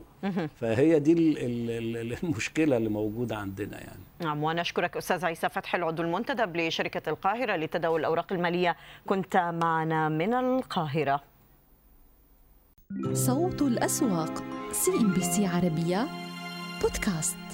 فهي 0.60 0.98
دي 0.98 1.12
ال 1.12 1.38
ال 1.38 2.18
المشكلة 2.24 2.76
اللي 2.76 2.88
موجودة 2.88 3.36
عندنا 3.36 3.80
يعني. 3.80 4.02
نعم 4.20 4.42
ونشكرك 4.42 4.96
أستاذ 4.96 5.24
عيسى 5.24 5.48
فتحي 5.48 5.78
العضو 5.78 6.02
المنتدب 6.02 6.56
لشركة 6.56 7.10
القاهرة 7.10 7.56
لتداول 7.56 8.00
الأوراق 8.00 8.32
المالية. 8.32 8.76
كنت 9.06 9.36
معنا 9.36 10.08
من 10.08 10.34
القاهرة. 10.34 11.22
صوت 13.12 13.62
الأسواق 13.62 14.44
سي 14.72 14.90
إم 14.90 15.12
بي 15.12 15.20
سي 15.20 15.46
عربية 15.46 16.06
بودكاست. 16.82 17.47